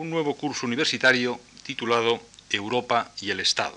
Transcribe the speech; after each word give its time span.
un 0.00 0.08
nuevo 0.08 0.34
curso 0.34 0.64
universitario 0.64 1.38
titulado 1.62 2.22
Europa 2.48 3.12
y 3.20 3.32
el 3.32 3.38
Estado, 3.38 3.76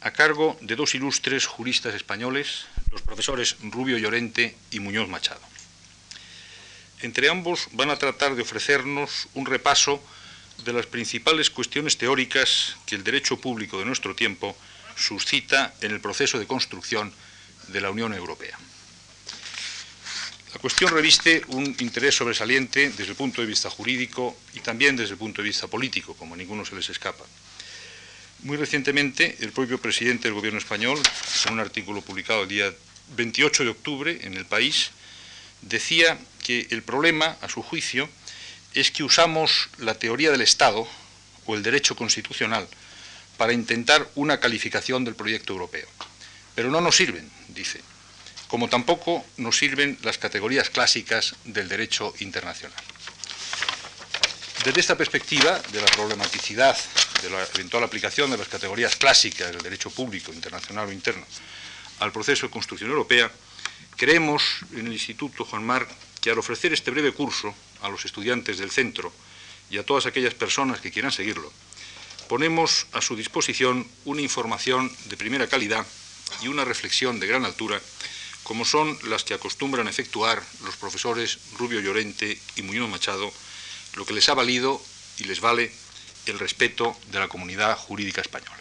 a 0.00 0.12
cargo 0.12 0.56
de 0.60 0.76
dos 0.76 0.94
ilustres 0.94 1.46
juristas 1.46 1.96
españoles, 1.96 2.66
los 2.92 3.02
profesores 3.02 3.56
Rubio 3.62 3.98
Llorente 3.98 4.54
y 4.70 4.78
Muñoz 4.78 5.08
Machado. 5.08 5.40
Entre 7.00 7.28
ambos 7.28 7.66
van 7.72 7.90
a 7.90 7.98
tratar 7.98 8.36
de 8.36 8.42
ofrecernos 8.42 9.26
un 9.34 9.46
repaso 9.46 10.00
de 10.64 10.72
las 10.72 10.86
principales 10.86 11.50
cuestiones 11.50 11.98
teóricas 11.98 12.76
que 12.86 12.94
el 12.94 13.02
derecho 13.02 13.40
público 13.40 13.80
de 13.80 13.86
nuestro 13.86 14.14
tiempo 14.14 14.56
suscita 14.94 15.74
en 15.80 15.90
el 15.90 16.00
proceso 16.00 16.38
de 16.38 16.46
construcción 16.46 17.12
de 17.66 17.80
la 17.80 17.90
Unión 17.90 18.14
Europea. 18.14 18.56
La 20.52 20.60
cuestión 20.60 20.92
reviste 20.92 21.42
un 21.48 21.74
interés 21.80 22.14
sobresaliente 22.14 22.90
desde 22.90 23.12
el 23.12 23.16
punto 23.16 23.40
de 23.40 23.46
vista 23.46 23.70
jurídico 23.70 24.36
y 24.52 24.60
también 24.60 24.96
desde 24.96 25.12
el 25.12 25.18
punto 25.18 25.40
de 25.40 25.48
vista 25.48 25.66
político, 25.66 26.14
como 26.14 26.34
a 26.34 26.36
ninguno 26.36 26.64
se 26.64 26.74
les 26.74 26.90
escapa. 26.90 27.24
Muy 28.40 28.58
recientemente, 28.58 29.36
el 29.40 29.52
propio 29.52 29.78
presidente 29.78 30.24
del 30.24 30.34
Gobierno 30.34 30.58
español, 30.58 31.00
en 31.46 31.52
un 31.54 31.60
artículo 31.60 32.02
publicado 32.02 32.42
el 32.42 32.48
día 32.48 32.74
28 33.16 33.64
de 33.64 33.70
octubre 33.70 34.18
en 34.22 34.34
El 34.34 34.44
País, 34.44 34.90
decía 35.62 36.18
que 36.42 36.66
el 36.70 36.82
problema, 36.82 37.38
a 37.40 37.48
su 37.48 37.62
juicio, 37.62 38.08
es 38.74 38.90
que 38.90 39.04
usamos 39.04 39.70
la 39.78 39.94
teoría 39.94 40.30
del 40.30 40.42
Estado 40.42 40.86
o 41.46 41.54
el 41.54 41.62
derecho 41.62 41.96
constitucional 41.96 42.68
para 43.38 43.54
intentar 43.54 44.10
una 44.16 44.38
calificación 44.38 45.04
del 45.04 45.14
proyecto 45.14 45.52
europeo. 45.54 45.86
Pero 46.54 46.70
no 46.70 46.80
nos 46.80 46.96
sirven, 46.96 47.30
dice, 47.48 47.80
como 48.52 48.68
tampoco 48.68 49.24
nos 49.38 49.56
sirven 49.56 49.96
las 50.02 50.18
categorías 50.18 50.68
clásicas 50.68 51.36
del 51.44 51.70
derecho 51.70 52.12
internacional. 52.20 52.76
Desde 54.62 54.78
esta 54.78 54.94
perspectiva 54.94 55.58
de 55.72 55.80
la 55.80 55.86
problematicidad 55.86 56.76
de 57.22 57.30
la 57.30 57.42
eventual 57.54 57.82
aplicación 57.82 58.30
de 58.30 58.36
las 58.36 58.48
categorías 58.48 58.96
clásicas 58.96 59.52
del 59.52 59.62
derecho 59.62 59.88
público, 59.88 60.34
internacional 60.34 60.86
o 60.86 60.92
interno, 60.92 61.24
al 62.00 62.12
proceso 62.12 62.44
de 62.44 62.52
construcción 62.52 62.90
europea, 62.90 63.32
creemos 63.96 64.42
en 64.72 64.86
el 64.86 64.92
Instituto 64.92 65.46
Juan 65.46 65.64
Marc 65.64 65.88
que 66.20 66.30
al 66.30 66.38
ofrecer 66.38 66.74
este 66.74 66.90
breve 66.90 67.12
curso 67.12 67.54
a 67.80 67.88
los 67.88 68.04
estudiantes 68.04 68.58
del 68.58 68.70
centro 68.70 69.14
y 69.70 69.78
a 69.78 69.86
todas 69.86 70.04
aquellas 70.04 70.34
personas 70.34 70.82
que 70.82 70.92
quieran 70.92 71.10
seguirlo, 71.10 71.50
ponemos 72.28 72.86
a 72.92 73.00
su 73.00 73.16
disposición 73.16 73.88
una 74.04 74.20
información 74.20 74.94
de 75.06 75.16
primera 75.16 75.46
calidad 75.46 75.86
y 76.42 76.48
una 76.48 76.66
reflexión 76.66 77.18
de 77.18 77.26
gran 77.26 77.46
altura, 77.46 77.80
como 78.52 78.66
son 78.66 78.98
las 79.04 79.24
que 79.24 79.32
acostumbran 79.32 79.88
efectuar 79.88 80.42
los 80.62 80.76
profesores 80.76 81.38
Rubio 81.56 81.80
Llorente 81.80 82.38
y 82.54 82.60
Muñoz 82.60 82.90
Machado, 82.90 83.32
lo 83.94 84.04
que 84.04 84.12
les 84.12 84.28
ha 84.28 84.34
valido 84.34 84.78
y 85.16 85.24
les 85.24 85.40
vale 85.40 85.72
el 86.26 86.38
respeto 86.38 86.94
de 87.10 87.18
la 87.18 87.28
comunidad 87.28 87.78
jurídica 87.78 88.20
española. 88.20 88.60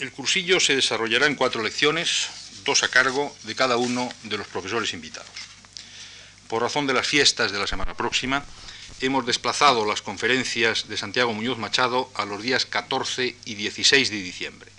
El 0.00 0.10
cursillo 0.10 0.58
se 0.58 0.74
desarrollará 0.74 1.26
en 1.26 1.36
cuatro 1.36 1.62
lecciones, 1.62 2.26
dos 2.64 2.82
a 2.82 2.88
cargo 2.88 3.32
de 3.44 3.54
cada 3.54 3.76
uno 3.76 4.12
de 4.24 4.38
los 4.38 4.48
profesores 4.48 4.92
invitados. 4.92 5.30
Por 6.48 6.62
razón 6.62 6.88
de 6.88 6.94
las 6.94 7.06
fiestas 7.06 7.52
de 7.52 7.60
la 7.60 7.68
semana 7.68 7.94
próxima, 7.94 8.44
hemos 9.00 9.24
desplazado 9.24 9.86
las 9.86 10.02
conferencias 10.02 10.88
de 10.88 10.96
Santiago 10.96 11.32
Muñoz 11.32 11.58
Machado 11.58 12.10
a 12.16 12.24
los 12.24 12.42
días 12.42 12.66
14 12.66 13.36
y 13.44 13.54
16 13.54 14.10
de 14.10 14.16
diciembre, 14.16 14.72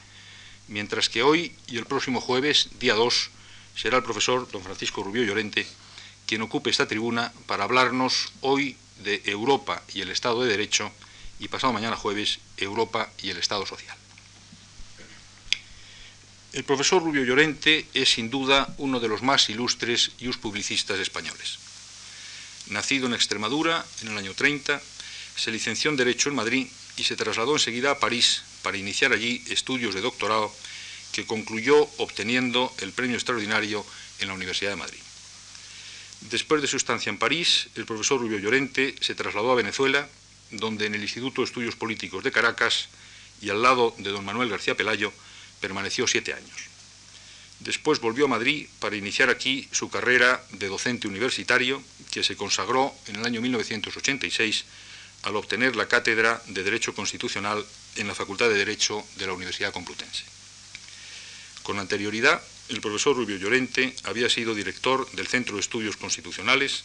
mientras 0.69 1.09
que 1.09 1.23
hoy 1.23 1.51
y 1.67 1.77
el 1.77 1.85
próximo 1.85 2.21
jueves, 2.21 2.69
día 2.79 2.93
2, 2.93 3.29
será 3.75 3.97
el 3.97 4.03
profesor 4.03 4.49
don 4.51 4.63
Francisco 4.63 5.03
Rubio 5.03 5.23
Llorente 5.23 5.67
quien 6.29 6.43
ocupe 6.43 6.69
esta 6.69 6.87
tribuna 6.87 7.33
para 7.47 7.63
hablarnos 7.63 8.31
hoy 8.41 8.77
de 9.03 9.23
Europa 9.25 9.81
y 9.95 10.01
el 10.01 10.11
Estado 10.11 10.43
de 10.43 10.51
Derecho 10.51 10.91
y 11.39 11.47
pasado 11.47 11.73
mañana 11.73 11.95
jueves 11.95 12.37
Europa 12.55 13.09
y 13.23 13.31
el 13.31 13.37
Estado 13.37 13.65
Social. 13.65 13.97
El 16.53 16.63
profesor 16.65 17.01
Rubio 17.01 17.23
Llorente 17.23 17.87
es 17.95 18.11
sin 18.11 18.29
duda 18.29 18.75
uno 18.77 18.99
de 18.99 19.07
los 19.07 19.23
más 19.23 19.49
ilustres 19.49 20.11
y 20.19 20.27
publicistas 20.29 20.99
españoles. 20.99 21.57
Nacido 22.67 23.07
en 23.07 23.15
Extremadura 23.15 23.83
en 24.01 24.09
el 24.09 24.17
año 24.19 24.35
30, 24.35 24.79
se 25.35 25.51
licenció 25.51 25.89
en 25.89 25.97
Derecho 25.97 26.29
en 26.29 26.35
Madrid 26.35 26.67
y 26.95 27.05
se 27.05 27.15
trasladó 27.15 27.53
enseguida 27.53 27.89
a 27.89 27.99
París 27.99 28.43
para 28.61 28.77
iniciar 28.77 29.13
allí 29.13 29.43
estudios 29.49 29.93
de 29.93 30.01
doctorado 30.01 30.53
que 31.11 31.25
concluyó 31.25 31.89
obteniendo 31.97 32.73
el 32.79 32.91
premio 32.91 33.15
extraordinario 33.15 33.85
en 34.19 34.27
la 34.27 34.33
Universidad 34.33 34.71
de 34.71 34.77
Madrid. 34.77 34.99
Después 36.29 36.61
de 36.61 36.67
su 36.67 36.77
estancia 36.77 37.09
en 37.09 37.17
París, 37.17 37.69
el 37.75 37.85
profesor 37.85 38.19
Rubio 38.19 38.39
Llorente 38.39 38.95
se 38.99 39.15
trasladó 39.15 39.51
a 39.51 39.55
Venezuela, 39.55 40.07
donde 40.51 40.85
en 40.85 40.95
el 40.95 41.01
Instituto 41.01 41.41
de 41.41 41.45
Estudios 41.45 41.75
Políticos 41.75 42.23
de 42.23 42.31
Caracas 42.31 42.89
y 43.41 43.49
al 43.49 43.61
lado 43.61 43.95
de 43.97 44.09
don 44.09 44.25
Manuel 44.25 44.49
García 44.49 44.75
Pelayo 44.75 45.13
Permaneció 45.59 46.07
siete 46.07 46.33
años. 46.33 46.69
Después 47.59 47.99
volvió 47.99 48.25
a 48.25 48.29
Madrid 48.29 48.67
para 48.79 48.95
iniciar 48.95 49.29
aquí 49.29 49.67
su 49.71 49.89
carrera 49.89 50.41
de 50.51 50.67
docente 50.67 51.07
universitario, 51.07 51.83
que 52.11 52.23
se 52.23 52.37
consagró 52.37 52.95
en 53.07 53.17
el 53.17 53.25
año 53.25 53.41
1986 53.41 54.63
al 55.23 55.35
obtener 55.35 55.75
la 55.75 55.89
cátedra 55.89 56.41
de 56.47 56.63
Derecho 56.63 56.95
Constitucional 56.95 57.65
en 57.95 58.07
la 58.07 58.15
Facultad 58.15 58.49
de 58.49 58.55
Derecho 58.55 59.05
de 59.17 59.27
la 59.27 59.33
Universidad 59.33 59.73
Complutense. 59.73 60.23
Con 61.63 61.79
anterioridad, 61.79 62.41
el 62.69 62.81
profesor 62.81 63.15
Rubio 63.15 63.37
Llorente 63.37 63.95
había 64.03 64.29
sido 64.29 64.55
director 64.55 65.09
del 65.11 65.27
Centro 65.27 65.55
de 65.55 65.61
Estudios 65.61 65.97
Constitucionales, 65.97 66.83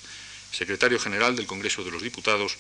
secretario 0.51 0.99
general 0.99 1.37
del 1.37 1.47
Congreso 1.47 1.85
de 1.85 1.91
los 1.91 2.03
Diputados 2.03 2.57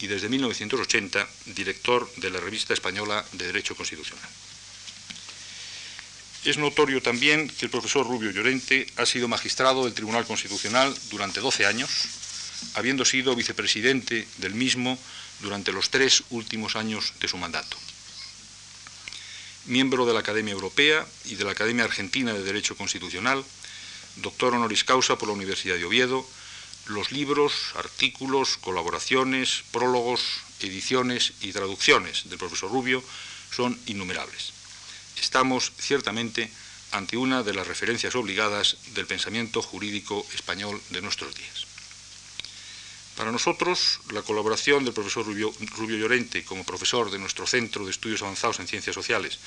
y 0.00 0.06
desde 0.06 0.28
1980 0.28 1.28
director 1.46 2.10
de 2.16 2.30
la 2.30 2.40
Revista 2.40 2.74
Española 2.74 3.24
de 3.32 3.46
Derecho 3.46 3.76
Constitucional. 3.76 4.28
Es 6.44 6.56
notorio 6.56 7.02
también 7.02 7.48
que 7.48 7.66
el 7.66 7.70
profesor 7.70 8.06
Rubio 8.06 8.30
Llorente 8.30 8.86
ha 8.96 9.04
sido 9.04 9.28
magistrado 9.28 9.84
del 9.84 9.92
Tribunal 9.92 10.24
Constitucional 10.24 10.94
durante 11.10 11.40
12 11.40 11.66
años, 11.66 11.90
habiendo 12.74 13.04
sido 13.04 13.36
vicepresidente 13.36 14.26
del 14.38 14.54
mismo 14.54 14.98
durante 15.42 15.72
los 15.72 15.90
tres 15.90 16.24
últimos 16.30 16.76
años 16.76 17.12
de 17.20 17.28
su 17.28 17.36
mandato. 17.36 17.76
Miembro 19.66 20.06
de 20.06 20.14
la 20.14 20.20
Academia 20.20 20.52
Europea 20.52 21.06
y 21.26 21.34
de 21.34 21.44
la 21.44 21.52
Academia 21.52 21.84
Argentina 21.84 22.32
de 22.32 22.42
Derecho 22.42 22.76
Constitucional, 22.76 23.44
doctor 24.16 24.54
honoris 24.54 24.84
causa 24.84 25.16
por 25.16 25.28
la 25.28 25.34
Universidad 25.34 25.76
de 25.76 25.84
Oviedo, 25.84 26.26
los 26.86 27.12
libros, 27.12 27.52
artículos, 27.76 28.56
colaboraciones, 28.56 29.62
prólogos, 29.70 30.20
ediciones 30.60 31.34
y 31.40 31.52
traducciones 31.52 32.28
del 32.28 32.38
profesor 32.38 32.70
Rubio 32.70 33.04
son 33.50 33.78
innumerables 33.86 34.52
estamos 35.20 35.72
ciertamente 35.78 36.50
ante 36.92 37.16
una 37.16 37.42
de 37.42 37.54
las 37.54 37.66
referencias 37.66 38.14
obligadas 38.14 38.76
del 38.94 39.06
pensamiento 39.06 39.62
jurídico 39.62 40.26
español 40.34 40.80
de 40.90 41.02
nuestros 41.02 41.34
días. 41.34 41.59
Para 43.20 43.32
nosotros, 43.32 44.00
la 44.12 44.22
colaboración 44.22 44.82
del 44.82 44.94
profesor 44.94 45.26
Rubio, 45.26 45.52
Llorente 45.98 46.42
como 46.42 46.64
profesor 46.64 47.10
de 47.10 47.18
nuestro 47.18 47.46
Centro 47.46 47.84
de 47.84 47.90
Estudios 47.90 48.22
Avanzados 48.22 48.60
en 48.60 48.66
Ciencias 48.66 48.94
Sociales 48.94 49.38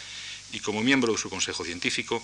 y 0.52 0.60
como 0.60 0.84
miembro 0.84 1.12
de 1.12 1.18
su 1.18 1.28
Consejo 1.28 1.66
Científico 1.66 2.24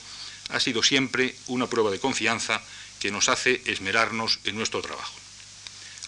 ha 0.49 0.59
sido 0.59 0.83
siempre 0.83 1.35
una 1.47 1.65
prueba 1.65 1.89
de 1.89 1.99
confianza 1.99 2.61
que 2.99 3.09
nos 3.09 3.29
hace 3.29 3.63
esmerarnos 3.65 4.37
en 4.43 4.57
nuestro 4.57 4.83
trabajo. 4.83 5.15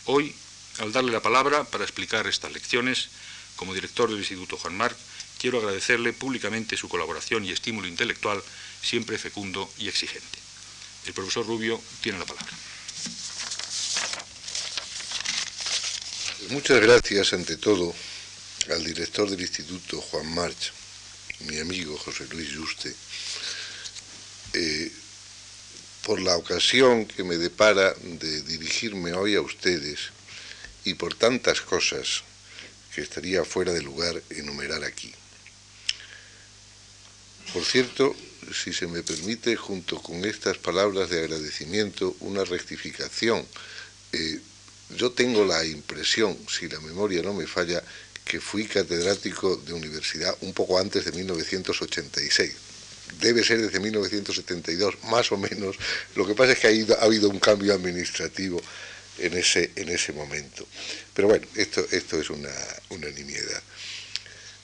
Hoy, 0.06 0.36
al 0.78 0.92
darle 0.92 1.12
la 1.12 1.24
palabra 1.24 1.64
para 1.64 1.86
explicar 1.86 2.28
estas 2.28 2.52
lecciones, 2.52 3.10
como 3.56 3.74
director 3.74 4.12
del 4.12 4.20
Instituto 4.20 4.58
Juan 4.58 4.78
Marc, 4.78 4.96
quiero 5.40 5.58
agradecerle 5.58 6.14
públicamente 6.14 6.78
su 6.78 6.88
colaboración 6.88 7.46
y 7.46 7.50
estímulo 7.50 7.88
intelectual, 7.88 8.44
siempre 8.84 9.18
fecundo 9.18 9.68
y 9.80 9.88
exigente. 9.88 10.38
El 11.08 11.14
profesor 11.14 11.48
Rubio 11.48 11.82
tiene 12.04 12.20
la 12.20 12.26
palabra. 12.26 12.71
Muchas 16.50 16.82
gracias, 16.82 17.34
ante 17.34 17.56
todo, 17.56 17.94
al 18.72 18.84
director 18.84 19.30
del 19.30 19.42
Instituto, 19.42 20.02
Juan 20.02 20.34
March, 20.34 20.74
mi 21.42 21.60
amigo 21.60 21.96
José 21.98 22.26
Luis 22.32 22.50
Juste, 22.56 22.94
eh, 24.54 24.92
por 26.04 26.20
la 26.20 26.36
ocasión 26.36 27.06
que 27.06 27.24
me 27.24 27.38
depara 27.38 27.94
de 27.94 28.42
dirigirme 28.42 29.14
hoy 29.14 29.36
a 29.36 29.42
ustedes 29.42 30.00
y 30.84 30.96
por 30.96 31.14
tantas 31.14 31.62
cosas 31.62 32.24
que 32.94 33.02
estaría 33.02 33.46
fuera 33.46 33.72
de 33.72 33.84
lugar 33.84 34.22
enumerar 34.32 34.84
aquí. 34.84 35.14
Por 37.54 37.64
cierto, 37.64 38.16
si 38.52 38.74
se 38.74 38.88
me 38.88 39.04
permite, 39.04 39.56
junto 39.56 40.02
con 40.02 40.26
estas 40.26 40.58
palabras 40.58 41.12
de 41.12 41.20
agradecimiento, 41.20 42.16
una 42.20 42.44
rectificación. 42.44 43.48
Eh, 44.12 44.42
yo 44.96 45.12
tengo 45.12 45.46
la 45.46 45.66
impresión, 45.66 46.38
si 46.50 46.68
la 46.68 46.80
memoria 46.80 47.22
no 47.22 47.34
me 47.34 47.48
falla, 47.48 47.84
que 48.26 48.40
fui 48.40 48.66
catedrático 48.66 49.58
de 49.58 49.74
universidad 49.74 50.36
un 50.42 50.54
poco 50.54 50.80
antes 50.80 51.06
de 51.06 51.12
1986. 51.12 52.52
Debe 53.20 53.44
ser 53.44 53.62
desde 53.62 53.80
1972, 53.80 54.96
más 55.06 55.32
o 55.32 55.38
menos. 55.38 55.76
Lo 56.16 56.26
que 56.26 56.34
pasa 56.34 56.54
es 56.54 56.60
que 56.60 56.68
ha, 56.68 56.96
ha 56.96 57.06
habido 57.06 57.30
un 57.30 57.40
cambio 57.40 57.74
administrativo 57.74 58.62
en 59.18 59.38
ese, 59.38 59.72
en 59.76 59.90
ese 59.90 60.14
momento. 60.14 60.66
Pero 61.14 61.28
bueno, 61.28 61.46
esto, 61.56 61.86
esto 61.92 62.20
es 62.20 62.30
una, 62.30 62.54
una 62.90 63.10
nimiedad. 63.10 63.62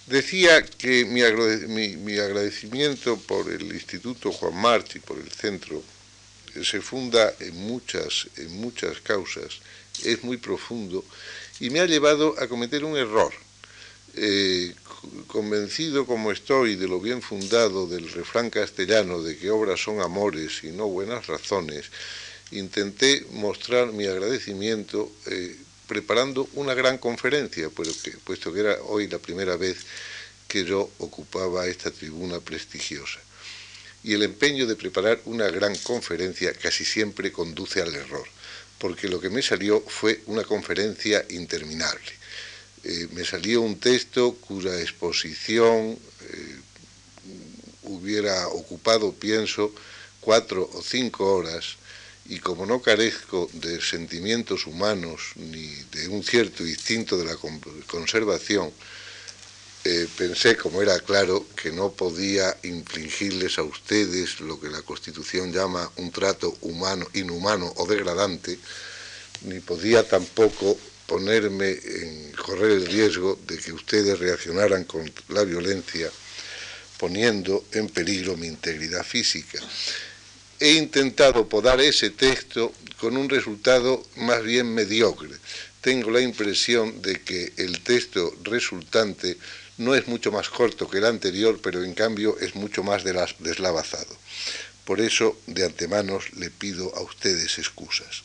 Decía 0.08 0.66
que 0.66 1.04
mi, 1.04 1.98
mi, 1.98 2.18
agradecimiento 2.18 3.18
por 3.18 3.52
el 3.52 3.64
Instituto 3.74 4.32
Juan 4.32 4.56
March 4.56 4.96
y 4.96 5.00
por 5.00 5.18
el 5.18 5.30
centro 5.30 5.84
eh, 6.56 6.64
se 6.64 6.80
funda 6.80 7.34
en 7.42 7.56
muchas, 7.58 8.28
en 8.38 8.54
muchas 8.54 9.02
causas, 9.02 9.60
es 10.04 10.24
muy 10.24 10.38
profundo 10.38 11.04
y 11.60 11.70
me 11.70 11.80
ha 11.80 11.86
llevado 11.86 12.36
a 12.40 12.48
cometer 12.48 12.84
un 12.84 12.98
error. 12.98 13.34
Eh, 14.16 14.74
convencido 15.28 16.06
como 16.06 16.32
estoy 16.32 16.76
de 16.76 16.88
lo 16.88 17.00
bien 17.00 17.22
fundado 17.22 17.88
del 17.88 18.10
refrán 18.12 18.50
castellano 18.50 19.22
de 19.22 19.38
que 19.38 19.52
obras 19.52 19.80
son 19.80 20.02
amores 20.02 20.64
y 20.64 20.72
no 20.72 20.88
buenas 20.88 21.28
razones, 21.28 21.86
intenté 22.52 23.26
mostrar 23.32 23.92
mi 23.92 24.06
agradecimiento 24.06 25.12
eh, 25.28 25.56
preparando 25.88 26.50
una 26.54 26.74
gran 26.74 26.98
conferencia, 26.98 27.70
puesto 27.70 28.54
que 28.54 28.60
era 28.60 28.78
hoy 28.84 29.08
la 29.08 29.20
primera 29.20 29.56
vez 29.56 29.78
que 30.48 30.66
yo 30.66 30.90
ocupaba 30.98 31.68
esta 31.68 31.92
tribuna 31.92 32.40
prestigiosa. 32.40 33.20
Y 34.04 34.14
el 34.14 34.24
empeño 34.24 34.66
de 34.66 34.76
preparar 34.76 35.20
una 35.26 35.50
gran 35.50 35.76
conferencia 35.78 36.54
casi 36.54 36.86
siempre 36.86 37.32
conduce 37.32 37.82
al 37.82 37.94
error, 37.94 38.26
porque 38.78 39.08
lo 39.08 39.20
que 39.20 39.30
me 39.30 39.42
salió 39.42 39.82
fue 39.82 40.22
una 40.28 40.44
conferencia 40.44 41.26
interminable. 41.30 42.12
Eh, 42.84 43.08
me 43.12 43.26
salió 43.26 43.62
un 43.62 43.80
texto 43.80 44.36
cuya 44.36 44.80
exposición 44.80 45.98
eh, 46.22 46.56
hubiera 47.84 48.48
ocupado, 48.50 49.14
pienso, 49.14 49.74
cuatro 50.22 50.70
o 50.74 50.82
cinco 50.82 51.34
horas, 51.34 51.78
y 52.30 52.40
como 52.40 52.66
no 52.66 52.82
carezco 52.82 53.50
de 53.54 53.82
sentimientos 53.82 54.68
humanos 54.68 55.32
ni 55.36 55.68
de 55.92 56.10
un 56.10 56.24
cierto 56.24 56.66
instinto 56.66 57.18
de 57.18 57.26
la 57.26 57.38
conservación, 57.88 58.72
eh, 59.84 60.08
pensé, 60.18 60.58
como 60.58 60.82
era 60.82 61.00
claro, 61.00 61.46
que 61.56 61.72
no 61.72 61.92
podía 61.92 62.58
infligirles 62.64 63.58
a 63.58 63.64
ustedes 63.64 64.40
lo 64.42 64.60
que 64.60 64.70
la 64.70 64.82
Constitución 64.82 65.54
llama 65.54 65.90
un 65.98 66.12
trato 66.12 66.58
humano, 66.62 67.08
inhumano 67.14 67.72
o 67.78 67.86
degradante, 67.86 68.58
ni 69.44 69.60
podía 69.60 70.08
tampoco 70.08 70.78
ponerme 71.06 71.70
en 71.72 72.32
correr 72.34 72.72
el 72.72 72.86
riesgo 72.86 73.40
de 73.48 73.58
que 73.58 73.72
ustedes 73.72 74.20
reaccionaran 74.20 74.84
con 74.84 75.10
la 75.30 75.44
violencia, 75.44 76.10
poniendo 76.98 77.66
en 77.72 77.88
peligro 77.88 78.36
mi 78.36 78.48
integridad 78.48 79.06
física 79.06 79.60
he 80.60 80.74
intentado 80.74 81.48
podar 81.48 81.80
ese 81.82 82.10
texto 82.10 82.74
con 83.00 83.16
un 83.16 83.30
resultado 83.30 84.04
más 84.16 84.44
bien 84.44 84.74
mediocre. 84.74 85.36
Tengo 85.82 86.10
la 86.10 86.22
impresión 86.22 87.02
de 87.02 87.22
que 87.22 87.54
el 87.58 87.82
texto 87.82 88.34
resultante 88.44 89.38
no 89.78 89.96
es 89.96 90.08
mucho 90.08 90.32
más 90.32 90.50
corto 90.50 90.90
que 90.90 90.98
el 90.98 91.06
anterior, 91.06 91.60
pero 91.62 91.84
en 91.84 91.94
cambio 91.94 92.38
es 92.40 92.56
mucho 92.56 92.84
más 92.84 93.04
deslavazado. 93.04 94.18
Por 94.86 95.02
eso, 95.02 95.38
de 95.48 95.66
antemano, 95.66 96.20
le 96.38 96.50
pido 96.50 96.96
a 96.96 97.02
ustedes 97.02 97.58
excusas. 97.58 98.24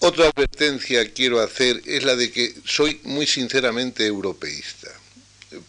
Otra 0.00 0.26
advertencia 0.26 1.12
quiero 1.12 1.40
hacer 1.40 1.80
es 1.86 2.04
la 2.04 2.14
de 2.14 2.30
que 2.30 2.54
soy 2.64 3.00
muy 3.04 3.26
sinceramente 3.26 4.06
europeísta 4.06 4.90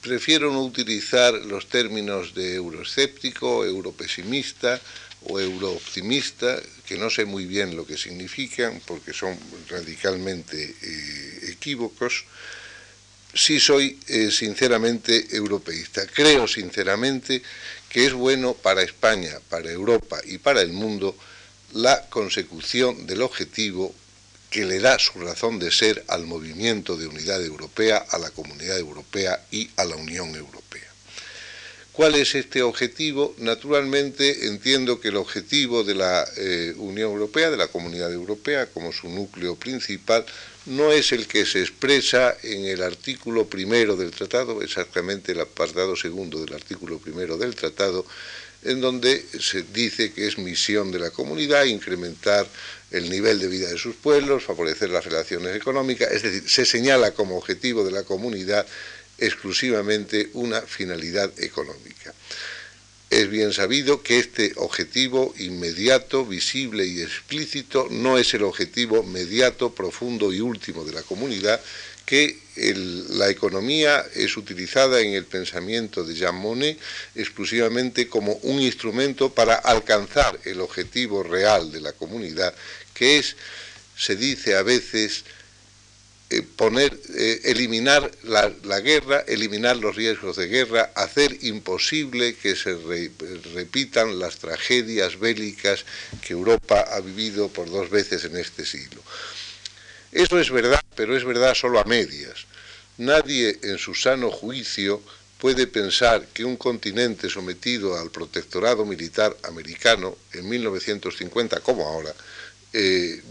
prefiero 0.01 0.51
no 0.51 0.63
utilizar 0.63 1.33
los 1.33 1.67
términos 1.67 2.33
de 2.33 2.56
euroescéptico, 2.56 3.65
europesimista 3.65 4.79
o 5.23 5.39
eurooptimista, 5.39 6.62
que 6.85 6.97
no 6.97 7.09
sé 7.09 7.25
muy 7.25 7.45
bien 7.45 7.75
lo 7.75 7.85
que 7.85 7.97
significan 7.97 8.81
porque 8.85 9.13
son 9.13 9.38
radicalmente 9.69 10.75
eh, 10.81 11.51
equívocos. 11.51 12.25
Sí 13.36 13.60
soy 13.60 14.00
eh, 14.08 14.32
sinceramente 14.32 15.28
europeísta. 15.36 16.08
Creo 16.08 16.48
sinceramente 16.48 17.42
que 17.90 18.06
es 18.06 18.14
bueno 18.14 18.54
para 18.54 18.82
España, 18.82 19.40
para 19.50 19.70
Europa 19.70 20.20
y 20.24 20.38
para 20.38 20.62
el 20.62 20.72
mundo 20.72 21.16
la 21.74 22.08
consecución 22.10 23.06
del 23.06 23.22
objetivo 23.22 23.94
que 24.50 24.64
le 24.66 24.80
da 24.80 24.98
su 24.98 25.20
razón 25.20 25.60
de 25.60 25.70
ser 25.70 26.06
al 26.08 26.26
movimiento 26.26 26.96
de 26.96 27.08
unidad 27.08 27.44
europea, 27.44 27.98
a 27.98 28.18
la 28.18 28.32
comunidad 28.32 28.80
europea 28.80 29.46
y 29.52 29.70
a 29.76 29.84
la 29.84 29.98
Unión 29.98 30.34
Europea. 30.34 30.90
¿Cuál 31.92 32.16
es 32.16 32.36
este 32.36 32.62
objetivo? 32.62 33.36
Naturalmente 33.38 34.48
entiendo 34.48 35.00
que 35.00 35.10
el 35.10 35.18
objetivo 35.18 35.84
de 35.84 35.96
la 35.96 36.26
eh, 36.38 36.74
Unión 36.78 37.12
Europea, 37.12 37.50
de 37.50 37.58
la 37.58 37.68
Comunidad 37.68 38.12
Europea, 38.12 38.68
como 38.68 38.94
su 38.94 39.10
núcleo 39.10 39.56
principal, 39.56 40.26
no 40.65 40.91
es 40.91 41.12
el 41.12 41.27
que 41.27 41.45
se 41.45 41.62
expresa 41.62 42.35
en 42.41 42.65
el 42.65 42.81
artículo 42.81 43.47
primero 43.47 43.95
del 43.95 44.12
tratado, 44.12 44.62
exactamente 44.62 45.31
el 45.31 45.41
apartado 45.41 45.95
segundo 45.95 46.44
del 46.44 46.53
artículo 46.53 47.00
primero 47.00 47.38
del 47.38 47.56
tratado, 47.56 48.06
en 48.63 48.81
donde 48.81 49.23
se 49.39 49.62
dice 49.62 50.12
que 50.12 50.27
es 50.27 50.39
misión 50.39 50.91
de 50.91 51.00
la 51.00 51.12
comunidad 51.12 51.65
incrementar 51.65 52.47
el 52.89 53.09
nivel 53.09 53.39
de 53.39 53.47
vida 53.47 53.69
de 53.69 53.77
sus 53.77 53.95
pueblos, 53.95 54.44
favorecer 54.44 54.89
las 54.89 55.06
relaciones 55.06 55.56
económicas, 55.56 56.12
es 56.12 56.23
decir, 56.23 56.50
se 56.50 56.65
señala 56.65 57.12
como 57.12 57.38
objetivo 57.38 57.83
de 57.83 57.91
la 57.91 58.03
comunidad 58.03 58.65
exclusivamente 59.17 60.29
una 60.33 60.62
finalidad 60.62 61.31
económica. 61.39 62.13
Es 63.15 63.29
bien 63.29 63.53
sabido 63.53 64.03
que 64.03 64.19
este 64.19 64.51
objetivo 64.57 65.33
inmediato, 65.38 66.25
visible 66.25 66.85
y 66.85 67.01
explícito 67.01 67.88
no 67.89 68.17
es 68.17 68.33
el 68.33 68.44
objetivo 68.44 69.03
mediato, 69.03 69.73
profundo 69.73 70.33
y 70.33 70.41
último 70.41 70.83
de 70.83 70.91
la 70.91 71.01
comunidad, 71.01 71.62
que 72.06 72.38
la 73.12 73.29
economía 73.29 74.06
es 74.15 74.35
utilizada 74.35 75.00
en 75.00 75.13
el 75.13 75.23
pensamiento 75.23 76.03
de 76.03 76.13
Jean 76.13 76.35
Monnet 76.35 76.77
exclusivamente 77.15 78.09
como 78.09 78.33
un 78.44 78.59
instrumento 78.59 79.33
para 79.33 79.56
alcanzar 79.56 80.38
el 80.44 80.59
objetivo 80.59 81.23
real 81.23 81.71
de 81.71 81.79
la 81.79 81.94
comunidad, 81.94 82.53
que 82.94 83.19
es, 83.19 83.38
se 83.97 84.17
dice 84.17 84.57
a 84.57 84.62
veces, 84.62 85.23
eh, 86.36 86.42
poner, 86.56 86.98
eh, 87.16 87.42
eliminar 87.46 88.12
la, 88.24 88.80
guerra, 88.82 89.24
eliminar 89.28 89.78
los 89.78 89.96
riesgos 89.96 90.36
de 90.36 90.48
guerra, 90.48 90.92
hacer 90.96 91.38
imposible 91.44 92.36
que 92.36 92.56
se 92.56 92.76
repitan 93.54 94.20
las 94.20 94.38
tragedias 94.38 95.18
bélicas 95.18 95.86
que 96.22 96.34
Europa 96.34 96.86
ha 96.92 97.00
vivido 97.00 97.48
por 97.50 97.70
dos 97.70 97.90
veces 97.90 98.26
en 98.26 98.36
este 98.36 98.66
siglo. 98.66 99.02
Eso 100.12 100.40
es 100.40 100.52
verdad, 100.52 100.82
pero 100.96 101.16
es 101.16 101.24
verdad 101.24 101.56
solo 101.56 101.80
a 101.80 101.86
medias. 101.86 102.46
Nadie 102.98 103.60
en 103.63 103.77
su 103.77 103.94
sano 103.94 104.30
juicio 104.30 105.01
puede 105.39 105.68
pensar 105.68 106.27
que 106.34 106.44
un 106.44 106.58
continente 106.58 107.30
sometido 107.30 107.98
al 107.98 108.12
protectorado 108.12 108.86
militar 108.86 109.36
americano 109.44 110.18
en 110.34 110.50
1950 110.50 111.60
como 111.62 111.88
ahora 111.88 112.13
eh, 112.74 113.22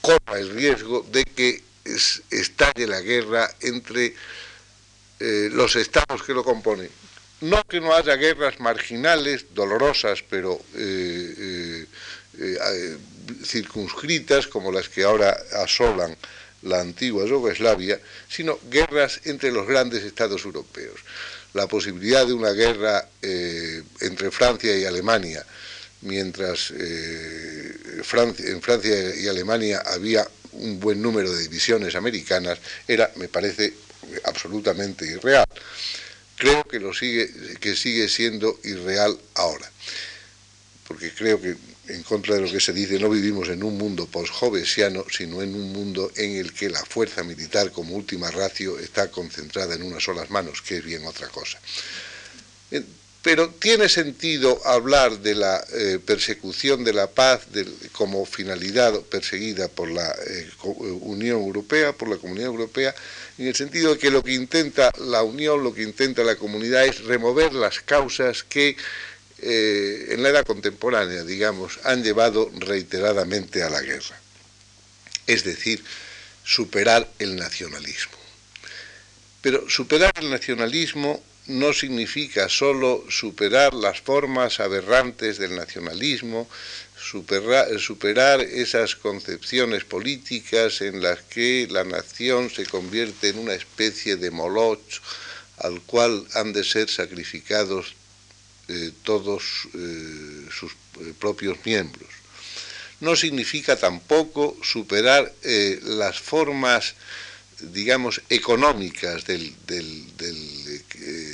corra 0.00 0.38
el 0.38 0.50
riesgo 0.50 1.06
de 1.10 1.24
que 1.24 1.62
estalle 2.30 2.86
la 2.86 3.00
guerra 3.00 3.50
entre 3.60 4.14
eh, 5.18 5.48
los 5.52 5.76
estados 5.76 6.22
que 6.22 6.34
lo 6.34 6.44
componen. 6.44 6.90
No 7.40 7.62
que 7.64 7.80
no 7.80 7.94
haya 7.94 8.16
guerras 8.16 8.60
marginales, 8.60 9.46
dolorosas, 9.54 10.22
pero 10.28 10.60
eh, 10.76 11.86
circunscritas 13.44 14.46
como 14.46 14.70
las 14.70 14.88
que 14.88 15.04
ahora 15.04 15.36
asolan 15.54 16.16
la 16.62 16.80
antigua 16.80 17.26
Yugoslavia, 17.26 18.00
sino 18.28 18.58
guerras 18.68 19.20
entre 19.24 19.50
los 19.50 19.66
grandes 19.66 20.04
estados 20.04 20.44
europeos. 20.44 21.00
La 21.54 21.66
posibilidad 21.66 22.26
de 22.26 22.32
una 22.32 22.52
guerra 22.52 23.08
eh, 23.22 23.82
entre 24.00 24.30
Francia 24.30 24.76
y 24.76 24.84
Alemania, 24.84 25.44
mientras 26.02 26.72
eh, 26.76 28.02
en 28.38 28.62
Francia 28.62 29.14
y 29.16 29.28
Alemania 29.28 29.82
había 29.86 30.26
un 30.52 30.80
buen 30.80 31.00
número 31.00 31.32
de 31.32 31.42
divisiones 31.42 31.94
americanas, 31.94 32.58
era, 32.88 33.10
me 33.16 33.28
parece, 33.28 33.72
absolutamente 34.24 35.06
irreal. 35.06 35.46
Creo 36.36 36.64
que, 36.64 36.80
lo 36.80 36.94
sigue, 36.94 37.30
que 37.60 37.76
sigue 37.76 38.08
siendo 38.08 38.58
irreal 38.64 39.18
ahora, 39.34 39.70
porque 40.88 41.12
creo 41.12 41.40
que 41.40 41.54
en 41.88 42.02
contra 42.02 42.36
de 42.36 42.42
lo 42.42 42.50
que 42.50 42.60
se 42.60 42.72
dice, 42.72 42.98
no 42.98 43.10
vivimos 43.10 43.48
en 43.48 43.62
un 43.62 43.76
mundo 43.76 44.06
post-jovesiano, 44.06 45.04
sino 45.10 45.42
en 45.42 45.54
un 45.54 45.72
mundo 45.72 46.10
en 46.16 46.36
el 46.36 46.52
que 46.52 46.70
la 46.70 46.84
fuerza 46.84 47.22
militar 47.24 47.72
como 47.72 47.96
última 47.96 48.30
ratio 48.30 48.78
está 48.78 49.10
concentrada 49.10 49.74
en 49.74 49.82
unas 49.82 50.04
solas 50.04 50.30
manos, 50.30 50.62
que 50.62 50.78
es 50.78 50.84
bien 50.84 51.04
otra 51.04 51.28
cosa. 51.28 51.58
Eh, 53.20 53.22
pero 53.22 53.50
tiene 53.50 53.88
sentido 53.88 54.60
hablar 54.66 55.18
de 55.18 55.34
la 55.34 55.62
eh, 55.72 55.98
persecución 56.04 56.84
de 56.84 56.92
la 56.92 57.06
paz 57.06 57.42
como 57.92 58.24
finalidad 58.24 58.98
perseguida 59.02 59.68
por 59.68 59.90
la 59.90 60.10
eh, 60.26 60.48
Unión 60.64 61.38
Europea, 61.38 61.92
por 61.92 62.08
la 62.08 62.16
Comunidad 62.16 62.48
Europea, 62.48 62.94
en 63.38 63.46
el 63.46 63.54
sentido 63.54 63.94
de 63.94 63.98
que 63.98 64.10
lo 64.10 64.22
que 64.22 64.32
intenta 64.32 64.90
la 64.98 65.22
Unión, 65.22 65.62
lo 65.62 65.74
que 65.74 65.82
intenta 65.82 66.22
la 66.24 66.36
comunidad 66.36 66.86
es 66.86 67.04
remover 67.04 67.52
las 67.52 67.80
causas 67.80 68.42
que 68.42 68.76
eh, 69.42 70.08
en 70.10 70.22
la 70.22 70.30
edad 70.30 70.44
contemporánea, 70.44 71.24
digamos, 71.24 71.78
han 71.84 72.02
llevado 72.02 72.50
reiteradamente 72.58 73.62
a 73.62 73.70
la 73.70 73.80
guerra. 73.80 74.18
Es 75.26 75.44
decir, 75.44 75.82
superar 76.44 77.10
el 77.18 77.36
nacionalismo. 77.36 78.18
Pero 79.40 79.68
superar 79.70 80.12
el 80.16 80.30
nacionalismo 80.30 81.22
no 81.46 81.72
significa 81.72 82.48
solo 82.48 83.04
superar 83.08 83.74
las 83.74 84.00
formas 84.00 84.60
aberrantes 84.60 85.38
del 85.38 85.56
nacionalismo, 85.56 86.48
superar, 86.96 88.40
esas 88.40 88.94
concepciones 88.94 89.84
políticas 89.84 90.80
en 90.80 91.02
las 91.02 91.20
que 91.22 91.66
la 91.70 91.84
nación 91.84 92.50
se 92.50 92.66
convierte 92.66 93.28
en 93.28 93.38
una 93.38 93.54
especie 93.54 94.16
de 94.16 94.30
moloch 94.30 94.80
al 95.58 95.80
cual 95.82 96.26
han 96.34 96.52
de 96.52 96.64
ser 96.64 96.88
sacrificados 96.88 97.94
eh, 98.68 98.92
todos 99.02 99.68
eh, 99.74 100.46
sus 100.50 100.72
eh, 100.72 101.12
propios 101.18 101.58
miembros. 101.64 102.08
No 103.00 103.16
significa 103.16 103.76
tampoco 103.76 104.56
superar 104.62 105.32
las 105.82 106.20
formas 106.20 106.94
digamos, 107.62 108.22
económicas 108.28 109.24
del, 109.26 109.54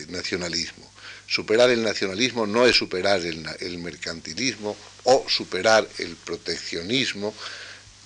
nacionalismo. 0.08 0.90
Superar 1.26 1.70
el 1.70 1.82
nacionalismo 1.82 2.46
no 2.46 2.66
es 2.66 2.76
superar 2.76 3.20
el, 3.24 3.78
mercantilismo 3.78 4.76
o 5.04 5.26
superar 5.28 5.86
el 5.98 6.14
proteccionismo, 6.16 7.34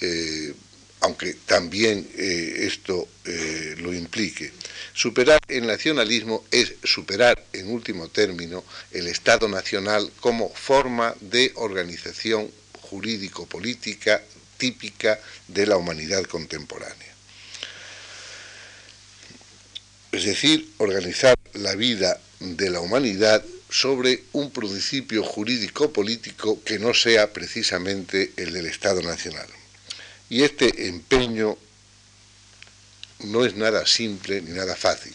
eh, 0.00 0.54
aunque 1.00 1.34
también 1.46 2.08
eh, 2.16 2.66
esto 2.66 3.08
eh, 3.24 3.74
lo 3.78 3.92
implique. 3.92 4.52
Superar 4.92 5.40
el 5.48 5.66
nacionalismo 5.66 6.44
es 6.50 6.74
superar, 6.82 7.44
en 7.52 7.68
último 7.70 8.08
término, 8.08 8.64
el 8.90 9.06
Estado 9.06 9.48
nacional 9.48 10.10
como 10.20 10.50
forma 10.50 11.14
de 11.20 11.52
organización 11.56 12.50
jurídico-política 12.72 14.22
típica 14.56 15.20
de 15.48 15.66
la 15.66 15.76
humanidad 15.76 16.24
contemporánea 16.24 17.09
es 20.12 20.24
decir, 20.24 20.68
organizar 20.78 21.36
la 21.54 21.74
vida 21.74 22.20
de 22.40 22.70
la 22.70 22.80
humanidad 22.80 23.44
sobre 23.68 24.24
un 24.32 24.50
principio 24.50 25.22
jurídico-político 25.22 26.62
que 26.64 26.78
no 26.78 26.92
sea 26.94 27.32
precisamente 27.32 28.32
el 28.36 28.52
del 28.52 28.66
Estado 28.66 29.02
Nacional. 29.02 29.46
Y 30.28 30.42
este 30.42 30.88
empeño 30.88 31.56
no 33.20 33.44
es 33.44 33.54
nada 33.54 33.86
simple 33.86 34.42
ni 34.42 34.50
nada 34.50 34.74
fácil. 34.74 35.14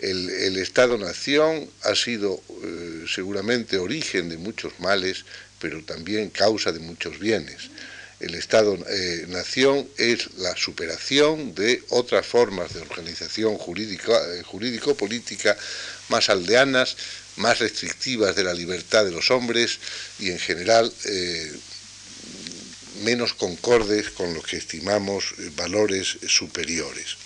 El, 0.00 0.56
Estado-Nación 0.58 1.70
ha 1.82 1.94
sido 1.94 2.42
eh, 2.62 3.04
seguramente 3.08 3.78
origen 3.78 4.28
de 4.28 4.36
muchos 4.36 4.78
males, 4.80 5.24
pero 5.60 5.82
también 5.82 6.30
causa 6.30 6.72
de 6.72 6.80
muchos 6.80 7.18
bienes 7.18 7.70
el 8.20 8.34
Estado-nación 8.34 9.78
eh, 9.98 10.12
es 10.12 10.34
la 10.38 10.56
superación 10.56 11.54
de 11.54 11.82
otras 11.90 12.26
formas 12.26 12.72
de 12.74 12.80
organización 12.80 13.54
eh, 13.54 14.42
jurídico-política 14.44 15.56
más 16.08 16.28
aldeanas, 16.30 16.96
más 17.36 17.58
restrictivas 17.58 18.36
de 18.36 18.44
la 18.44 18.54
libertad 18.54 19.04
de 19.04 19.10
los 19.10 19.30
hombres 19.30 19.78
y 20.18 20.30
en 20.30 20.38
general 20.38 20.92
eh, 21.06 21.52
menos 23.02 23.34
concordes 23.34 24.10
con 24.10 24.32
los 24.34 24.44
que 24.44 24.56
estimamos 24.56 25.34
valores 25.56 26.18
superiores. 26.28 27.23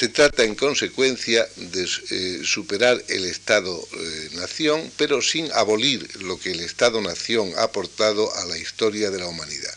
Se 0.00 0.08
trata, 0.08 0.44
en 0.44 0.54
consecuencia, 0.54 1.46
de 1.56 1.84
eh, 1.84 2.40
superar 2.42 3.04
el 3.08 3.26
Estado-nación, 3.26 4.80
eh, 4.80 4.90
pero 4.96 5.20
sin 5.20 5.52
abolir 5.52 6.22
lo 6.22 6.40
que 6.40 6.52
el 6.52 6.60
Estado-nación 6.60 7.52
ha 7.58 7.64
aportado 7.64 8.34
a 8.36 8.46
la 8.46 8.56
historia 8.56 9.10
de 9.10 9.18
la 9.18 9.26
humanidad. 9.26 9.74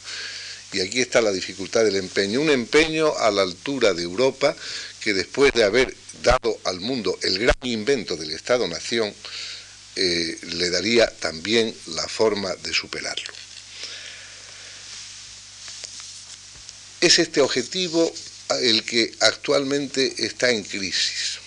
Y 0.72 0.80
aquí 0.80 1.02
está 1.02 1.20
la 1.20 1.34
dificultad 1.34 1.84
del 1.84 1.98
empeño. 1.98 2.40
Un 2.40 2.52
empeño 2.52 3.14
a 3.18 3.32
la 3.32 3.42
altura 3.42 3.94
de 3.94 4.04
Europa 4.04 4.56
que 5.02 5.14
después 5.14 5.52
de 5.52 5.66
haber 5.66 5.94
dado 6.24 6.58
al 6.64 6.80
mundo 6.80 7.20
el 7.22 7.38
gran 7.40 7.58
invento 7.64 8.16
del 8.16 8.32
Estado-nación, 8.32 9.14
eh, 9.98 10.38
le 10.54 10.70
daría 10.70 11.08
también 11.20 11.76
la 11.88 12.08
forma 12.08 12.56
de 12.64 12.74
superarlo. 12.74 13.34
Es 17.02 17.20
este 17.20 17.42
objetivo 17.42 18.10
el 18.62 18.84
que 18.84 19.14
actualmente 19.20 20.14
está 20.18 20.52
en 20.52 20.64
crisis. 20.64 21.40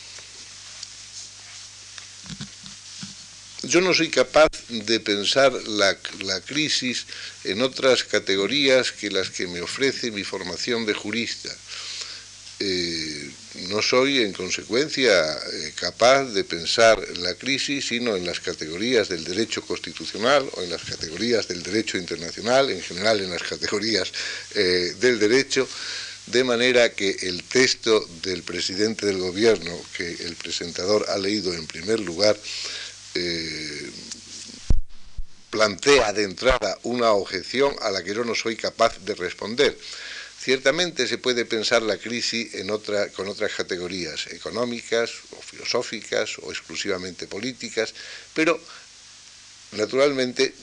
Yo 3.62 3.80
no 3.80 3.92
soy 3.92 4.10
capaz 4.10 4.50
de 4.68 5.00
pensar 5.00 5.52
la, 5.52 5.96
crisis 6.44 7.06
en 7.44 7.62
otras 7.62 8.04
categorías 8.04 8.92
que 8.92 9.10
las 9.10 9.30
que 9.30 9.46
me 9.48 9.60
ofrece 9.60 10.10
mi 10.12 10.22
formación 10.22 10.86
de 10.86 10.94
jurista. 10.94 11.50
Eh, 12.60 13.30
no 13.68 13.82
soy, 13.82 14.22
en 14.22 14.32
consecuencia, 14.32 15.10
eh, 15.12 15.72
capaz 15.74 16.24
de 16.26 16.44
pensar 16.44 16.96
la 17.18 17.34
crisis 17.34 17.88
sino 17.88 18.16
en 18.16 18.24
las 18.24 18.40
categorías 18.40 19.08
del 19.08 19.24
derecho 19.24 19.62
constitucional 19.62 20.48
o 20.52 20.62
en 20.62 20.70
las 20.70 20.82
categorías 20.82 21.48
del 21.48 21.62
derecho 21.62 21.98
internacional, 21.98 22.70
en 22.70 22.82
general 22.82 23.20
en 23.20 23.30
las 23.30 23.42
categorías 23.42 24.12
eh, 24.54 24.94
del 25.00 25.18
derecho, 25.18 25.68
de 26.26 26.44
manera 26.44 26.92
que 26.92 27.10
el 27.22 27.44
texto 27.44 28.04
del 28.22 28.42
presidente 28.42 29.06
del 29.06 29.18
gobierno, 29.18 29.72
que 29.96 30.08
el 30.08 30.34
presentador 30.36 31.06
ha 31.08 31.18
leído 31.18 31.54
en 31.54 31.66
primer 31.66 32.00
lugar, 32.00 32.36
eh, 33.14 33.90
plantea 35.50 36.12
de 36.12 36.24
entrada 36.24 36.78
una 36.82 37.12
objeción 37.12 37.74
a 37.80 37.90
la 37.90 38.02
que 38.02 38.14
yo 38.14 38.24
no 38.24 38.34
soy 38.34 38.56
capaz 38.56 38.98
de 39.04 39.14
responder. 39.14 39.78
Ciertamente 40.38 41.06
se 41.08 41.18
puede 41.18 41.44
pensar 41.44 41.82
la 41.82 41.96
crisis 41.96 42.52
con 43.14 43.28
otras 43.28 43.52
categorías 43.52 44.26
económicas 44.28 45.10
o 45.30 45.40
filosóficas 45.40 46.38
o 46.42 46.50
exclusivamente 46.50 47.26
políticas, 47.26 47.94
pero 48.34 48.60
Naturalmente, 49.72 50.54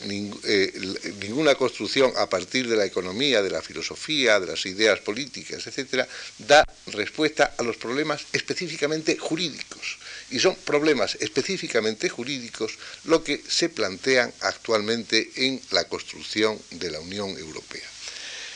eh, 0.44 0.74
ninguna 1.20 1.56
construcción 1.56 2.14
a 2.16 2.30
partir 2.30 2.70
de 2.70 2.78
la 2.78 2.86
economía, 2.86 3.44
de 3.44 3.52
la 3.52 3.62
filosofía, 3.62 4.40
de 4.40 4.48
las 4.48 4.66
ideas 4.66 5.00
políticas, 5.02 5.68
etcétera, 5.68 6.08
da 6.40 6.64
respuesta 6.88 7.54
a 7.58 7.64
los 7.64 7.76
problemas 7.76 8.24
específicamente 8.32 9.18
jurídicos. 9.18 10.00
Y 10.32 10.40
son 10.40 10.56
problemas 10.56 11.16
específicamente 11.20 12.08
jurídicos 12.08 12.80
lo 13.04 13.24
que 13.24 13.44
se 13.46 13.70
plantean 13.70 14.34
actualmente 14.40 15.30
en 15.36 15.62
la 15.72 15.84
construcción 15.84 16.58
de 16.72 16.90
la 16.90 17.02
Unión 17.02 17.38
Europea. 17.38 17.88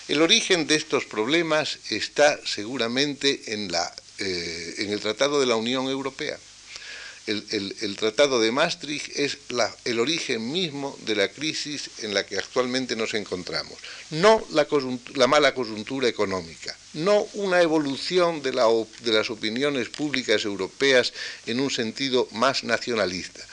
El 0.08 0.22
origen 0.22 0.66
de 0.66 0.76
estos 0.76 1.04
problemas 1.06 1.78
está 1.90 2.40
seguramente 2.46 3.54
en, 3.54 3.70
eh, 4.18 4.76
en 4.78 4.92
el 4.94 5.02
Tratado 5.02 5.42
de 5.42 5.46
la 5.46 5.58
Unión 5.58 5.88
Europea 5.90 6.40
el, 7.28 7.96
Tratado 7.98 8.40
de 8.40 8.52
Maastricht 8.52 9.18
es 9.18 9.38
el 9.84 10.00
origen 10.00 10.52
mismo 10.52 10.98
de 11.06 11.16
la 11.16 11.28
crisis 11.28 11.90
en 12.00 12.14
la 12.14 12.26
que 12.26 12.38
actualmente 12.38 12.96
nos 12.96 13.14
encontramos. 13.14 13.78
No 14.12 14.46
la, 14.52 15.28
mala 15.28 15.54
coyuntura 15.54 16.08
económica, 16.08 16.76
no 16.94 17.28
una 17.34 17.62
evolución 17.62 18.42
de, 18.42 18.54
las 18.54 19.30
opiniones 19.30 19.90
públicas 19.90 20.46
europeas 20.46 21.14
en 21.46 21.60
un 21.60 21.70
sentido 21.70 22.28
más 22.32 22.64
nacionalista. 22.64 23.46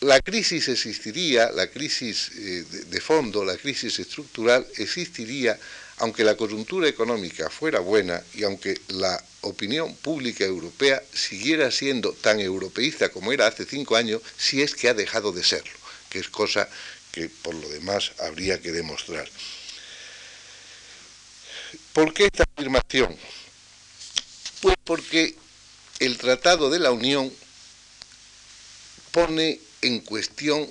La 0.00 0.20
crisis 0.20 0.68
existiría, 0.68 1.50
la 1.50 1.68
crisis 1.68 2.30
eh, 2.36 2.64
de 2.86 3.00
fondo, 3.00 3.44
la 3.44 3.56
crisis 3.56 3.98
estructural 3.98 4.64
existiría 4.76 5.58
aunque 6.00 6.22
la 6.22 6.36
coyuntura 6.36 6.88
económica 6.88 7.50
fuera 7.50 7.80
buena 7.80 8.22
y 8.34 8.44
aunque 8.44 8.80
la 8.88 9.20
opinión 9.42 9.94
pública 9.96 10.44
europea 10.44 11.02
siguiera 11.12 11.70
siendo 11.70 12.12
tan 12.12 12.40
europeísta 12.40 13.10
como 13.10 13.32
era 13.32 13.46
hace 13.46 13.64
cinco 13.64 13.96
años, 13.96 14.22
si 14.36 14.62
es 14.62 14.74
que 14.74 14.88
ha 14.88 14.94
dejado 14.94 15.32
de 15.32 15.44
serlo, 15.44 15.78
que 16.10 16.18
es 16.18 16.28
cosa 16.28 16.68
que 17.12 17.28
por 17.28 17.54
lo 17.54 17.68
demás 17.68 18.12
habría 18.18 18.60
que 18.60 18.72
demostrar. 18.72 19.28
¿Por 21.92 22.14
qué 22.14 22.24
esta 22.24 22.44
afirmación? 22.54 23.16
Pues 24.60 24.76
porque 24.84 25.36
el 25.98 26.16
Tratado 26.18 26.70
de 26.70 26.78
la 26.78 26.90
Unión 26.90 27.32
pone 29.12 29.60
en 29.82 30.00
cuestión 30.00 30.68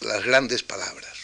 las 0.00 0.24
grandes 0.24 0.62
palabras 0.62 1.19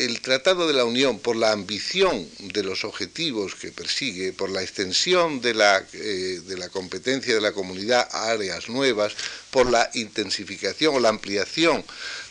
el 0.00 0.22
Tratado 0.22 0.66
de 0.66 0.72
la 0.72 0.84
Unión, 0.84 1.18
por 1.18 1.36
la 1.36 1.52
ambición 1.52 2.26
de 2.38 2.62
los 2.62 2.84
objetivos 2.84 3.54
que 3.54 3.70
persigue, 3.70 4.32
por 4.32 4.50
la 4.50 4.62
extensión 4.62 5.40
de 5.42 5.52
la, 5.52 5.84
eh, 5.92 6.40
de 6.46 6.56
la 6.56 6.70
competencia 6.70 7.34
de 7.34 7.40
la 7.40 7.52
comunidad 7.52 8.08
a 8.10 8.30
áreas 8.30 8.68
nuevas, 8.68 9.12
por 9.50 9.70
la 9.70 9.90
intensificación 9.94 10.94
o 10.94 11.00
la 11.00 11.10
ampliación 11.10 11.84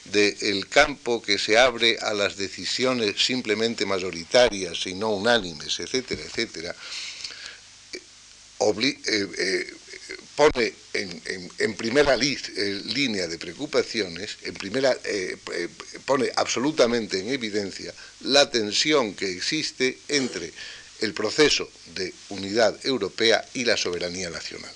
del 0.06 0.68
campo 0.68 1.22
que 1.22 1.38
se 1.38 1.60
abre 1.60 2.00
a 2.02 2.14
las 2.14 2.38
decisiones 2.38 3.24
simplemente 3.24 3.86
mayoritarias 3.86 4.88
y 4.88 4.96
no 4.96 5.10
unánimes, 5.12 5.80
etcétera, 5.80 6.24
etcétera, 6.24 6.76
eh, 8.60 9.28
eh, 9.38 9.74
pone 10.36 10.74
en, 10.94 11.74
primera 11.76 12.16
eh, 12.16 12.82
línea 12.94 13.28
de 13.28 13.38
preocupaciones, 13.38 14.38
en 14.44 14.54
primera, 14.54 14.98
eh, 15.04 15.38
pone 16.06 16.32
absolutamente 16.36 17.20
en 17.20 17.30
evidencia 17.30 17.94
la 18.22 18.50
tensión 18.50 19.14
que 19.14 19.32
existe 19.32 19.98
entre 20.08 20.52
el 21.02 21.14
proceso 21.14 21.70
de 21.96 22.14
unidad 22.30 22.78
europea 22.86 23.46
y 23.54 23.66
la 23.66 23.78
soberanía 23.78 24.30
nacional. 24.30 24.72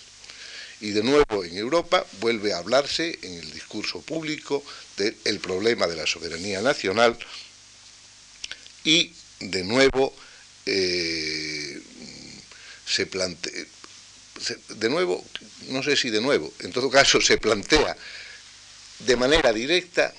Y 0.81 0.91
de 0.91 1.03
nuevo 1.03 1.43
en 1.43 1.57
Europa 1.57 2.05
vuelve 2.19 2.53
a 2.53 2.57
hablarse 2.57 3.17
en 3.21 3.33
el 3.35 3.51
discurso 3.51 4.01
público 4.01 4.63
del 4.97 5.39
problema 5.39 5.87
de 5.87 5.95
la 5.95 6.05
soberanía 6.05 6.61
nacional 6.61 7.17
y 8.83 9.13
de 9.39 9.63
nuevo 9.63 10.13
se 12.85 13.05
plantea, 13.05 13.65
de 14.69 14.89
nuevo, 14.89 15.23
no 15.69 15.83
sé 15.83 15.95
si 15.95 16.09
de 16.09 16.21
nuevo, 16.21 16.51
en 16.59 16.71
todo 16.71 16.89
caso 16.89 17.21
se 17.21 17.37
plantea 17.37 17.95
de 18.99 19.15
manera 19.15 19.51
directa 19.51 20.13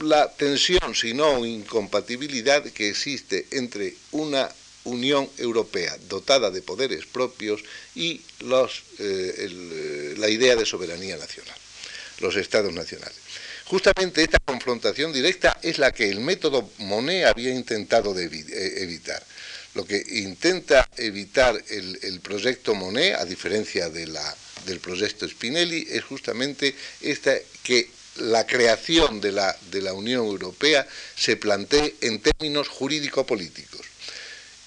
la 0.00 0.30
tensión, 0.32 0.94
si 0.94 1.14
no 1.14 1.44
incompatibilidad 1.44 2.64
que 2.64 2.88
existe 2.88 3.46
entre 3.50 3.94
una 4.12 4.50
Unión 4.84 5.28
Europea 5.36 5.96
dotada 6.08 6.50
de 6.50 6.62
poderes 6.62 7.04
propios 7.04 7.62
y 7.94 8.22
los, 8.40 8.82
eh, 8.98 10.14
la 10.16 10.28
idea 10.28 10.56
de 10.56 10.64
soberanía 10.64 11.18
nacional, 11.18 11.56
los 12.20 12.36
estados 12.36 12.72
nacionales. 12.72 13.18
Justamente 13.66 14.22
esta 14.22 14.38
confrontación 14.38 15.12
directa 15.12 15.58
es 15.62 15.78
la 15.78 15.92
que 15.92 16.08
el 16.08 16.20
método 16.20 16.70
Monet 16.78 17.26
había 17.26 17.50
intentado 17.50 18.14
de 18.14 18.24
eh, 18.24 18.82
evitar. 18.82 19.22
Lo 19.74 19.86
que 19.86 20.02
intenta 20.08 20.88
evitar 20.96 21.62
el, 21.68 22.20
proyecto 22.20 22.74
Monet, 22.74 23.14
a 23.14 23.24
diferencia 23.24 23.88
de 23.88 24.06
la, 24.08 24.36
del 24.66 24.80
proyecto 24.80 25.28
Spinelli, 25.28 25.86
es 25.90 26.02
justamente 26.02 26.74
esta, 27.00 27.34
que 27.62 27.88
la 28.16 28.46
creación 28.46 29.20
de 29.20 29.32
la, 29.32 29.94
Unión 29.94 30.26
Europea 30.26 30.86
se 31.16 31.36
plantee 31.36 31.94
en 32.00 32.20
términos 32.20 32.68
jurídico-políticos. 32.68 33.86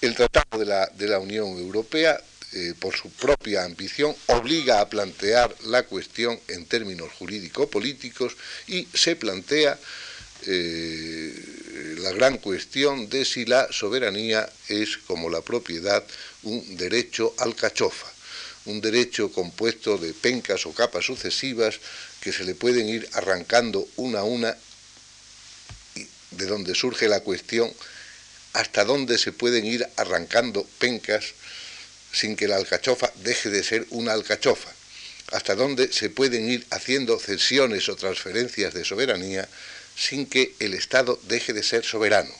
El 0.00 0.14
Tratado 0.14 0.58
de 0.58 0.66
la, 0.66 0.86
de 0.86 1.08
la 1.08 1.18
Unión 1.18 1.48
Europea, 1.58 2.20
eh, 2.52 2.74
por 2.78 2.96
su 2.96 3.10
propia 3.10 3.64
ambición, 3.64 4.14
obliga 4.26 4.80
a 4.80 4.88
plantear 4.88 5.54
la 5.66 5.82
cuestión 5.84 6.38
en 6.48 6.66
términos 6.66 7.12
jurídico-políticos 7.12 8.36
y 8.66 8.86
se 8.94 9.16
plantea 9.16 9.78
eh, 10.46 11.96
la 11.98 12.12
gran 12.12 12.38
cuestión 12.38 13.08
de 13.08 13.24
si 13.24 13.44
la 13.44 13.72
soberanía 13.72 14.48
es, 14.68 14.98
como 14.98 15.30
la 15.30 15.40
propiedad, 15.40 16.04
un 16.42 16.76
derecho 16.76 17.34
al 17.38 17.54
cachofa, 17.54 18.12
un 18.66 18.80
derecho 18.80 19.32
compuesto 19.32 19.98
de 19.98 20.12
pencas 20.12 20.66
o 20.66 20.72
capas 20.72 21.04
sucesivas 21.04 21.80
que 22.20 22.32
se 22.32 22.44
le 22.44 22.54
pueden 22.54 22.88
ir 22.88 23.08
arrancando 23.12 23.88
una 23.96 24.20
a 24.20 24.24
una, 24.24 24.56
de 26.30 26.46
donde 26.46 26.74
surge 26.74 27.08
la 27.08 27.20
cuestión, 27.20 27.72
hasta 28.52 28.84
dónde 28.84 29.18
se 29.18 29.32
pueden 29.32 29.64
ir 29.66 29.86
arrancando 29.96 30.66
pencas 30.78 31.34
sin 32.12 32.36
que 32.36 32.48
la 32.48 32.56
alcachofa 32.56 33.12
deje 33.22 33.50
de 33.50 33.64
ser 33.64 33.86
una 33.90 34.12
alcachofa, 34.12 34.72
hasta 35.32 35.54
dónde 35.54 35.92
se 35.92 36.10
pueden 36.10 36.48
ir 36.48 36.66
haciendo 36.70 37.18
cesiones 37.18 37.88
o 37.88 37.96
transferencias 37.96 38.72
de 38.72 38.84
soberanía 38.84 39.48
sin 39.96 40.26
que 40.26 40.54
el 40.58 40.74
Estado 40.74 41.20
deje 41.24 41.52
de 41.52 41.62
ser 41.62 41.84
soberano. 41.84 42.32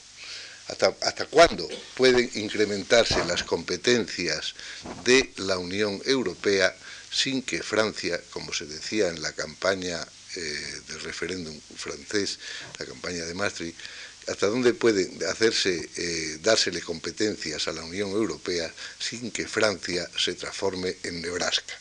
¿Hasta, 0.68 0.94
¿Hasta 1.02 1.26
cuándo 1.26 1.68
pueden 1.94 2.30
incrementarse 2.34 3.22
las 3.26 3.44
competencias 3.44 4.54
de 5.04 5.30
la 5.36 5.58
Unión 5.58 6.00
Europea 6.06 6.74
sin 7.10 7.42
que 7.42 7.62
Francia, 7.62 8.20
como 8.30 8.52
se 8.52 8.66
decía 8.66 9.08
en 9.08 9.22
la 9.22 9.32
campaña 9.32 10.04
eh, 10.36 10.80
del 10.88 11.00
referéndum 11.02 11.58
francés, 11.76 12.38
la 12.78 12.86
campaña 12.86 13.24
de 13.24 13.34
Maastricht, 13.34 13.78
hasta 14.26 14.46
dónde 14.46 14.72
pueden 14.74 15.22
hacerse, 15.24 15.88
eh, 15.96 16.38
dársele 16.42 16.80
competencias 16.80 17.68
a 17.68 17.72
la 17.72 17.84
Unión 17.84 18.10
Europea 18.10 18.72
sin 18.98 19.30
que 19.30 19.46
Francia 19.46 20.08
se 20.18 20.34
transforme 20.34 20.96
en 21.02 21.20
Nebraska? 21.20 21.74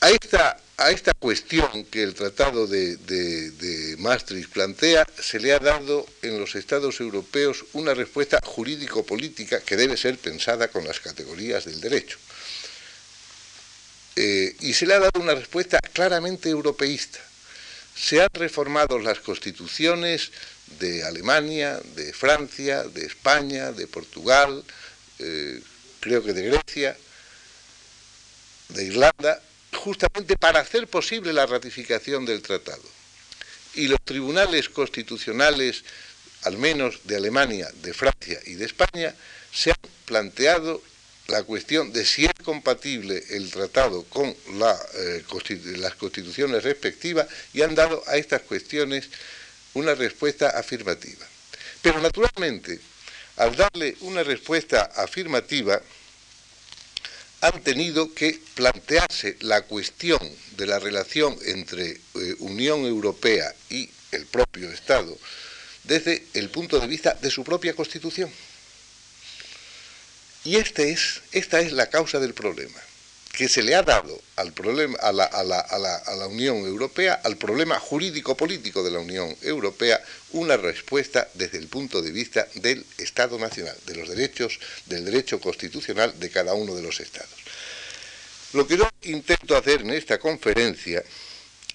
A 0.00 0.10
esta 0.10 0.58
a 0.82 0.90
esta 0.90 1.14
cuestión 1.14 1.84
que 1.84 2.02
el 2.02 2.14
Tratado 2.14 2.66
de, 2.66 3.94
Maastricht 3.98 4.50
plantea, 4.50 5.06
se 5.20 5.38
le 5.38 5.52
ha 5.52 5.60
dado 5.60 6.04
en 6.22 6.40
los 6.40 6.56
Estados 6.56 6.98
europeos 6.98 7.64
una 7.72 7.94
respuesta 7.94 8.40
jurídico-política 8.42 9.60
que 9.60 9.76
debe 9.76 9.96
ser 9.96 10.18
pensada 10.18 10.66
con 10.68 10.84
las 10.84 10.98
categorías 10.98 11.66
del 11.66 11.80
derecho. 11.80 12.18
Eh, 14.16 14.56
y 14.60 14.74
se 14.74 14.86
le 14.86 14.94
ha 14.94 14.98
dado 14.98 15.20
una 15.20 15.36
respuesta 15.36 15.78
claramente 15.78 16.48
europeísta. 16.48 17.20
Se 17.94 18.20
han 18.20 18.30
reformado 18.32 18.98
las 18.98 19.20
constituciones 19.20 20.32
de 20.80 21.04
Alemania, 21.04 21.80
de 21.94 22.12
Francia, 22.12 22.82
de 22.82 23.06
España, 23.06 23.70
de 23.70 23.86
Portugal, 23.86 24.64
eh, 25.20 25.62
creo 26.00 26.24
que 26.24 26.32
de 26.32 26.42
Grecia, 26.42 26.96
de 28.70 28.84
Irlanda, 28.84 29.40
justamente 29.82 30.36
para 30.36 30.60
hacer 30.60 30.86
posible 30.86 31.32
la 31.32 31.44
ratificación 31.44 32.24
del 32.24 32.40
tratado. 32.40 32.82
Y 33.74 33.88
los 33.88 34.00
tribunales 34.04 34.68
constitucionales, 34.68 35.82
al 36.42 36.56
menos 36.56 37.00
de 37.02 37.16
Alemania, 37.16 37.68
de 37.82 37.92
Francia 37.92 38.38
y 38.46 38.54
de 38.54 38.64
España, 38.64 39.12
se 39.52 39.70
han 39.70 39.90
planteado 40.04 40.80
la 41.26 41.42
cuestión 41.42 41.92
de 41.92 42.04
si 42.04 42.24
es 42.24 42.32
compatible 42.44 43.24
el 43.30 43.50
tratado 43.50 44.04
con 44.04 44.28
eh, 44.28 45.24
las 45.78 45.94
constituciones 45.96 46.62
respectivas 46.62 47.26
y 47.52 47.62
han 47.62 47.74
dado 47.74 48.04
a 48.06 48.16
estas 48.16 48.42
cuestiones 48.42 49.08
una 49.74 49.96
respuesta 49.96 50.50
afirmativa. 50.50 51.26
Pero 51.80 52.00
naturalmente, 52.00 52.78
al 53.36 53.56
darle 53.56 53.96
una 54.02 54.22
respuesta 54.22 54.92
afirmativa, 54.94 55.82
han 57.42 57.60
tenido 57.62 58.14
que 58.14 58.40
plantearse 58.54 59.36
la 59.40 59.62
cuestión 59.62 60.20
de 60.56 60.66
la 60.66 60.78
relación 60.78 61.36
entre 61.44 61.90
eh, 61.90 61.98
Unión 62.38 62.86
Europea 62.86 63.52
y 63.68 63.90
el 64.12 64.26
propio 64.26 64.70
Estado 64.70 65.18
desde 65.84 66.24
el 66.34 66.48
punto 66.50 66.78
de 66.78 66.86
vista 66.86 67.18
de 67.20 67.30
su 67.30 67.42
propia 67.42 67.74
Constitución. 67.74 68.30
Y 70.44 70.56
este 70.56 70.92
es, 70.92 71.20
esta 71.32 71.60
es 71.60 71.72
la 71.72 71.90
causa 71.90 72.20
del 72.20 72.32
problema 72.32 72.80
que 73.32 73.48
se 73.48 73.62
le 73.62 73.74
ha 73.74 73.82
dado 73.82 74.20
a, 74.36 74.44
la, 75.12 75.24
a 75.24 76.14
la 76.16 76.26
Unión 76.26 76.58
Europea, 76.58 77.20
al 77.24 77.38
problema 77.38 77.80
jurídico-político 77.80 78.82
de 78.82 78.90
la 78.90 78.98
Unión 78.98 79.34
Europea, 79.40 80.02
una 80.32 80.58
respuesta 80.58 81.28
desde 81.32 81.56
el 81.58 81.68
punto 81.68 82.02
de 82.02 82.12
vista 82.12 82.46
del 82.56 82.84
Estado 82.98 83.38
Nacional, 83.38 83.76
de 83.86 83.96
los 83.96 84.08
derechos, 84.08 84.60
del 84.84 85.06
derecho 85.06 85.40
constitucional 85.40 86.18
de 86.20 86.30
cada 86.30 86.52
uno 86.52 86.74
de 86.74 86.82
los 86.82 87.00
Estados. 87.00 87.30
Lo 88.52 88.66
que 88.66 88.76
yo 88.76 88.88
intento 89.02 89.56
hacer 89.56 89.80
en 89.80 89.90
esta 89.90 90.18
conferencia 90.18 91.02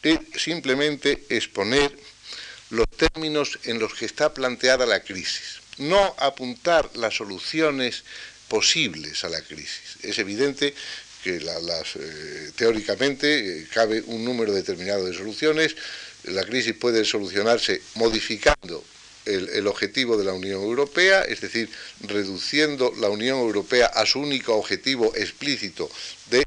es 0.03 0.19
simplemente 0.35 1.25
exponer 1.29 1.91
los 2.69 2.87
términos 2.89 3.57
en 3.63 3.79
los 3.79 3.95
que 3.95 4.05
está 4.05 4.31
planteada 4.31 4.85
la 4.85 4.99
crisis, 4.99 5.61
no 5.79 6.15
apuntar 6.19 6.89
las 6.95 7.15
soluciones 7.15 8.03
posibles 8.47 9.23
a 9.23 9.29
la 9.29 9.41
crisis. 9.41 9.97
Es 10.03 10.19
evidente 10.19 10.75
que 11.27 11.43
eh, 11.99 12.51
teóricamente 12.55 13.27
eh, 13.59 13.67
cabe 13.73 14.01
un 14.07 14.23
número 14.23 14.53
determinado 14.53 15.05
de 15.05 15.13
soluciones. 15.13 15.75
La 16.23 16.45
crisis 16.45 16.73
puede 16.73 17.03
solucionarse 17.03 17.81
modificando 17.95 18.81
el, 19.25 19.67
objetivo 19.67 20.15
de 20.15 20.23
la 20.23 20.31
Unión 20.31 20.61
Europea, 20.61 21.23
es 21.23 21.41
decir, 21.41 21.69
reduciendo 21.99 22.93
la 22.97 23.09
Unión 23.09 23.39
Europea 23.39 23.87
a 23.87 24.05
su 24.05 24.19
único 24.21 24.55
objetivo 24.55 25.13
explícito 25.15 25.91
de 26.29 26.45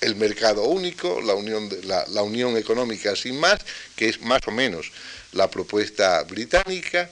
el 0.00 0.14
mercado 0.14 0.64
único, 0.64 1.20
la 1.20 1.34
unión, 1.34 1.68
la 1.84 2.22
unión 2.22 2.56
económica 2.56 3.16
sin 3.16 3.40
más, 3.40 3.58
que 3.96 4.08
es 4.08 4.20
más 4.20 4.40
o 4.46 4.52
menos 4.52 4.92
la 5.32 5.50
propuesta 5.50 6.22
británica, 6.22 7.10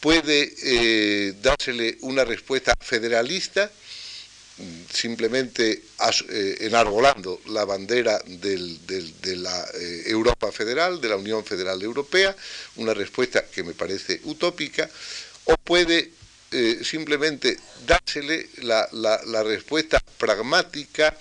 puede 0.00 0.54
eh, 0.62 1.34
dársele 1.42 1.98
una 2.00 2.24
respuesta 2.24 2.72
federalista, 2.80 3.70
simplemente 4.92 5.82
eh, 6.28 6.56
enarbolando 6.60 7.40
la 7.48 7.64
bandera 7.64 8.18
de 8.26 9.36
la 9.36 9.66
eh, 9.74 10.02
Europa 10.06 10.50
Federal, 10.52 11.00
de 11.00 11.08
la 11.08 11.16
Unión 11.16 11.44
Federal 11.44 11.80
Europea, 11.82 12.34
una 12.76 12.94
respuesta 12.94 13.44
que 13.46 13.62
me 13.62 13.74
parece 13.74 14.20
utópica, 14.24 14.88
o 15.44 15.56
puede 15.56 16.10
eh, 16.52 16.80
simplemente 16.82 17.56
dársele 17.86 18.48
la, 18.62 19.42
respuesta 19.44 20.02
pragmática 20.18 21.16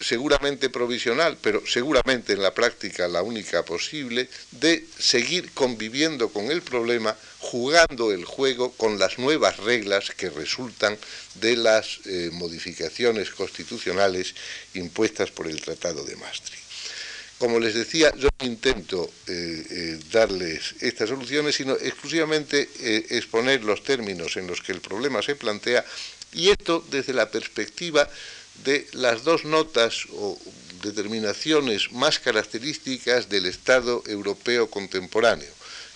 seguramente 0.00 0.68
provisional, 0.68 1.38
pero 1.40 1.62
seguramente 1.66 2.34
en 2.34 2.42
la 2.42 2.52
práctica 2.52 3.08
la 3.08 3.22
única 3.22 3.64
posible, 3.64 4.28
de 4.52 4.84
seguir 4.98 5.52
conviviendo 5.52 6.28
con 6.28 6.50
el 6.50 6.62
problema, 6.62 7.16
jugando 7.38 8.12
el 8.12 8.24
juego 8.24 8.72
con 8.72 8.98
las 8.98 9.18
nuevas 9.18 9.56
reglas 9.58 10.10
que 10.10 10.30
resultan 10.30 10.98
de 11.34 11.56
las 11.56 12.00
eh, 12.04 12.30
modificaciones 12.32 13.30
constitucionales 13.30 14.34
impuestas 14.74 15.30
por 15.30 15.46
el 15.46 15.60
Tratado 15.60 16.04
de 16.04 16.16
Maastricht. 16.16 16.64
Como 17.38 17.60
les 17.60 17.74
decía, 17.74 18.12
yo 18.16 18.28
no 18.40 18.46
intento 18.46 19.10
eh, 19.26 19.66
eh, 19.70 20.00
darles 20.10 20.74
estas 20.80 21.10
soluciones, 21.10 21.54
sino 21.54 21.74
exclusivamente 21.74 22.68
exponer 23.10 23.62
los 23.62 23.82
términos 23.82 24.38
en 24.38 24.46
los 24.46 24.62
que 24.62 24.72
el 24.72 24.80
problema 24.80 25.20
se 25.20 25.36
plantea, 25.36 25.84
y 26.32 26.50
esto 26.50 26.84
desde 26.90 27.14
la 27.14 27.30
perspectiva 27.30 28.08
de 28.64 28.86
las 28.92 29.24
dos 29.24 29.44
notas 29.44 30.06
o 30.12 30.38
determinaciones 30.82 31.92
más 31.92 32.18
características 32.18 33.28
del 33.28 33.46
Estado 33.46 34.02
europeo 34.06 34.68
contemporáneo, 34.70 35.52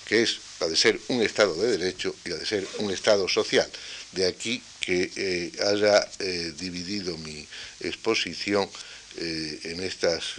que 0.06 0.22
es 0.22 0.40
la 0.60 0.68
de 0.68 0.76
ser 0.76 1.00
un 1.08 1.22
Estado 1.22 1.54
de 1.54 1.78
derecho 1.78 2.14
y 2.24 2.30
la 2.30 2.36
de 2.36 2.46
ser 2.46 2.66
un 2.78 2.90
Estado 2.90 3.28
social. 3.28 3.68
De 4.12 4.26
aquí 4.26 4.62
que 4.80 5.10
eh, 5.14 5.52
haya 5.64 6.08
eh, 6.18 6.52
dividido 6.58 7.16
mi 7.18 7.46
exposición 7.80 8.68
eh, 9.16 9.60
en, 9.64 9.80
estas, 9.82 10.34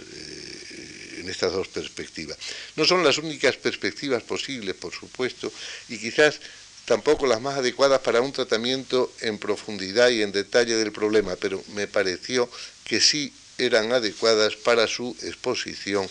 en 1.18 1.28
estas 1.28 1.52
dos 1.52 1.68
perspectivas. 1.68 2.36
No 2.76 2.84
son 2.84 3.04
las 3.04 3.18
únicas 3.18 3.56
perspectivas 3.56 4.22
posibles, 4.22 4.74
por 4.74 4.92
supuesto, 4.92 5.52
y 5.88 5.98
quizás 5.98 6.40
tampoco 6.84 7.26
las 7.26 7.40
más 7.40 7.58
adecuadas 7.58 8.00
para 8.00 8.20
un 8.20 8.32
tratamiento 8.32 9.12
en 9.20 9.38
profundidad 9.38 10.10
y 10.10 10.22
en 10.22 10.32
detalle 10.32 10.76
del 10.76 10.92
problema, 10.92 11.36
pero 11.36 11.62
me 11.74 11.86
pareció 11.86 12.48
que 12.84 13.00
sí 13.00 13.32
eran 13.58 13.92
adecuadas 13.92 14.56
para 14.56 14.86
su 14.86 15.16
exposición 15.22 16.08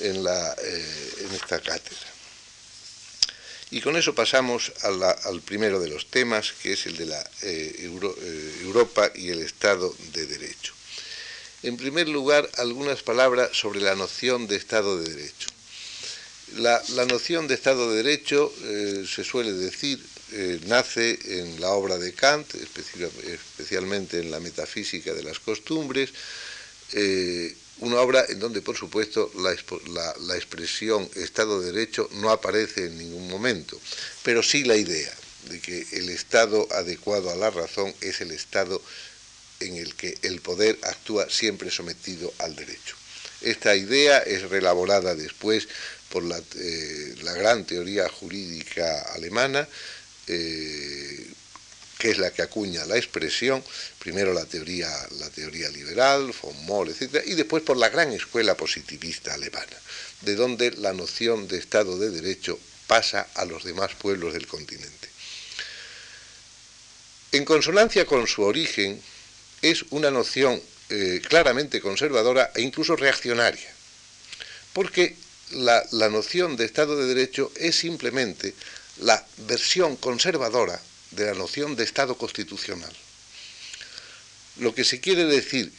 en, 0.00 0.26
eh, 0.26 1.26
esta 1.34 1.60
cátedra. 1.60 2.10
Y 3.72 3.80
con 3.80 3.96
eso 3.96 4.14
pasamos 4.14 4.72
al 4.82 5.40
primero 5.42 5.78
de 5.78 5.88
los 5.88 6.10
temas, 6.10 6.52
que 6.60 6.72
es 6.72 6.86
el 6.86 6.96
de 6.96 7.06
la 7.06 7.20
eh, 7.42 7.76
eh, 7.78 8.54
Europa 8.62 9.12
y 9.14 9.28
el 9.28 9.40
Estado 9.42 9.94
de 10.12 10.26
Derecho. 10.26 10.74
En 11.62 11.76
primer 11.76 12.08
lugar, 12.08 12.50
algunas 12.56 13.02
palabras 13.02 13.50
sobre 13.52 13.80
la 13.80 13.94
noción 13.94 14.48
de 14.48 14.56
Estado 14.56 14.98
de 14.98 15.14
Derecho. 15.14 15.48
La, 16.56 16.82
noción 17.06 17.48
de 17.48 17.54
Estado 17.54 17.90
de 17.90 18.02
Derecho, 18.02 18.52
se 19.06 19.24
suele 19.24 19.52
decir, 19.52 20.04
eh, 20.32 20.60
nace 20.66 21.18
en 21.40 21.60
la 21.60 21.70
obra 21.70 21.98
de 21.98 22.12
Kant, 22.12 22.54
especialmente 22.54 24.20
en 24.20 24.30
la 24.30 24.38
metafísica 24.38 25.12
de 25.12 25.24
las 25.24 25.40
costumbres, 25.40 26.10
eh, 26.92 27.56
una 27.80 28.00
obra 28.00 28.24
en 28.28 28.38
donde, 28.38 28.62
por 28.62 28.76
supuesto, 28.76 29.32
la, 29.38 30.36
expresión 30.36 31.08
Estado 31.16 31.60
de 31.60 31.72
Derecho 31.72 32.08
no 32.12 32.30
aparece 32.30 32.86
en 32.86 32.98
ningún 32.98 33.28
momento, 33.28 33.80
pero 34.22 34.42
sí 34.42 34.64
la 34.64 34.76
idea 34.76 35.12
de 35.48 35.60
que 35.60 35.86
el 35.92 36.10
Estado 36.10 36.68
adecuado 36.72 37.30
a 37.30 37.36
la 37.36 37.50
razón 37.50 37.92
es 38.00 38.20
el 38.20 38.30
Estado 38.30 38.80
en 39.58 39.76
el 39.76 39.94
que 39.96 40.16
el 40.22 40.40
poder 40.40 40.78
actúa 40.82 41.28
siempre 41.28 41.70
sometido 41.70 42.32
al 42.38 42.54
derecho. 42.54 42.94
Esta 43.40 43.74
idea 43.74 44.18
es 44.18 44.48
relaborada 44.50 45.14
después 45.14 45.66
por 46.10 46.24
la 46.24 46.38
eh, 46.56 47.14
gran 47.20 47.64
teoría 47.64 48.08
jurídica 48.08 49.02
alemana, 49.14 49.66
eh, 50.26 51.26
que 51.98 52.10
es 52.10 52.18
la 52.18 52.32
que 52.32 52.42
acuña 52.42 52.84
la 52.86 52.96
expresión, 52.96 53.62
primero 53.98 54.32
la 54.32 54.44
teoría, 54.46 54.88
la 55.18 55.30
teoría 55.30 55.68
liberal, 55.70 56.34
von 56.42 56.64
Moll, 56.66 56.88
etc., 56.88 57.22
y 57.26 57.34
después 57.34 57.62
por 57.62 57.76
la 57.76 57.90
gran 57.90 58.12
escuela 58.12 58.56
positivista 58.56 59.34
alemana, 59.34 59.76
de 60.22 60.34
donde 60.34 60.72
la 60.72 60.92
noción 60.92 61.46
de 61.46 61.58
Estado 61.58 61.98
de 61.98 62.10
Derecho 62.10 62.58
pasa 62.86 63.28
a 63.34 63.44
los 63.44 63.64
demás 63.64 63.94
pueblos 63.94 64.32
del 64.32 64.46
continente. 64.46 65.08
En 67.32 67.44
consonancia 67.44 68.06
con 68.06 68.26
su 68.26 68.42
origen, 68.42 69.00
es 69.62 69.84
una 69.90 70.10
noción 70.10 70.60
eh, 70.88 71.20
claramente 71.28 71.80
conservadora 71.80 72.50
e 72.54 72.62
incluso 72.62 72.96
reaccionaria, 72.96 73.70
porque 74.72 75.16
la, 75.52 76.08
noción 76.08 76.56
de 76.56 76.64
Estado 76.64 76.96
de 76.96 77.06
Derecho 77.06 77.52
es 77.56 77.76
simplemente 77.76 78.54
la 78.98 79.24
versión 79.48 79.96
conservadora 79.96 80.80
de 81.12 81.26
la 81.26 81.34
noción 81.34 81.76
de 81.76 81.84
Estado 81.84 82.16
constitucional. 82.16 82.92
Lo 84.58 84.74
que 84.74 84.84
se 84.84 85.00
quiere 85.00 85.24
decir 85.24 85.72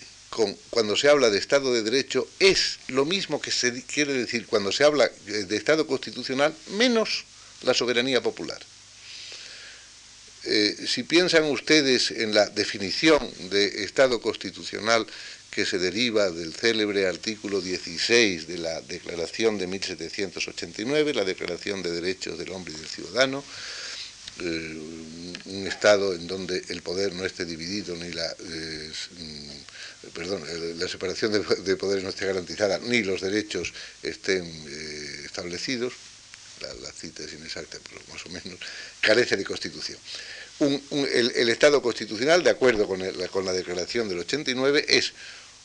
cuando 0.70 0.96
se 0.96 1.10
habla 1.10 1.30
de 1.30 1.38
Estado 1.38 1.74
de 1.74 1.84
Derecho 1.84 2.28
es 2.40 2.80
lo 2.88 3.06
mismo 3.06 3.42
que 3.42 3.52
se 3.52 3.84
quiere 3.84 4.14
decir 4.14 4.46
cuando 4.48 4.72
se 4.72 4.86
habla 4.86 5.10
de 5.26 5.58
Estado 5.58 5.86
constitucional, 5.86 6.56
menos 6.70 7.26
la 7.64 7.74
soberanía 7.74 8.22
popular. 8.22 8.60
Eh, 10.44 10.88
si 10.88 11.04
piensan 11.04 11.44
ustedes 11.46 12.10
en 12.12 12.34
la 12.34 12.50
definición 12.50 13.20
de 13.52 13.84
Estado 13.84 14.20
constitucional 14.22 15.06
que 15.52 15.66
se 15.66 15.78
deriva 15.78 16.32
del 16.32 16.54
célebre 16.54 17.08
artículo 17.08 17.60
16 17.60 18.48
de 18.48 18.58
la 18.58 18.80
Declaración 18.82 19.58
de 19.58 19.68
1789, 19.68 21.14
la 21.14 21.26
Declaración 21.26 21.84
de 21.84 21.92
Derechos 21.92 22.40
del 22.40 22.54
Hombre 22.54 22.74
y 22.74 22.78
del 22.78 22.88
Ciudadano, 22.88 23.44
eh, 24.40 24.78
un 25.46 25.68
Estado 25.68 26.14
en 26.14 26.26
donde 26.26 26.64
el 26.70 26.82
poder 26.82 27.14
no 27.14 27.26
esté 27.26 27.44
dividido, 27.44 27.98
ni 27.98 28.14
la, 28.14 28.34
mm, 28.40 30.10
perdón, 30.14 30.42
la 30.80 30.88
separación 30.88 31.34
de, 31.34 31.76
poderes 31.76 32.06
no 32.06 32.10
esté 32.12 32.26
garantizada, 32.28 32.80
ni 32.80 33.04
los 33.04 33.20
derechos 33.20 33.74
estén 34.02 34.46
eh, 34.46 35.22
establecidos, 35.26 35.92
la, 36.62 36.92
cita 36.94 37.24
es 37.24 37.34
inexacta, 37.34 37.78
pero 37.90 38.02
más 38.14 38.26
o 38.26 38.30
menos, 38.30 38.58
carece 39.02 39.36
de 39.36 39.44
constitución. 39.44 39.98
el, 40.60 41.50
Estado 41.50 41.82
constitucional, 41.82 42.42
de 42.42 42.52
acuerdo 42.52 42.88
con 42.88 43.46
la 43.46 43.54
Declaración 43.54 44.08
del 44.08 44.20
89, 44.20 44.86
es 44.88 45.12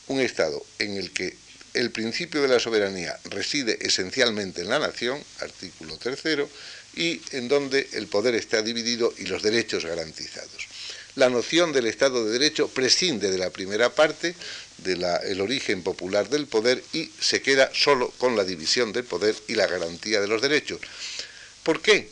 un 0.07 0.21
Estado 0.21 0.63
en 0.79 0.95
el 0.95 1.11
que 1.11 1.35
el 1.73 1.91
principio 1.91 2.41
de 2.41 2.47
la 2.47 2.59
soberanía 2.59 3.17
reside 3.25 3.77
esencialmente 3.81 4.61
en 4.61 4.69
la 4.69 4.79
nación, 4.79 5.23
artículo 5.39 5.97
tercero, 5.97 6.49
y 6.95 7.21
en 7.31 7.47
donde 7.47 7.87
el 7.93 8.07
poder 8.07 8.33
está 8.33 8.61
dividido 8.61 9.13
y 9.17 9.25
los 9.25 9.43
derechos 9.43 9.85
garantizados. 9.85 10.67
La 11.15 11.29
noción 11.29 11.73
del 11.73 11.87
Estado 11.87 12.25
de 12.25 12.31
Derecho 12.31 12.67
prescinde 12.67 13.31
de 13.31 13.37
la 13.37 13.49
primera 13.49 13.93
parte, 13.93 14.35
del 14.77 15.41
origen 15.41 15.83
popular 15.83 16.29
del 16.29 16.47
poder, 16.47 16.83
y 16.93 17.11
se 17.19 17.41
queda 17.41 17.71
solo 17.73 18.11
con 18.17 18.35
la 18.35 18.43
división 18.43 18.93
del 18.93 19.03
poder 19.03 19.35
y 19.47 19.55
la 19.55 19.67
garantía 19.67 20.21
de 20.21 20.27
los 20.27 20.41
derechos. 20.41 20.79
¿Por 21.63 21.81
qué? 21.81 22.09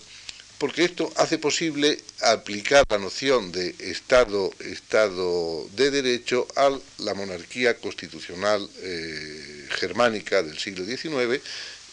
Porque 0.58 0.86
esto 0.86 1.12
hace 1.18 1.38
posible 1.38 2.00
aplicar 2.22 2.86
la 2.90 2.98
noción 2.98 3.52
de 3.52 3.76
Estado, 3.80 4.54
Estado 4.60 5.68
de 5.76 5.92
Derecho 5.92 6.48
a 6.56 6.78
la 7.00 7.14
monarquía 7.14 7.78
constitucional 7.78 8.68
eh, 8.80 9.68
germánica 9.72 10.42
del 10.44 10.58
siglo 10.58 10.86
XIX, 10.86 11.42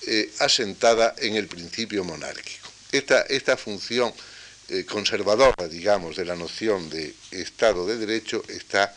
eh, 0.06 0.30
asentada 0.38 1.14
en 1.18 1.36
el 1.36 1.48
principio 1.48 2.04
monárquico. 2.04 2.68
Esta, 2.92 3.22
esta 3.22 3.56
función 3.56 4.12
eh, 4.68 4.84
conservadora, 4.84 5.68
digamos, 5.68 6.16
de 6.16 6.24
la 6.24 6.36
noción 6.36 6.88
de 6.88 7.14
Estado 7.32 7.86
de 7.86 7.96
Derecho 7.98 8.44
está 8.48 8.94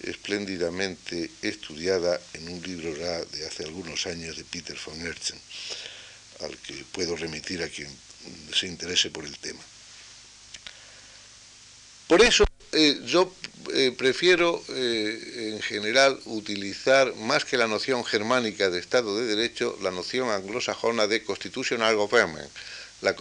espléndidamente 0.00 1.30
estudiada 1.40 2.20
en 2.34 2.48
un 2.50 2.62
libro 2.62 2.94
de 2.94 3.46
hace 3.46 3.64
algunos 3.64 4.06
años 4.06 4.36
de 4.36 4.44
Peter 4.44 4.76
von 4.84 5.00
Herzen, 5.00 5.40
al 6.40 6.54
que 6.58 6.84
puedo 6.92 7.16
remitir 7.16 7.62
a 7.62 7.68
quien 7.68 7.88
se 8.54 8.66
interese 8.66 9.10
por 9.10 9.24
el 9.24 9.36
tema. 9.38 9.60
Por 12.06 12.22
eso 12.22 12.44
eh, 12.72 13.00
yo 13.04 13.32
eh, 13.72 13.92
prefiero 13.96 14.62
eh, 14.68 15.52
en 15.54 15.62
general 15.62 16.18
utilizar 16.26 17.14
más 17.16 17.44
que 17.44 17.56
la 17.56 17.66
noción 17.66 18.04
germánica 18.04 18.70
de 18.70 18.78
Estado 18.78 19.16
de 19.16 19.26
Derecho, 19.26 19.76
la 19.82 19.90
noción 19.90 20.30
anglosajona 20.30 21.06
de 21.06 21.24
constitutional 21.24 21.96
government, 21.96 22.50
la, 23.00 23.14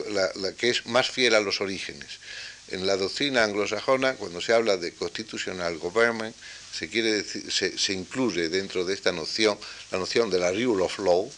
que 0.57 0.69
es 0.69 0.85
más 0.85 1.09
fiel 1.09 1.35
a 1.35 1.39
los 1.39 1.61
orígenes. 1.61 2.19
En 2.69 2.85
la 2.85 2.97
doctrina 2.97 3.43
anglosajona, 3.43 4.15
cuando 4.15 4.41
se 4.41 4.53
habla 4.53 4.77
de 4.77 4.93
constitutional 4.93 5.77
government, 5.77 6.35
se, 6.71 6.89
quiere 6.89 7.23
se, 7.23 7.77
se 7.77 7.93
incluye 7.93 8.49
dentro 8.49 8.85
de 8.85 8.93
esta 8.93 9.11
noción 9.11 9.57
la 9.91 9.99
noción 9.99 10.29
de 10.29 10.39
la 10.39 10.51
rule 10.51 10.83
of 10.83 10.99
law, 10.99 11.31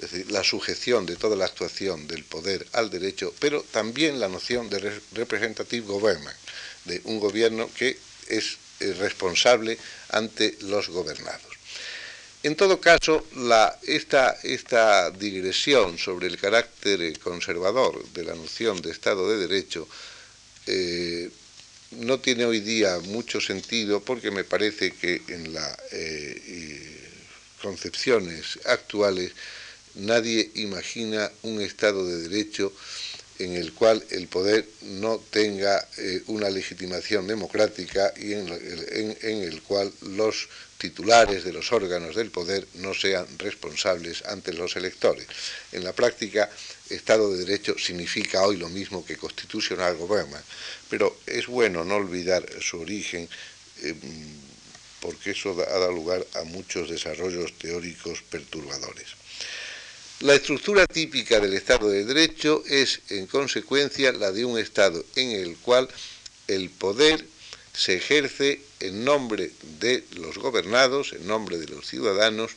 es 0.00 0.12
decir, 0.12 0.30
la 0.30 0.44
sujeción 0.44 1.06
de 1.06 1.16
toda 1.16 1.36
la 1.36 1.46
actuación 1.46 2.06
del 2.06 2.24
poder 2.24 2.66
al 2.72 2.88
derecho, 2.90 3.34
pero 3.40 3.62
también 3.62 4.20
la 4.20 4.28
noción 4.28 4.70
de 4.70 5.00
representative 5.12 5.86
government, 5.86 6.36
de 6.84 7.00
un 7.04 7.18
gobierno 7.18 7.68
que 7.76 7.98
es 8.28 8.58
responsable 8.98 9.76
ante 10.10 10.56
los 10.60 10.88
gobernados. 10.88 11.58
En 12.44 12.54
todo 12.54 12.80
caso, 12.80 13.26
esta, 13.82 15.10
digresión 15.10 15.98
sobre 15.98 16.28
el 16.28 16.38
carácter 16.38 17.18
conservador 17.18 18.06
de 18.10 18.24
la 18.24 18.34
noción 18.36 18.80
de 18.80 18.92
Estado 18.92 19.28
de 19.28 19.48
Derecho 19.48 19.88
eh, 20.66 21.30
no 21.90 22.20
tiene 22.20 22.44
hoy 22.44 22.60
día 22.60 23.00
mucho 23.00 23.40
sentido 23.40 24.00
porque 24.00 24.30
me 24.30 24.44
parece 24.44 24.92
que 24.92 25.22
en 25.28 25.52
las 25.52 25.76
concepciones 27.60 28.58
actuales 28.66 29.32
nadie 29.94 30.50
imagina 30.54 31.30
un 31.42 31.60
Estado 31.60 32.06
de 32.06 32.28
Derecho 32.28 32.72
en 33.38 33.54
el 33.54 33.72
cual 33.72 34.04
el 34.10 34.26
poder 34.26 34.66
no 34.82 35.18
tenga 35.30 35.86
eh, 35.96 36.22
una 36.26 36.50
legitimación 36.50 37.26
democrática 37.26 38.12
y 38.16 38.32
en, 38.32 39.18
el 39.22 39.62
cual 39.62 39.92
los 40.02 40.48
titulares 40.76 41.44
de 41.44 41.52
los 41.52 41.72
órganos 41.72 42.16
del 42.16 42.30
poder 42.30 42.66
no 42.74 42.94
sean 42.94 43.26
responsables 43.38 44.24
ante 44.26 44.52
los 44.52 44.76
electores. 44.76 45.26
En 45.72 45.84
la 45.84 45.92
práctica, 45.92 46.50
Estado 46.90 47.32
de 47.32 47.44
Derecho 47.44 47.78
significa 47.78 48.42
hoy 48.42 48.56
lo 48.56 48.68
mismo 48.68 49.04
que 49.04 49.16
constitucional 49.16 49.96
gobierno, 49.96 50.38
pero 50.88 51.18
es 51.26 51.46
bueno 51.46 51.84
no 51.84 51.96
olvidar 51.96 52.44
su 52.60 52.80
origen 52.80 53.28
eh, 53.82 53.94
porque 55.00 55.30
eso 55.30 55.52
ha 55.52 55.78
dado 55.78 55.92
lugar 55.92 56.26
a 56.34 56.42
muchos 56.44 56.90
desarrollos 56.90 57.56
teóricos 57.58 58.22
perturbadores. 58.22 59.06
La 60.20 60.34
estructura 60.34 60.84
típica 60.88 61.38
del 61.38 61.54
Estado 61.54 61.88
de 61.88 62.04
Derecho 62.04 62.64
es, 62.66 63.02
en 63.08 63.28
consecuencia, 63.28 64.10
la 64.10 64.32
de 64.32 64.44
un 64.44 64.58
Estado 64.58 65.04
en 65.14 65.30
el 65.30 65.56
cual 65.58 65.88
el 66.48 66.70
poder 66.70 67.24
se 67.72 67.94
ejerce 67.98 68.60
en 68.80 69.04
nombre 69.04 69.52
de 69.78 70.02
los 70.16 70.38
gobernados, 70.38 71.12
en 71.12 71.24
nombre 71.28 71.58
de 71.58 71.68
los 71.68 71.86
ciudadanos, 71.86 72.50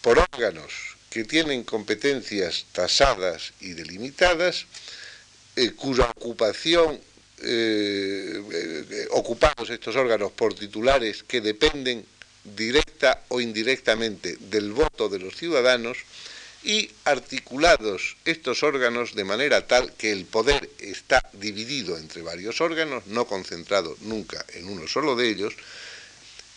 por 0.00 0.20
órganos 0.20 0.72
que 1.10 1.24
tienen 1.24 1.64
competencias 1.64 2.66
tasadas 2.70 3.52
y 3.60 3.72
delimitadas, 3.72 4.66
eh, 5.56 5.72
cuya 5.72 6.08
ocupación, 6.10 7.00
eh, 7.42 8.42
eh, 8.52 9.08
ocupados 9.10 9.70
estos 9.70 9.96
órganos 9.96 10.30
por 10.30 10.54
titulares 10.54 11.24
que 11.24 11.40
dependen 11.40 12.06
directa 12.54 13.22
o 13.28 13.40
indirectamente 13.40 14.36
del 14.38 14.72
voto 14.72 15.08
de 15.08 15.18
los 15.18 15.34
ciudadanos 15.34 15.98
y 16.66 16.90
articulados 17.04 18.16
estos 18.24 18.64
órganos 18.64 19.14
de 19.14 19.24
manera 19.24 19.66
tal 19.66 19.92
que 19.94 20.10
el 20.10 20.24
poder 20.24 20.68
está 20.80 21.22
dividido 21.32 21.96
entre 21.96 22.22
varios 22.22 22.60
órganos, 22.60 23.06
no 23.06 23.26
concentrado 23.26 23.96
nunca 24.00 24.44
en 24.54 24.68
uno 24.68 24.88
solo 24.88 25.14
de 25.14 25.28
ellos, 25.28 25.54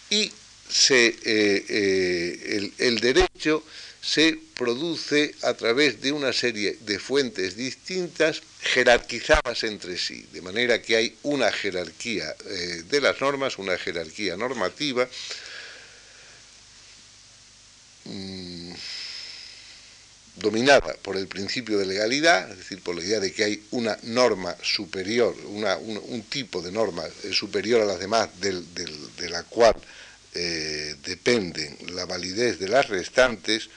y 0.10 0.32
se, 0.67 1.08
eh, 1.08 1.15
eh, 1.25 2.71
el, 2.80 2.99
derecho 2.99 3.63
se 4.02 4.39
produce 4.56 5.36
a 5.43 5.54
través 5.54 6.02
de 6.02 6.12
una 6.12 6.34
serie 6.34 6.78
de 6.82 6.97
fuentes 6.97 7.56
distintas, 7.56 8.41
jerarquizadas 8.62 9.63
entre 9.63 9.97
sí, 9.97 10.25
de 10.32 10.41
manera 10.41 10.82
que 10.82 10.95
hay 10.95 11.15
una 11.23 11.52
jerarquía 11.52 12.36
eh, 12.45 12.84
de 12.89 13.02
las 13.02 13.21
normas, 13.21 13.58
una 13.58 13.78
jerarquía 13.78 14.36
normativa, 14.38 15.08
Mm, 18.05 18.73
dominada 20.35 20.95
por 21.01 21.17
el 21.17 21.27
principio 21.27 21.77
de 21.77 21.85
legalidad, 21.85 22.49
es 22.51 22.57
decir, 22.57 22.81
por 22.81 22.95
la 22.95 23.03
idea 23.03 23.19
de 23.19 23.33
que 23.33 23.43
hay 23.43 23.63
una 23.71 23.97
norma 24.03 24.55
superior, 24.62 25.35
un, 25.45 26.23
tipo 26.23 26.62
de 26.62 26.71
norma 26.71 27.03
eh, 27.23 27.33
superior 27.33 27.81
a 27.81 27.85
las 27.85 27.99
demás, 27.99 28.29
de 28.39 29.29
la 29.29 29.43
cual 29.43 29.75
eh, 30.35 30.95
depende 31.05 31.75
la 31.91 32.05
validez 32.05 32.59
de 32.59 32.69
las 32.69 32.88
restantes, 32.88 33.69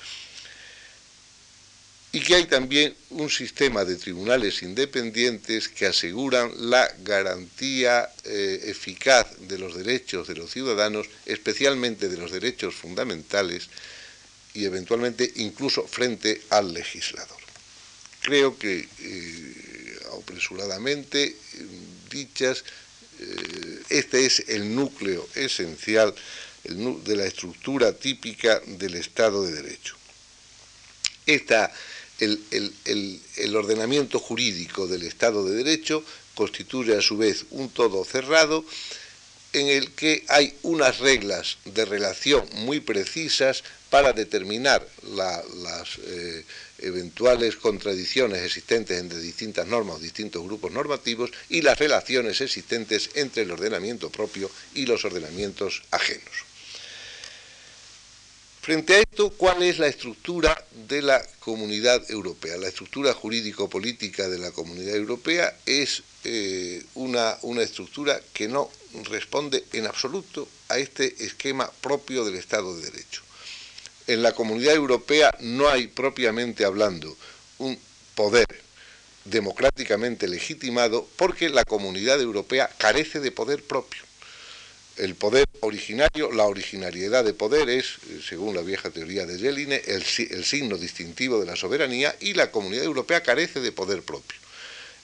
y 2.15 2.21
que 2.21 2.35
hay 2.35 2.45
también 2.45 2.95
un 3.09 3.31
sistema 3.31 3.87
de 3.87 3.97
tribunales 3.97 4.63
independientes 4.63 5.71
que 5.71 5.87
aseguran 5.87 6.53
la 6.71 6.87
garantía 7.03 8.11
eh, 8.25 8.65
eficaz 8.67 9.29
de 9.49 9.57
los 9.59 9.75
derechos 9.75 10.29
de 10.29 10.35
los 10.35 10.51
ciudadanos, 10.51 11.09
especialmente 11.25 12.11
de 12.11 12.19
los 12.19 12.31
derechos 12.31 12.75
fundamentales, 12.75 13.71
y 14.55 14.65
eventualmente 14.65 15.31
incluso 15.37 15.87
frente 15.87 16.43
al 16.51 16.73
legislador. 16.73 17.39
Creo 18.21 18.57
que 18.59 18.89
eh, 19.01 19.99
apresuradamente 20.19 21.37
dichas, 22.11 22.65
eh, 23.19 23.83
este 23.89 24.27
es 24.27 24.45
el 24.49 24.75
núcleo 24.75 25.29
esencial 25.35 26.15
de 26.65 27.17
la 27.17 27.27
estructura 27.27 27.93
típica 27.93 28.61
del 28.61 28.95
Estado 28.95 29.45
de 29.45 29.53
Derecho. 29.53 29.97
Esta, 31.27 31.73
el, 32.21 32.41
el 33.37 33.57
ordenamiento 33.57 34.21
jurídico 34.21 34.87
del 34.87 35.03
Estado 35.03 35.45
de 35.45 35.57
Derecho 35.57 36.05
constituye 36.35 36.97
a 36.97 37.03
su 37.03 37.17
vez 37.17 37.47
un 37.51 37.71
todo 37.71 38.05
cerrado 38.05 38.65
en 39.53 39.69
el 39.69 39.93
que 39.93 40.25
hay 40.29 40.55
unas 40.63 40.99
reglas 40.99 41.59
de 41.65 41.85
relación 41.85 42.49
muy 42.55 42.81
precisas 42.81 43.63
para 43.91 44.13
determinar 44.13 44.87
las 45.03 45.99
eh, 46.07 46.45
eventuales 46.79 47.57
contradicciones 47.57 48.43
existentes 48.43 48.99
entre 48.99 49.19
distintas 49.19 49.67
normas 49.67 49.97
o 49.97 50.01
distintos 50.01 50.43
grupos 50.43 50.73
normativos 50.73 51.31
y 51.51 51.61
las 51.61 51.79
relaciones 51.79 52.41
existentes 52.41 53.11
entre 53.15 53.43
el 53.43 53.51
ordenamiento 53.51 54.11
propio 54.11 54.51
y 54.75 54.87
los 54.87 55.05
ordenamientos 55.05 55.83
ajenos. 55.91 56.52
Frente 58.63 58.95
a 58.95 59.01
esto, 59.01 59.31
¿cuál 59.31 59.63
es 59.63 59.79
la 59.79 59.89
estructura 59.89 60.65
de 60.89 61.03
la 61.03 61.21
comunidad 61.41 62.11
europea? 62.11 62.57
La 62.57 62.69
estructura 62.69 63.13
jurídico-política 63.13 64.29
de 64.29 64.39
la 64.39 64.53
comunidad 64.53 64.97
europea 64.97 65.55
es 65.67 66.03
eh, 66.25 66.83
una, 66.95 67.37
una 67.43 67.63
estructura 67.63 68.21
que 68.33 68.49
no 68.49 68.71
responde 69.11 69.65
en 69.73 69.87
absoluto 69.87 70.49
a 70.69 70.79
este 70.79 71.25
esquema 71.25 71.71
propio 71.81 72.25
del 72.25 72.37
Estado 72.37 72.77
de 72.77 72.85
Derecho 72.91 73.23
en 74.07 74.23
la 74.23 74.33
comunidad 74.33 74.75
europea 74.75 75.35
no 75.41 75.69
hay 75.69 75.87
propiamente 75.87 76.65
hablando 76.65 77.17
un 77.59 77.79
poder 78.15 78.47
democráticamente 79.25 80.27
legitimado 80.29 81.09
porque 81.17 81.49
la 81.49 81.65
comunidad 81.65 82.21
europea 82.21 82.69
carece 82.79 83.21
de 83.21 83.31
poder 83.31 83.63
propio. 83.63 84.03
El 84.97 85.15
poder 85.15 85.47
originario, 85.61 86.33
la 86.33 86.45
originariedad 86.45 87.25
de 87.25 87.33
poder 87.33 87.71
es, 87.71 87.97
según 88.29 88.55
la 88.55 88.63
vieja 88.63 88.91
teoría 88.91 89.27
de 89.27 89.39
Jeline, 89.39 89.81
el, 89.87 90.05
el 90.31 90.45
signo 90.45 90.77
distintivo 90.77 91.41
de 91.41 91.47
la 91.47 91.57
soberanía 91.57 92.15
y 92.21 92.35
la 92.35 92.51
comunidad 92.51 92.85
europea 92.85 93.23
carece 93.23 93.61
de 93.61 93.73
poder 93.73 94.03
propio. 94.03 94.39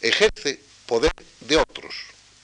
Ejerce 0.00 0.60
poder 0.86 1.12
de 1.40 1.56
otros, 1.56 1.94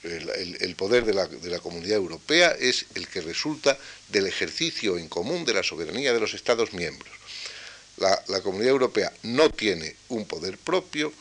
el, 0.05 0.75
poder 0.75 1.05
de 1.05 1.13
la, 1.49 1.59
comunidad 1.59 1.97
europea 1.97 2.55
es 2.59 2.85
el 2.95 3.07
que 3.07 3.21
resulta 3.21 3.77
del 4.09 4.27
ejercicio 4.27 4.97
en 4.97 5.07
común 5.07 5.45
de 5.45 5.53
la 5.53 5.63
soberanía 5.63 6.13
de 6.13 6.19
los 6.19 6.33
Estados 6.33 6.73
miembros. 6.73 7.11
La, 7.97 8.41
comunidad 8.41 8.71
europea 8.71 9.11
no 9.23 9.49
tiene 9.49 9.95
un 10.09 10.25
poder 10.25 10.57
propio, 10.57 11.11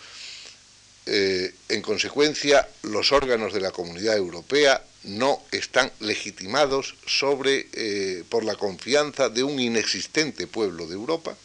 eh, 1.06 1.52
en 1.68 1.82
consecuencia 1.82 2.68
los 2.82 3.12
órganos 3.12 3.52
de 3.52 3.60
la 3.60 3.70
comunidad 3.70 4.16
europea 4.16 4.82
no 5.04 5.42
están 5.52 5.90
legitimados 6.00 6.94
sobre, 7.06 7.68
eh, 7.72 8.24
por 8.28 8.44
la 8.44 8.56
confianza 8.56 9.28
de 9.28 9.42
un 9.42 9.60
inexistente 9.60 10.46
pueblo 10.46 10.86
de 10.86 10.94
Europa 10.94 11.36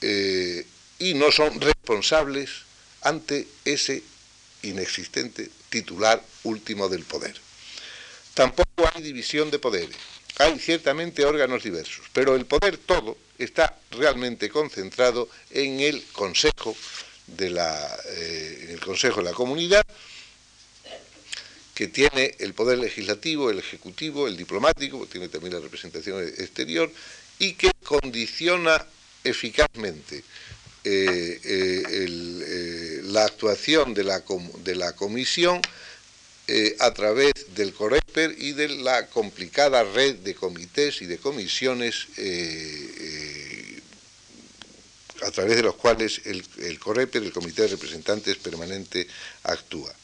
eh, 0.00 0.66
y 0.98 1.14
no 1.14 1.30
son 1.32 1.60
responsables 1.60 2.50
ante 3.02 3.46
ese 3.64 4.02
inexistente 4.62 5.50
titular 5.68 6.22
último 6.44 6.88
del 6.88 7.04
poder. 7.04 7.34
Tampoco 8.34 8.88
hay 8.92 9.02
división 9.02 9.50
de 9.50 9.58
poderes. 9.58 9.96
Hay 10.38 10.58
ciertamente 10.58 11.24
órganos 11.24 11.62
diversos, 11.62 12.06
pero 12.12 12.34
el 12.34 12.46
poder 12.46 12.78
todo 12.78 13.18
está 13.38 13.76
realmente 13.90 14.48
concentrado 14.48 15.28
en 15.50 15.80
el 15.80 16.02
Consejo 16.12 16.74
de 17.26 17.50
la, 17.50 17.98
eh, 18.06 18.68
el 18.70 18.80
Consejo 18.80 19.18
de 19.18 19.30
la 19.30 19.32
Comunidad, 19.32 19.84
que 21.74 21.88
tiene 21.88 22.34
el 22.38 22.54
poder 22.54 22.78
legislativo, 22.78 23.50
el 23.50 23.58
ejecutivo, 23.58 24.28
el 24.28 24.36
diplomático, 24.36 25.06
tiene 25.06 25.28
también 25.28 25.54
la 25.54 25.60
representación 25.60 26.22
exterior, 26.22 26.90
y 27.38 27.54
que 27.54 27.70
condiciona 27.82 28.84
eficazmente 29.24 30.22
eh, 30.84 31.40
eh, 31.44 31.82
eh, 31.88 33.00
la 33.04 33.24
actuación 33.24 33.94
de 33.94 34.04
la, 34.04 34.22
comisión 34.94 35.62
a 36.80 36.90
través 36.92 37.32
del 37.54 37.72
COREPER 37.72 38.34
y 38.36 38.52
de 38.52 38.68
la 38.68 39.06
complicada 39.06 39.84
red 39.84 40.16
de 40.16 40.34
comités 40.34 41.00
y 41.00 41.06
de 41.06 41.18
comisiones 41.18 42.08
a 45.22 45.30
través 45.30 45.56
de 45.56 45.62
los 45.62 45.76
cuales 45.76 46.20
el, 46.24 46.44
el 46.58 46.78
COREPER, 46.78 47.22
el 47.22 47.32
Comité 47.32 47.62
de 47.62 47.68
Representantes 47.68 48.36
Permanente, 48.36 49.06
actúa. 49.44 49.94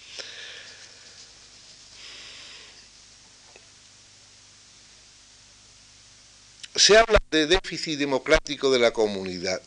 Se 6.78 6.96
habla 6.96 7.18
de 7.32 7.48
déficit 7.48 7.98
democrático 7.98 8.70
de 8.70 8.78
la 8.78 8.92
comunidad. 8.92 9.60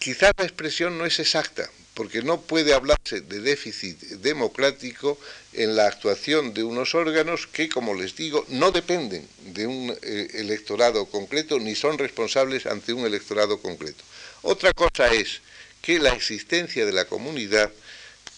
Quizás 0.00 0.32
la 0.38 0.44
expresión 0.44 0.98
no 0.98 1.06
es 1.06 1.20
exacta, 1.20 1.70
porque 1.94 2.20
no 2.20 2.40
puede 2.40 2.74
hablarse 2.74 3.20
de 3.20 3.38
déficit 3.38 3.96
democrático 4.18 5.20
en 5.52 5.76
la 5.76 5.86
actuación 5.86 6.52
de 6.52 6.64
unos 6.64 6.96
órganos 6.96 7.46
que, 7.46 7.68
como 7.68 7.94
les 7.94 8.16
digo, 8.16 8.44
no 8.48 8.72
dependen 8.72 9.28
de 9.54 9.68
un 9.68 9.96
eh, 10.02 10.28
electorado 10.34 11.06
concreto 11.06 11.60
ni 11.60 11.76
son 11.76 11.96
responsables 11.96 12.66
ante 12.66 12.92
un 12.92 13.06
electorado 13.06 13.62
concreto. 13.62 14.02
Otra 14.42 14.72
cosa 14.72 15.12
es 15.12 15.40
que 15.80 16.00
la 16.00 16.10
existencia 16.10 16.84
de 16.86 16.92
la 16.92 17.04
comunidad 17.04 17.70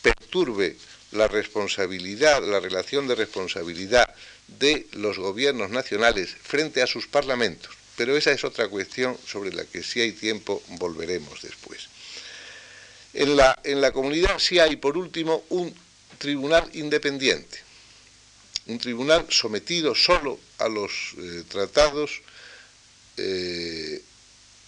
perturbe 0.02 0.76
la 1.12 1.26
responsabilidad, 1.26 2.42
la 2.42 2.60
relación 2.60 3.08
de 3.08 3.14
responsabilidad 3.14 4.14
de 4.58 4.86
los 4.92 5.18
gobiernos 5.18 5.70
nacionales 5.70 6.30
frente 6.42 6.82
a 6.82 6.86
sus 6.86 7.06
parlamentos. 7.06 7.74
Pero 7.96 8.16
esa 8.16 8.32
es 8.32 8.44
otra 8.44 8.68
cuestión 8.68 9.16
sobre 9.26 9.52
la 9.52 9.64
que 9.64 9.82
si 9.82 10.00
hay 10.00 10.12
tiempo 10.12 10.62
volveremos 10.78 11.42
después. 11.42 11.88
En 13.12 13.36
la, 13.36 13.58
en 13.64 13.80
la 13.80 13.92
comunidad 13.92 14.38
sí 14.38 14.58
hay, 14.58 14.76
por 14.76 14.96
último, 14.96 15.44
un 15.50 15.74
tribunal 16.18 16.68
independiente, 16.72 17.58
un 18.66 18.78
tribunal 18.78 19.26
sometido 19.28 19.94
solo 19.94 20.38
a 20.58 20.68
los 20.68 21.14
eh, 21.18 21.42
tratados 21.48 22.22
eh, 23.16 24.02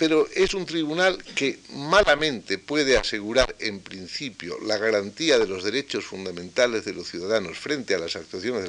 pero 0.05 0.29
es 0.35 0.53
un 0.53 0.67
tribunal 0.67 1.17
que 1.35 1.61
malamente 1.71 2.59
puede 2.59 2.99
asegurar 2.99 3.57
en 3.59 3.81
principio 3.81 4.59
la 4.61 4.77
garantía 4.77 5.39
de 5.39 5.47
los 5.47 5.65
derechos 5.65 6.05
fundamentales 6.05 6.85
de 6.85 6.93
los 6.93 7.09
ciudadanos 7.09 7.57
frente 7.57 7.95
a 7.95 7.99
las 7.99 8.15
actuaciones 8.15 8.65
de 8.65 8.69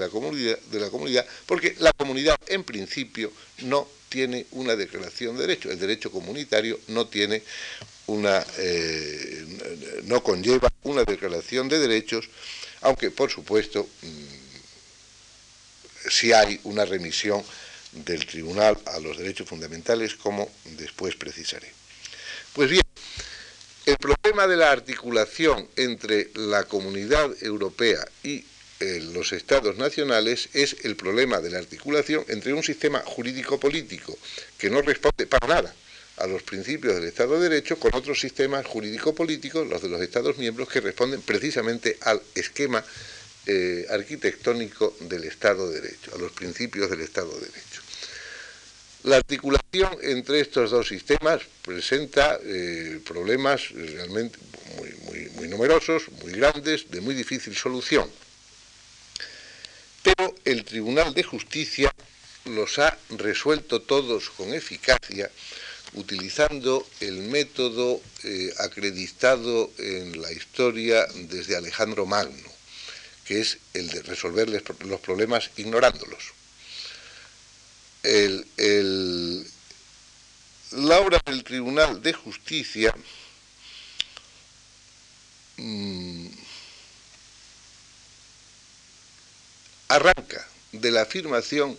la 0.79 0.89
comunidad, 0.89 1.25
porque 1.45 1.75
la 1.79 1.91
comunidad 1.91 2.37
en 2.47 2.63
principio 2.63 3.33
no 3.63 3.85
tiene 4.07 4.45
una 4.51 4.77
declaración 4.77 5.35
de 5.35 5.41
derecho. 5.41 5.69
El 5.69 5.77
derecho 5.77 6.09
comunitario 6.09 6.79
no 6.87 7.07
tiene 7.07 7.43
una, 8.07 8.41
eh, 8.57 9.45
no 10.05 10.23
conlleva 10.23 10.71
una 10.83 11.03
declaración 11.03 11.67
de 11.67 11.79
derechos, 11.79 12.29
aunque 12.79 13.11
por 13.11 13.29
supuesto 13.29 13.89
mm, 14.03 14.35
si 16.09 16.31
hay 16.31 16.61
una 16.63 16.85
remisión 16.85 17.43
del 17.95 18.25
Tribunal 18.25 18.77
a 18.85 18.99
los 18.99 19.17
Derechos 19.17 19.47
Fundamentales, 19.47 20.15
como 20.15 20.51
después 20.77 21.15
precisaré. 21.15 21.71
Pues 22.53 22.69
bien, 22.69 22.83
el 23.85 23.97
problema 23.97 24.47
de 24.47 24.57
la 24.57 24.71
articulación 24.71 25.67
entre 25.75 26.29
la 26.33 26.63
comunidad 26.63 27.31
europea 27.41 28.05
y 28.23 28.43
eh, 28.79 28.99
los 29.13 29.31
estados 29.31 29.77
nacionales 29.77 30.49
es 30.53 30.77
el 30.83 30.95
problema 30.95 31.39
de 31.39 31.49
la 31.49 31.59
articulación 31.59 32.25
entre 32.27 32.53
un 32.53 32.63
sistema 32.63 32.99
jurídico-político 33.05 34.17
que 34.57 34.69
no 34.69 34.81
responde 34.81 35.27
para 35.27 35.47
nada 35.47 35.75
a 36.17 36.27
los 36.27 36.43
principios 36.43 36.95
del 36.95 37.05
Estado 37.05 37.39
de 37.39 37.49
Derecho 37.49 37.77
con 37.77 37.93
otros 37.93 38.19
sistemas 38.19 38.65
jurídico-políticos, 38.65 39.67
los 39.67 39.81
de 39.81 39.89
los 39.89 40.01
Estados 40.01 40.37
miembros, 40.37 40.69
que 40.69 40.81
responden 40.81 41.21
precisamente 41.21 41.97
al 42.01 42.21
esquema 42.35 42.83
eh, 43.45 43.85
arquitectónico 43.89 44.95
del 45.01 45.25
Estado 45.25 45.69
de 45.69 45.81
Derecho, 45.81 46.15
a 46.15 46.17
los 46.17 46.31
principios 46.31 46.89
del 46.89 47.01
Estado 47.01 47.33
de 47.33 47.47
Derecho. 47.47 47.81
La 49.05 49.17
articulación 49.17 49.99
entre 50.01 50.39
estos 50.39 50.71
dos 50.71 50.87
sistemas 50.87 51.39
presenta 51.61 52.39
eh, 52.43 52.99
problemas 53.05 53.69
realmente 53.69 54.39
muy, 55.05 55.29
muy, 55.35 55.47
numerosos, 55.47 56.09
muy 56.23 56.31
grandes, 56.31 56.89
de 56.89 57.01
muy 57.01 57.13
difícil 57.13 57.55
solución. 57.55 58.09
Pero 60.01 60.33
el 60.43 60.65
Tribunal 60.65 61.13
de 61.13 61.21
Justicia 61.21 61.93
los 62.45 62.79
ha 62.79 62.97
resuelto 63.11 63.79
todos 63.79 64.31
con 64.31 64.55
eficacia 64.55 65.29
utilizando 65.93 66.87
el 66.99 67.21
método 67.29 68.01
eh, 68.23 68.51
acreditado 68.57 69.69
en 69.77 70.19
la 70.19 70.31
historia 70.31 71.05
desde 71.13 71.55
Alejandro 71.55 72.07
Magno, 72.07 72.49
que 73.23 73.41
es 73.41 73.59
el 73.75 73.87
de 73.87 74.01
resolver 74.01 74.49
los 74.49 74.99
problemas 74.99 75.51
ignorándolos 75.57 76.34
el, 78.05 79.47
la 80.71 80.99
obra 80.99 81.19
del 81.25 81.43
Tribunal 81.43 82.01
de 82.01 82.13
Justicia 82.13 82.93
mm, 85.57 86.27
arranca 89.89 90.47
de 90.71 90.91
la 90.91 91.01
afirmación 91.01 91.77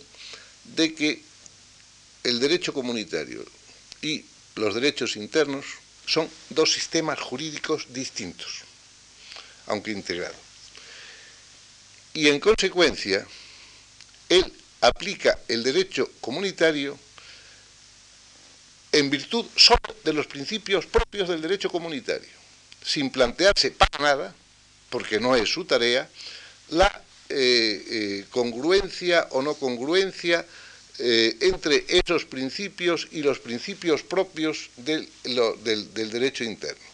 de 0.63 0.93
que 0.93 1.21
el 2.23 2.39
derecho 2.39 2.73
comunitario 2.73 3.45
y 4.01 4.25
los 4.55 4.73
derechos 4.75 5.15
internos 5.15 5.65
son 6.05 6.29
dos 6.49 6.73
sistemas 6.73 7.19
jurídicos 7.19 7.87
distintos, 7.89 8.63
aunque 9.67 9.91
integrados. 9.91 10.35
Y 12.13 12.29
en 12.29 12.39
consecuencia, 12.39 13.27
él 14.29 14.51
aplica 14.81 15.37
el 15.47 15.63
derecho 15.63 16.09
comunitario 16.21 16.97
en 18.91 19.09
virtud 19.09 19.45
solo 19.55 19.95
de 20.03 20.13
los 20.13 20.27
principios 20.27 20.85
propios 20.85 21.29
del 21.29 21.41
derecho 21.41 21.69
comunitario, 21.69 22.29
sin 22.83 23.09
plantearse 23.09 23.71
para 23.71 23.99
nada, 23.99 24.35
porque 24.89 25.19
no 25.19 25.35
es 25.35 25.49
su 25.49 25.65
tarea, 25.65 26.09
la 26.69 27.03
eh, 27.29 27.85
eh, 27.89 28.25
congruencia 28.29 29.27
o 29.31 29.41
no 29.41 29.55
congruencia 29.55 30.45
eh, 30.99 31.37
entre 31.41 31.85
esos 31.89 32.25
principios 32.25 33.07
y 33.11 33.21
los 33.21 33.39
principios 33.39 34.01
propios 34.03 34.69
del 34.77 35.09
derecho 36.11 36.43
interno. 36.43 36.87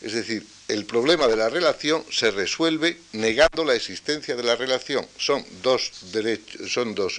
Es 0.00 0.12
decir, 0.12 0.44
el 0.72 0.84
problema 0.84 1.26
de 1.26 1.36
la 1.36 1.48
relación 1.48 2.04
se 2.10 2.30
resuelve 2.30 2.96
negando 3.12 3.64
la 3.64 3.74
existencia 3.74 4.36
de 4.36 4.44
la 4.44 4.54
relación. 4.54 5.06
Son 5.18 5.44
dos, 5.62 5.90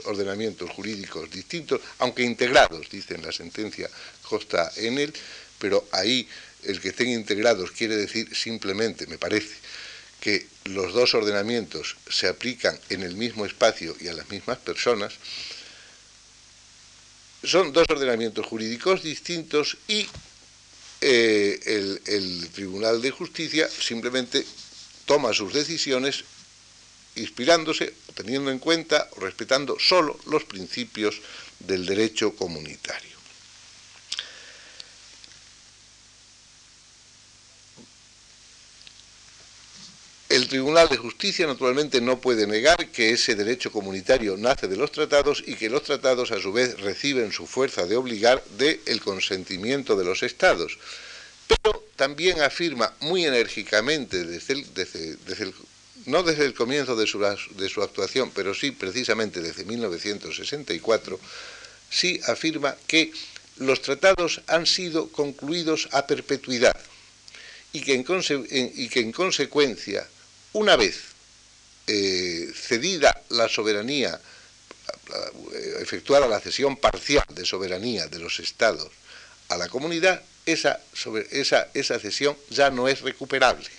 ordenamientos 0.06 0.70
jurídicos 0.70 1.30
distintos, 1.30 1.82
aunque 2.00 2.24
integrados, 2.24 2.90
dice 2.90 3.16
en 3.16 3.24
la 3.24 3.32
sentencia 3.32 3.90
Costa 4.22 4.72
en 4.78 5.00
él, 5.00 5.14
pero 5.60 5.86
ahí 5.92 6.28
el 6.64 6.80
que 6.80 6.90
estén 6.90 7.10
integrados 7.10 7.72
quiere 7.72 7.98
decir 7.98 8.34
simplemente, 8.36 9.06
me 9.08 9.18
parece, 9.18 9.56
que 10.22 10.48
los 10.66 10.94
dos 10.94 11.14
ordenamientos 11.14 11.98
se 12.10 12.28
aplican 12.28 12.80
en 12.90 13.04
el 13.04 13.16
mismo 13.16 13.46
espacio 13.46 13.96
y 14.00 14.08
a 14.08 14.14
las 14.14 14.30
mismas 14.30 14.60
personas, 14.60 15.14
son 17.44 17.74
dos 17.74 17.88
ordenamientos 17.90 18.46
jurídicos 18.46 19.04
distintos 19.04 19.78
y 19.88 20.08
eh, 21.02 21.60
el, 22.06 22.50
Tribunal 22.50 23.02
de 23.02 23.10
Justicia 23.10 23.68
simplemente 23.68 24.46
toma 25.06 25.34
sus 25.34 25.52
decisiones 25.52 26.24
inspirándose, 27.16 27.94
teniendo 28.14 28.52
en 28.52 28.60
cuenta 28.60 29.10
respetando 29.18 29.78
solo 29.80 30.20
los 30.28 30.44
principios 30.44 31.20
del 31.60 31.86
derecho 31.86 32.36
comunitario. 32.36 33.21
Tribunal 40.52 40.90
de 40.90 40.98
Justicia 40.98 41.48
naturalmente 41.48 42.02
no 42.02 42.20
puede 42.20 42.46
negar 42.46 42.90
que 42.90 43.12
ese 43.12 43.36
derecho 43.36 43.72
comunitario 43.72 44.36
nace 44.36 44.68
de 44.68 44.76
los 44.76 44.92
tratados 44.92 45.42
y 45.48 45.56
que 45.56 45.70
los 45.70 45.84
tratados 45.84 46.30
a 46.32 46.42
su 46.42 46.52
vez 46.52 46.78
reciben 46.82 47.32
su 47.32 47.48
fuerza 47.48 47.86
de 47.86 47.96
obligar 47.96 48.44
del 48.58 49.00
consentimiento 49.00 49.96
de 49.96 50.04
los 50.04 50.24
estados. 50.24 50.78
Pero 51.48 51.86
también 51.96 52.42
afirma 52.42 52.94
muy 53.00 53.24
enérgicamente 53.24 54.26
desde 54.26 54.56
el, 54.56 55.54
no 56.08 56.22
desde 56.22 56.44
el 56.44 56.54
comienzo 56.54 56.98
de 56.98 57.08
su, 57.08 57.20
de 57.20 57.70
su 57.70 57.82
actuación, 57.82 58.30
pero 58.36 58.54
sí 58.54 58.72
precisamente 58.72 59.40
desde 59.40 59.64
1964, 59.64 61.18
sí 61.90 62.20
afirma 62.28 62.76
que 62.88 63.14
los 63.56 63.82
tratados 63.82 64.42
han 64.48 64.66
sido 64.66 65.08
concluidos 65.14 65.88
a 65.94 66.06
perpetuidad 66.06 66.76
y 67.72 67.80
que 67.80 67.94
en, 67.94 68.72
y 68.76 68.90
que 68.90 69.00
en 69.00 69.14
consecuencia 69.14 70.06
una 70.54 70.76
vez 70.76 71.00
eh, 71.88 72.52
cedida 72.56 73.22
la 73.30 73.50
soberanía, 73.50 74.20
efectuada 75.80 76.28
la 76.28 76.40
cesión 76.40 76.78
parcial 76.78 77.26
de 77.30 77.46
soberanía 77.46 78.08
de 78.08 78.20
los 78.20 78.40
estados 78.40 78.90
a 79.50 79.58
la 79.58 79.68
comunidad, 79.68 80.22
esa, 80.46 80.80
esa, 81.32 81.68
esa 81.74 82.00
cesión 82.00 82.38
ya 82.50 82.70
no 82.70 82.88
es 82.88 83.02
recuperable. 83.02 83.70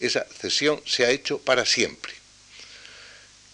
Esa 0.00 0.24
cesión 0.24 0.80
se 0.86 1.04
ha 1.04 1.10
hecho 1.10 1.38
para 1.38 1.64
siempre 1.64 2.12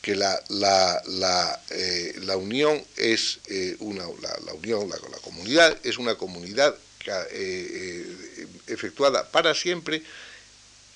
que 0.03 0.15
la, 0.15 0.39
la, 0.49 1.03
la, 1.07 1.63
eh, 1.71 2.15
la, 2.23 2.37
unión 2.37 2.85
es 2.97 3.39
eh, 3.47 3.77
una 3.79 4.05
la, 4.05 4.53
unión 4.53 4.91
la, 4.91 4.99
comunidad 5.23 5.79
es 5.83 5.97
una 5.97 6.17
comunidad 6.17 6.77
efectuada 8.67 9.31
para 9.31 9.55
siempre 9.55 10.03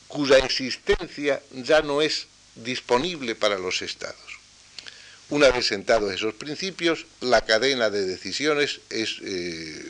cuya 0.08 0.38
existencia 0.38 1.42
ya 1.52 1.82
no 1.82 2.02
es 2.02 2.26
disponible 2.56 3.34
para 3.34 3.58
los 3.58 3.82
estados. 3.82 4.16
Una 5.30 5.50
vez 5.50 5.66
sentados 5.66 6.12
esos 6.12 6.34
principios, 6.34 7.06
la 7.20 7.44
cadena 7.44 7.90
de 7.90 8.06
decisiones 8.06 8.80
es, 8.88 9.16
eh, 9.22 9.84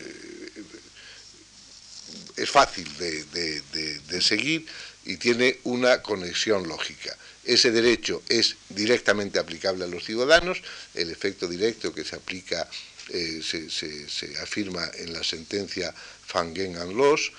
fácil 2.47 2.89
de 2.99 4.21
seguir 4.21 4.67
y 5.05 5.17
tiene 5.17 5.59
una 5.65 6.03
conexión 6.03 6.69
lógica. 6.69 7.17
Ese 7.45 7.71
derecho 7.71 8.23
es 8.29 8.57
directamente 8.69 9.39
aplicable 9.39 9.85
a 9.85 9.89
los 9.89 10.05
ciudadanos, 10.05 10.61
el 10.95 11.11
efecto 11.11 11.49
directo 11.49 11.95
que 11.95 12.05
se 12.05 12.17
aplica 12.17 12.69
eh, 13.09 13.41
se, 13.43 14.39
afirma 14.43 14.87
en 14.99 15.15
la 15.15 15.25
sentencia 15.25 15.95
Fangen 16.27 16.77
and 16.77 16.93
Loss, 16.93 17.33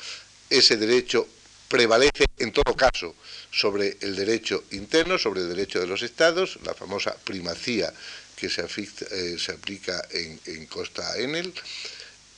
ese 0.50 0.78
derecho 0.78 1.28
prevalece 1.70 2.26
en 2.40 2.52
todo 2.52 2.76
caso 2.76 3.16
sobre 3.52 3.98
el 4.02 4.16
derecho 4.16 4.66
interno, 4.72 5.18
sobre 5.18 5.42
el 5.42 5.50
derecho 5.50 5.80
de 5.80 5.88
los 5.88 6.02
estados, 6.02 6.60
la 6.66 6.74
famosa 6.74 7.16
primacía 7.24 7.94
que 8.36 8.50
se, 8.50 8.62
eh, 8.62 9.38
aplica 9.54 10.06
en, 10.12 10.66
Costa 10.66 11.18
Enel, 11.18 11.54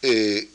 eh, 0.02 0.48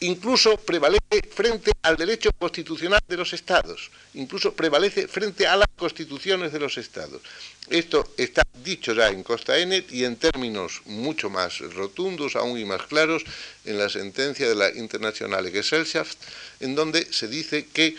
incluso 0.00 0.56
prevalece 0.56 1.22
frente 1.34 1.72
al 1.82 1.96
derecho 1.96 2.30
constitucional 2.38 3.00
de 3.08 3.16
los 3.16 3.32
estados, 3.32 3.90
incluso 4.14 4.52
prevalece 4.52 5.08
frente 5.08 5.46
a 5.46 5.56
las 5.56 5.68
constituciones 5.76 6.52
de 6.52 6.60
los 6.60 6.78
estados. 6.78 7.20
Esto 7.68 8.12
está 8.16 8.42
dicho 8.62 8.92
ya 8.92 9.08
en 9.08 9.22
Costa 9.22 9.58
Enet 9.58 9.90
y 9.92 10.04
en 10.04 10.16
términos 10.16 10.82
mucho 10.86 11.30
más 11.30 11.58
rotundos, 11.58 12.36
aún 12.36 12.58
y 12.58 12.64
más 12.64 12.82
claros, 12.82 13.24
en 13.64 13.78
la 13.78 13.88
sentencia 13.88 14.48
de 14.48 14.54
la 14.54 14.70
Internacional 14.70 15.50
Gesellschaft, 15.50 16.16
en 16.60 16.74
donde 16.74 17.12
se 17.12 17.28
dice 17.28 17.66
que 17.66 17.96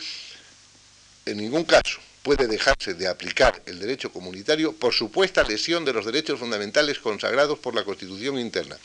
en 1.25 1.37
ningún 1.37 1.65
caso 1.65 1.99
puede 2.23 2.47
dejarse 2.47 2.93
de 2.93 3.07
aplicar 3.07 3.61
el 3.65 3.79
derecho 3.79 4.11
comunitario 4.11 4.73
por 4.73 4.93
supuesta 4.93 5.43
lesión 5.43 5.85
de 5.85 5.93
los 5.93 6.05
derechos 6.05 6.39
fundamentales 6.39 6.99
consagrados 6.99 7.59
por 7.59 7.75
la 7.75 7.83
Constitución 7.83 8.39
interna, 8.39 8.77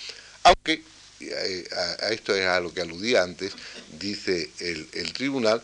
aunque 0.43 0.83
a, 1.23 2.09
esto 2.11 2.35
es 2.35 2.47
a 2.47 2.61
lo 2.61 2.73
que 2.73 2.81
aludía 2.81 3.23
antes, 3.23 3.53
dice 3.99 4.51
el, 4.61 5.13
tribunal, 5.13 5.63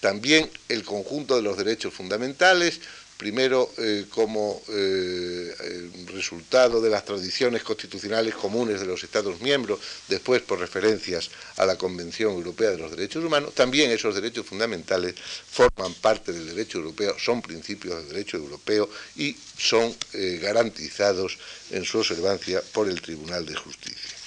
también 0.00 0.50
el 0.68 0.84
conjunto 0.84 1.36
de 1.36 1.42
los 1.42 1.56
derechos 1.56 1.92
fundamentales, 1.94 2.80
primero 3.16 3.70
eh, 3.76 4.06
como 4.08 4.62
eh, 4.68 5.90
resultado 6.06 6.80
de 6.80 6.88
las 6.88 7.04
tradiciones 7.04 7.62
constitucionales 7.62 8.34
comunes 8.34 8.80
de 8.80 8.86
los 8.86 9.04
Estados 9.04 9.42
miembros, 9.42 9.78
después 10.08 10.40
por 10.40 10.58
referencias 10.58 11.30
a 11.58 11.66
la 11.66 11.76
Convención 11.76 12.32
Europea 12.32 12.70
de 12.70 12.78
los 12.78 12.92
Derechos 12.92 13.22
Humanos, 13.22 13.54
también 13.54 13.90
esos 13.90 14.14
derechos 14.14 14.46
fundamentales 14.46 15.16
forman 15.50 15.92
parte 15.94 16.32
del 16.32 16.46
derecho 16.46 16.78
europeo, 16.78 17.14
son 17.18 17.42
principios 17.42 17.96
del 17.96 18.08
derecho 18.08 18.38
europeo 18.38 18.88
y 19.16 19.36
son 19.58 19.94
eh, 20.14 20.38
garantizados 20.40 21.36
en 21.70 21.84
su 21.84 21.98
observancia 21.98 22.62
por 22.72 22.88
el 22.88 23.02
Tribunal 23.02 23.44
de 23.44 23.54
Justicia. 23.54 24.19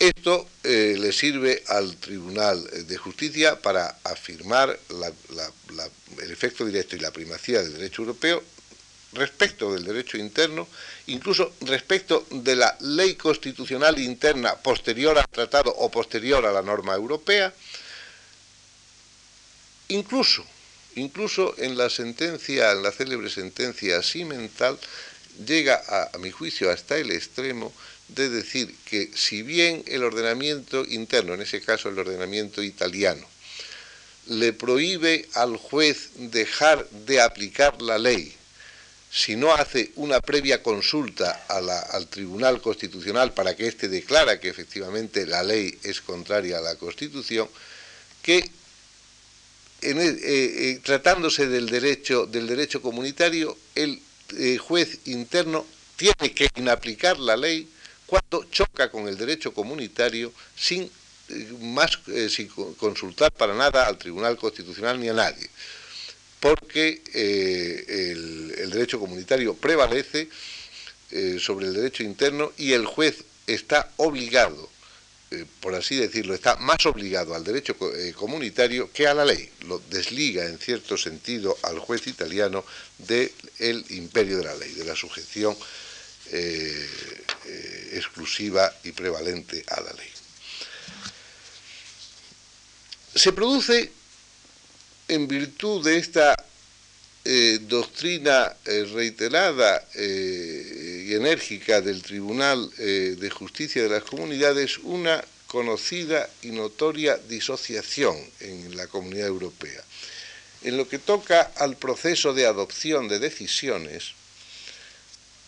Esto 0.00 0.48
eh, 0.64 0.96
le 0.98 1.12
sirve 1.12 1.62
al 1.66 1.94
Tribunal 1.98 2.86
de 2.86 2.96
Justicia 2.96 3.60
para 3.60 3.98
afirmar 4.02 4.80
el 4.88 6.30
efecto 6.30 6.64
directo 6.64 6.96
y 6.96 7.00
la 7.00 7.10
primacía 7.10 7.62
del 7.62 7.74
derecho 7.74 8.00
europeo 8.00 8.42
respecto 9.12 9.74
del 9.74 9.84
derecho 9.84 10.16
interno, 10.16 10.66
incluso 11.08 11.52
respecto 11.60 12.26
de 12.30 12.56
la 12.56 12.78
ley 12.80 13.14
constitucional 13.16 13.98
interna 13.98 14.56
posterior 14.56 15.18
al 15.18 15.28
tratado 15.28 15.70
o 15.70 15.90
posterior 15.90 16.46
a 16.46 16.52
la 16.52 16.62
norma 16.62 16.94
europea, 16.94 17.52
incluso, 19.88 20.46
incluso 20.96 21.54
en 21.58 21.76
la 21.76 21.90
sentencia, 21.90 22.72
en 22.72 22.82
la 22.82 22.90
célebre 22.92 23.28
sentencia 23.28 24.02
Simental, 24.02 24.78
llega 25.44 25.82
a 25.86 26.16
mi 26.16 26.30
juicio 26.30 26.70
hasta 26.70 26.96
el 26.96 27.10
extremo 27.10 27.70
de 28.14 28.28
decir 28.28 28.74
que 28.84 29.10
si 29.14 29.42
bien 29.42 29.82
el 29.86 30.04
ordenamiento 30.04 30.84
interno, 30.84 31.34
en 31.34 31.42
ese 31.42 31.60
caso 31.60 31.88
el 31.88 31.98
ordenamiento 31.98 32.62
italiano, 32.62 33.26
le 34.26 34.52
prohíbe 34.52 35.28
al 35.34 35.56
juez 35.56 36.10
dejar 36.16 36.88
de 36.90 37.20
aplicar 37.20 37.80
la 37.82 37.98
ley 37.98 38.34
si 39.10 39.34
no 39.34 39.52
hace 39.52 39.90
una 39.96 40.20
previa 40.20 40.62
consulta 40.62 41.44
al 41.48 42.06
Tribunal 42.06 42.60
Constitucional 42.62 43.32
para 43.32 43.56
que 43.56 43.66
éste 43.66 43.88
declara 43.88 44.38
que 44.38 44.48
efectivamente 44.48 45.26
la 45.26 45.42
ley 45.42 45.76
es 45.82 46.00
contraria 46.00 46.58
a 46.58 46.60
la 46.60 46.76
Constitución, 46.76 47.48
que 48.22 48.36
eh, 48.36 48.52
eh, 49.82 50.80
tratándose 50.84 51.48
del 51.48 51.68
derecho, 51.68 52.26
del 52.26 52.46
derecho 52.46 52.80
comunitario, 52.80 53.58
el 53.74 54.00
eh, 54.38 54.58
juez 54.58 55.00
interno 55.06 55.66
tiene 55.96 56.32
que 56.32 56.48
inaplicar 56.54 57.18
la 57.18 57.36
ley 57.36 57.68
cuando 58.10 58.42
choca 58.50 58.90
con 58.90 59.06
el 59.06 59.16
derecho 59.16 59.54
comunitario 59.54 60.32
sin, 60.56 60.82
eh, 61.28 61.52
más, 61.60 61.96
eh, 62.08 62.28
sin 62.28 62.48
consultar 62.48 63.30
para 63.30 63.54
nada 63.54 63.86
al 63.86 63.98
Tribunal 63.98 64.36
Constitucional 64.36 64.98
ni 64.98 65.08
a 65.08 65.12
nadie, 65.12 65.48
porque 66.40 67.02
eh, 67.14 67.84
el, 68.58 68.70
derecho 68.70 68.98
comunitario 68.98 69.54
prevalece 69.54 70.28
sobre 71.40 71.66
el 71.66 71.74
derecho 71.74 72.04
interno 72.04 72.52
y 72.56 72.72
el 72.72 72.86
juez 72.86 73.24
está 73.46 73.90
obligado, 73.96 74.68
por 75.58 75.74
así 75.74 75.96
decirlo, 75.96 76.34
está 76.34 76.54
más 76.56 76.86
obligado 76.86 77.34
al 77.34 77.42
derecho 77.42 77.76
comunitario 78.14 78.92
que 78.92 79.08
a 79.08 79.14
la 79.14 79.24
ley. 79.24 79.50
Lo 79.66 79.80
desliga 79.90 80.46
en 80.46 80.58
cierto 80.58 80.96
sentido 80.96 81.58
al 81.62 81.80
juez 81.80 82.06
italiano 82.06 82.64
del 82.98 83.84
imperio 83.90 84.38
de 84.38 84.44
la 84.44 84.54
ley, 84.54 84.72
de 84.72 84.84
la 84.84 84.94
sujeción 84.94 85.56
eh, 86.32 86.86
eh, 87.46 87.90
exclusiva 87.94 88.72
y 88.84 88.92
prevalente 88.92 89.64
a 89.68 89.80
la 89.80 89.92
ley. 89.92 90.08
Se 93.14 93.32
produce, 93.32 93.90
en 95.08 95.26
virtud 95.26 95.84
de 95.84 95.98
esta 95.98 96.36
eh, 97.24 97.58
doctrina 97.62 98.54
reiterada 98.64 99.84
y 99.96 101.12
enérgica 101.14 101.80
del 101.80 102.00
Tribunal 102.02 102.70
de 102.76 103.30
Justicia 103.30 103.82
de 103.82 103.88
las 103.88 104.04
Comunidades, 104.04 104.78
una 104.78 105.22
conocida 105.48 106.30
y 106.42 106.52
notoria 106.52 107.16
disociación 107.16 108.16
en 108.38 108.76
la 108.76 108.86
Comunidad 108.86 109.26
Europea. 109.26 109.82
En 110.62 110.76
lo 110.76 110.88
que 110.88 111.00
toca 111.00 111.50
al 111.56 111.76
proceso 111.76 112.32
de 112.32 112.46
adopción 112.46 113.08
de 113.08 113.18
decisiones, 113.18 114.14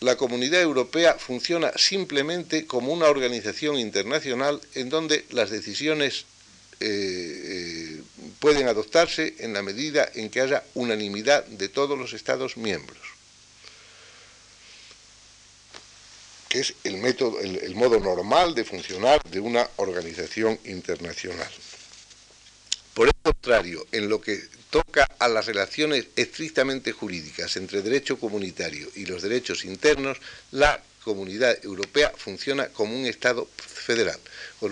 la 0.03 0.17
Comunidad 0.17 0.61
Europea 0.61 1.15
funciona 1.17 1.71
simplemente 1.77 2.67
como 2.67 2.91
una 2.91 3.05
organización 3.05 3.79
internacional 3.79 4.59
en 4.75 4.89
donde 4.89 5.25
las 5.31 5.49
decisiones 5.49 6.25
eh, 6.81 7.99
eh, 7.99 8.01
pueden 8.39 8.67
adoptarse 8.67 9.35
en 9.39 9.53
la 9.53 9.61
medida 9.61 10.09
en 10.13 10.29
que 10.29 10.41
haya 10.41 10.63
unanimidad 10.73 11.45
de 11.45 11.69
todos 11.69 11.97
los 11.97 12.13
Estados 12.13 12.57
miembros. 12.57 12.99
que 16.49 16.59
es 16.59 16.75
el, 16.83 16.97
método, 16.97 17.39
el 17.39 17.73
modo 17.73 17.99
normal 17.99 18.53
de 18.53 18.63
funcionar 18.63 19.19
de 19.23 19.39
una 19.39 19.67
organización 19.77 20.59
internacional. 20.65 21.49
Por 22.93 23.07
el 23.07 23.13
contrario, 23.21 23.87
en 23.91 24.07
lo 24.07 24.21
que 24.21 24.39
toca 24.69 25.07
a 25.19 25.27
las 25.27 25.45
relaciones 25.45 26.07
estrictamente 26.15 26.91
jurídicas 26.91 27.57
entre 27.57 27.81
derecho 27.81 28.19
comunitario 28.19 28.87
y 28.95 29.05
los 29.05 29.21
derechos 29.21 29.65
internos, 29.65 30.17
la 30.51 30.81
comunidad 31.03 31.57
europea 31.63 32.11
funciona 32.15 32.69
como 32.69 32.95
un 32.95 33.05
Estado 33.05 33.47
federal, 33.57 34.19
con 34.59 34.71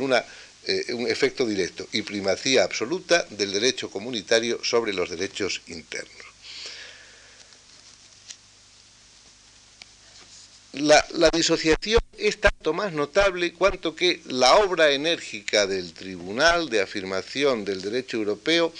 eh, 0.67 0.93
un 0.93 1.07
efecto 1.07 1.45
directo 1.45 1.88
y 1.91 2.03
primacía 2.03 2.63
absoluta 2.63 3.26
del 3.30 3.51
derecho 3.51 3.89
comunitario 3.89 4.63
sobre 4.63 4.93
los 4.93 5.09
derechos 5.09 5.61
internos. 5.67 6.30
La, 10.74 11.03
disociación 11.34 11.99
es 12.17 12.39
tanto 12.39 12.72
más 12.72 12.93
notable 12.93 13.53
cuanto 13.53 13.93
que 13.93 14.22
la 14.28 14.55
obra 14.55 14.91
enérgica 14.91 15.67
del 15.67 15.91
Tribunal 15.91 16.69
de 16.69 16.82
Afirmación 16.82 17.65
del 17.65 17.82
Derecho 17.82 18.17
Europeo 18.17 18.74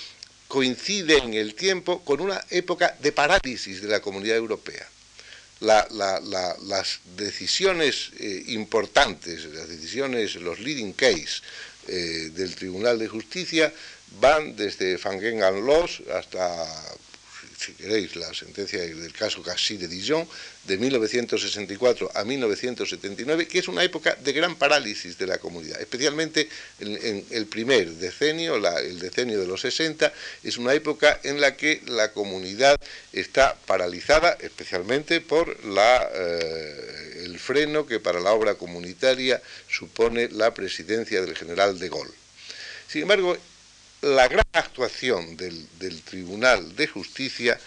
coincide 0.48 1.18
en 1.18 1.34
el 1.34 1.54
tiempo 1.54 2.02
con 2.06 2.22
una 2.22 2.42
época 2.50 2.96
de 3.02 3.12
parálisis 3.12 3.82
de 3.82 3.90
la 3.90 4.00
comunidad 4.00 4.38
europea. 4.38 4.88
las 5.60 7.00
decisiones 7.18 8.12
eh, 8.20 8.44
importantes, 8.48 9.44
las 9.46 9.68
decisiones, 9.68 10.36
los 10.36 10.60
leading 10.60 10.94
case 10.94 11.42
eh, 11.88 12.30
del 12.34 12.56
Tribunal 12.56 13.00
de 13.00 13.10
Justicia 13.10 13.74
van 14.22 14.56
desde 14.56 14.98
Fangengan 14.98 15.66
Loss 15.66 16.04
hasta 16.14 16.68
si 17.62 17.74
queréis, 17.74 18.16
la 18.16 18.34
sentencia 18.34 18.80
del 18.82 19.14
caso 19.14 19.44
Cassis 19.44 19.80
de 19.80 19.88
Dijon, 19.88 20.28
de 20.66 20.78
1964 20.78 22.12
a 22.16 22.24
1979, 22.24 23.48
que 23.48 23.60
es 23.60 23.68
una 23.68 23.84
época 23.84 24.16
de 24.16 24.34
gran 24.34 24.56
parálisis 24.56 25.18
de 25.18 25.28
la 25.28 25.38
comunidad, 25.38 25.80
especialmente 25.80 26.50
en, 26.80 27.24
el 27.30 27.46
primer 27.46 27.88
decenio, 27.92 28.56
el 28.56 29.00
decenio 29.00 29.40
de 29.40 29.48
los 29.48 29.62
60, 29.62 30.12
es 30.44 30.58
una 30.58 30.74
época 30.74 31.20
en 31.24 31.40
la 31.40 31.56
que 31.56 31.82
la 31.86 32.12
comunidad 32.14 32.80
está 33.14 33.56
paralizada, 33.68 34.38
especialmente 34.40 35.22
por 35.22 35.64
la, 35.66 36.10
eh, 36.14 37.24
el 37.26 37.38
freno 37.40 37.86
que 37.86 38.00
para 38.00 38.20
la 38.20 38.34
obra 38.34 38.56
comunitaria 38.56 39.42
supone 39.70 40.30
la 40.30 40.54
presidencia 40.54 41.22
del 41.22 41.38
general 41.38 41.78
de 41.78 41.90
Gaulle. 41.90 42.22
Sin 42.88 43.04
embargo, 43.04 43.38
la 44.02 44.28
gran 44.28 44.46
actuación 44.54 45.38
del, 45.38 46.02
Tribunal 46.04 46.76
de 46.76 46.88
Justicia 46.88 47.60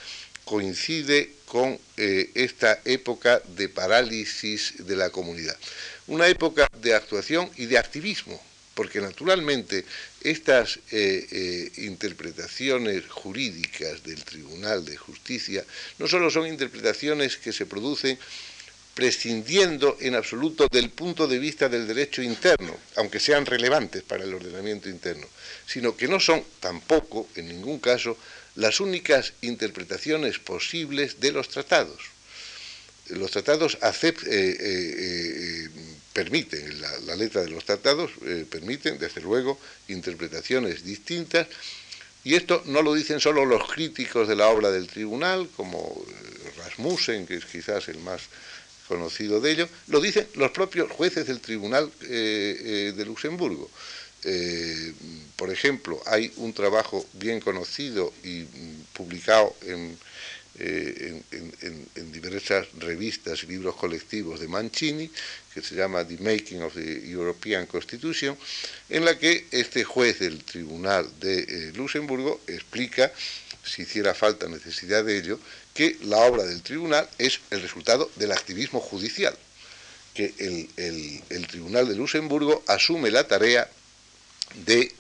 coincide 0.45 1.31
con 1.47 1.79
eh, 1.97 2.31
esta 2.35 2.81
época 2.85 3.41
de 3.57 3.69
parálisis 3.69 4.75
de 4.87 4.97
la 4.97 5.11
comunidad. 5.11 5.57
Una 6.09 6.27
época 6.27 6.69
de 6.81 6.95
actuación 6.95 7.49
y 7.57 7.67
de 7.67 7.79
activismo, 7.79 8.43
porque 8.75 9.01
naturalmente 9.01 9.85
estas 10.21 10.79
eh, 10.91 11.27
eh, 11.31 11.73
interpretaciones 11.79 13.07
jurídicas 13.09 14.03
del 14.03 14.23
Tribunal 14.25 14.85
de 14.85 14.97
Justicia 14.97 15.65
no 15.99 16.09
solo 16.09 16.31
son 16.31 16.47
interpretaciones 16.47 17.37
que 17.37 17.53
se 17.53 17.65
producen 17.65 18.19
prescindiendo 18.95 19.97
en 20.01 20.15
absoluto 20.15 20.69
del 20.71 20.91
punto 20.91 21.27
de 21.27 21.39
vista 21.39 21.69
del 21.69 21.87
derecho 21.87 22.23
interno, 22.23 22.77
aunque 22.97 23.19
sean 23.19 23.45
relevantes 23.45 24.03
para 24.03 24.23
el 24.23 24.33
ordenamiento 24.33 24.89
interno, 24.89 25.27
sino 25.67 25.97
que 25.97 26.07
no 26.07 26.21
son 26.21 26.45
tampoco, 26.61 27.29
en 27.35 27.49
ningún 27.49 27.81
caso, 27.81 28.17
las 28.55 28.79
únicas 28.79 29.33
interpretaciones 29.43 30.39
posibles 30.39 31.21
de 31.21 31.33
los 31.33 31.49
tratados. 31.49 32.01
Los 33.09 33.33
tratados 33.33 33.77
eh, 33.83 34.15
eh, 34.27 34.57
eh, 34.61 35.69
permiten, 36.13 36.81
la, 36.81 37.17
letra 37.17 37.43
de 37.43 37.51
los 37.51 37.65
tratados 37.65 38.13
permiten, 38.49 38.99
desde 38.99 39.21
luego, 39.21 39.59
interpretaciones 39.89 40.85
distintas, 40.85 41.49
y 42.23 42.37
esto 42.37 42.63
no 42.67 42.81
lo 42.81 42.95
dicen 42.95 43.21
solo 43.21 43.45
los 43.45 43.71
críticos 43.71 44.29
de 44.29 44.37
la 44.37 44.49
obra 44.49 44.71
del 44.71 44.87
tribunal, 44.87 45.51
como 45.55 46.07
Rasmussen, 46.57 47.27
que 47.27 47.35
es 47.35 47.45
quizás 47.45 47.89
el 47.89 47.99
más 47.99 48.23
conocido 48.89 49.41
de 49.41 49.53
ello, 49.53 49.69
lo 49.89 50.01
dicen 50.01 50.27
los 50.35 50.51
propios 50.51 50.91
jueces 50.91 51.27
del 51.27 51.41
Tribunal 51.41 51.91
eh, 52.03 52.57
eh, 52.61 52.93
de 52.97 53.05
Luxemburgo. 53.05 53.71
Eh, 54.25 54.93
por 55.37 55.51
ejemplo, 55.51 56.01
hay 56.07 56.33
un 56.37 56.53
trabajo 56.53 57.05
bien 57.15 57.41
conocido 57.41 58.13
y 58.23 58.43
mm, 58.43 58.85
publicado 58.95 59.55
en, 59.63 59.99
en, 60.59 62.13
diversas 62.13 62.69
revistas 62.79 63.43
y 63.43 63.47
libros 63.47 63.75
colectivos 63.77 64.41
de 64.41 64.49
Mancini, 64.49 65.11
que 65.53 65.63
se 65.63 65.75
llama 65.75 66.07
The 66.07 66.19
Making 66.19 66.63
of 66.63 66.75
the 66.75 67.11
European 67.11 67.67
Constitution, 67.67 68.37
en 68.89 69.05
la 69.05 69.19
que 69.19 69.47
este 69.51 69.85
juez 69.85 70.21
del 70.21 70.45
Tribunal 70.45 71.09
de 71.21 71.73
Luxemburgo 71.75 72.41
explica, 72.47 73.13
si 73.65 73.83
hiciera 73.83 74.15
falta 74.15 74.49
necesidad 74.49 75.05
de 75.05 75.17
ello, 75.19 75.41
que 75.73 75.97
la 76.03 76.19
obra 76.19 76.45
del 76.45 76.63
tribunal 76.63 77.09
es 77.19 77.41
el 77.51 77.61
resultado 77.61 78.11
del 78.17 78.33
activismo 78.33 78.81
judicial, 78.81 79.37
que 80.15 80.33
el, 80.39 81.47
Tribunal 81.49 81.89
de 81.89 81.97
Luxemburgo 81.97 82.63
asume 82.69 83.11
la 83.11 83.27
tarea 83.27 83.69
de 84.67 84.95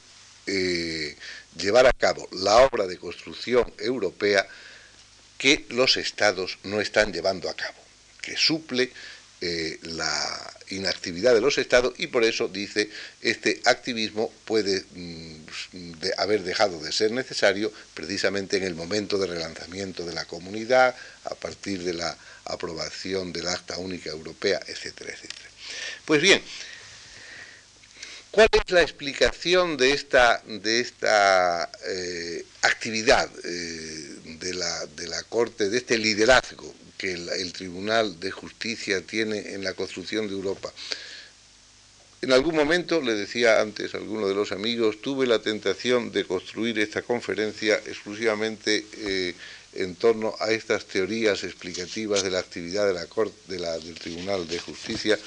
eh, 0.46 1.16
llevar 1.56 1.86
a 1.86 1.92
cabo 1.92 2.28
la 2.32 2.56
obra 2.56 2.86
de 2.86 2.98
construcción 2.98 3.72
europea 3.78 4.46
que 5.44 5.66
los 5.68 5.98
estados 5.98 6.56
no 6.62 6.80
están 6.80 7.12
llevando 7.12 7.50
a 7.50 7.54
cabo, 7.54 7.76
que 8.22 8.34
suple 8.34 8.90
eh, 9.42 9.78
la 9.82 10.54
inactividad 10.70 11.34
de 11.34 11.42
los 11.42 11.58
estados 11.58 11.92
y 11.98 12.06
por 12.06 12.24
eso 12.24 12.48
dice 12.48 12.88
este 13.20 13.60
activismo 13.66 14.32
puede 14.46 14.86
mm, 14.94 15.96
haber 16.16 16.44
dejado 16.44 16.80
de 16.80 16.92
ser 16.92 17.10
necesario 17.10 17.70
precisamente 17.92 18.56
en 18.56 18.62
el 18.62 18.74
momento 18.74 19.18
de 19.18 19.26
relanzamiento 19.26 20.06
de 20.06 20.14
la 20.14 20.24
comunidad, 20.24 20.96
a 21.24 21.34
partir 21.34 21.82
de 21.82 21.92
la 21.92 22.16
aprobación 22.46 23.30
del 23.30 23.46
Acta 23.48 23.76
Única 23.76 24.08
Europea, 24.08 24.62
etcétera, 24.66 25.12
etcétera. 25.12 25.50
Pues 26.06 26.22
bien, 26.22 26.40
¿Cuál 28.34 28.48
es 28.50 28.72
la 28.72 28.82
explicación 28.82 29.76
de 29.76 29.92
esta, 29.92 30.42
de 30.44 30.80
esta 30.80 31.70
eh, 31.86 32.44
actividad 32.62 33.30
eh, 33.44 34.16
de, 34.38 34.54
la, 34.54 34.86
de, 34.86 35.08
la, 35.08 35.22
Corte, 35.24 35.68
de 35.68 35.78
este 35.78 35.98
liderazgo 35.98 36.74
que 36.98 37.12
el, 37.12 37.52
Tribunal 37.52 38.18
de 38.20 38.30
Justicia 38.30 39.00
tiene 39.02 39.54
en 39.54 39.64
la 39.64 39.74
construcción 39.74 40.26
de 40.26 40.34
Europa. 40.34 40.72
En 42.22 42.32
algún 42.32 42.56
momento, 42.56 43.02
le 43.02 43.14
decía 43.14 43.60
antes 43.60 43.94
a 43.94 43.98
alguno 43.98 44.26
de 44.26 44.34
los 44.34 44.52
amigos, 44.52 45.02
tuve 45.02 45.26
la 45.26 45.40
tentación 45.40 46.10
de 46.10 46.24
construir 46.24 46.78
esta 46.78 47.02
conferencia 47.02 47.74
exclusivamente 47.86 48.86
eh, 48.96 49.34
en 49.74 49.94
torno 49.96 50.34
a 50.40 50.50
estas 50.50 50.86
teorías 50.86 51.44
explicativas 51.44 52.22
de 52.22 52.30
la 52.30 52.38
actividad 52.38 52.86
de 52.86 52.94
la 52.94 53.06
Corte, 53.06 53.36
de 53.48 53.58
la, 53.58 53.76
del 53.78 53.98
Tribunal 53.98 54.48
de 54.48 54.58
Justicia. 54.58 55.18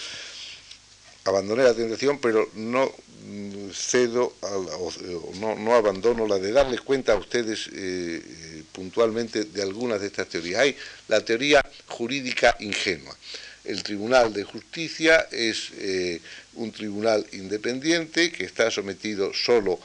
Abandoné 1.26 1.64
la 1.64 1.76
tentación, 1.76 2.20
pero 2.20 2.50
no 2.56 2.92
mm, 3.26 3.70
cedo, 3.74 4.34
o, 4.42 4.92
no, 5.40 5.56
no, 5.56 5.76
abandono 5.76 6.26
la 6.26 6.40
de 6.40 6.52
darles 6.52 6.82
cuenta 6.82 7.14
a 7.14 7.18
ustedes 7.18 7.70
eh, 7.74 8.57
puntualmente 8.78 9.46
de 9.46 9.62
algunas 9.64 10.00
de 10.00 10.06
estas 10.06 10.30
teorías. 10.30 10.62
Hay 10.62 10.78
la 11.08 11.26
teoría 11.26 11.66
jurídica 11.88 12.56
ingenua. 12.60 13.18
El 13.66 13.82
Tribunal 13.82 14.32
de 14.32 14.44
Justicia 14.44 15.28
es 15.32 15.72
eh, 15.80 16.22
un 16.54 16.72
tribunal 16.72 17.26
independiente 17.32 18.32
que 18.32 18.46
está 18.46 18.70
sometido 18.70 19.34
solo 19.34 19.80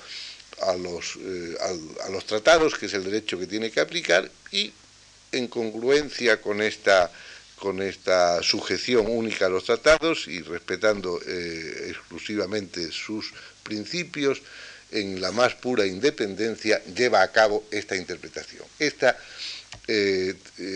a 0.61 0.77
los, 0.77 1.17
eh, 1.17 1.57
a, 2.05 2.11
los 2.11 2.27
tratados, 2.27 2.75
que 2.79 2.85
es 2.85 2.93
el 2.93 3.05
derecho 3.05 3.39
que 3.39 3.47
tiene 3.47 3.71
que 3.71 3.81
aplicar, 3.81 4.31
y 4.53 4.71
en 5.33 5.49
congruencia 5.49 6.43
con 6.43 6.61
esta, 6.61 7.11
con 7.57 7.81
esta 7.81 8.43
sujeción 8.43 9.07
única 9.09 9.47
a 9.47 9.49
los 9.49 9.65
tratados 9.65 10.29
y 10.29 10.43
respetando 10.43 11.19
eh, 11.27 11.87
exclusivamente 11.89 12.93
sus 12.93 13.33
principios, 13.63 14.43
en 14.93 15.21
la 15.21 15.33
más 15.33 15.55
pura 15.55 15.87
independencia, 15.87 16.83
lleva 16.85 17.23
a 17.23 17.33
cabo 17.33 17.65
esta 17.71 17.97
interpretación. 17.97 18.65
Esta 18.79 19.17
eh, 19.89 20.35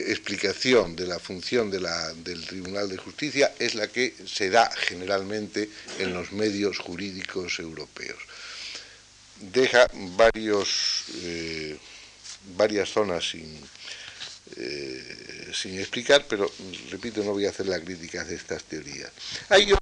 explicación 0.08 0.96
de 0.96 1.06
la 1.06 1.18
función 1.18 1.70
del 1.70 2.46
Tribunal 2.46 2.88
de 2.88 2.96
Justicia 2.96 3.52
es 3.58 3.74
la 3.74 3.88
que 3.88 4.14
se 4.26 4.50
da 4.50 4.70
generalmente 4.70 5.68
en 5.98 6.12
los 6.12 6.32
medios 6.32 6.78
jurídicos 6.78 7.58
europeos. 7.58 8.18
Deja 9.38 9.86
eh, 10.34 11.76
varias 12.56 12.88
zonas 12.88 13.30
sin, 13.30 13.60
eh, 14.56 15.52
explicar, 15.78 16.26
pero 16.28 16.50
repito, 16.90 17.22
no 17.22 17.32
voy 17.32 17.46
a 17.46 17.50
hacer 17.50 17.66
la 17.66 17.80
crítica 17.80 18.24
de 18.24 18.34
estas 18.34 18.64
teorías. 18.64 19.10
Hay 19.50 19.72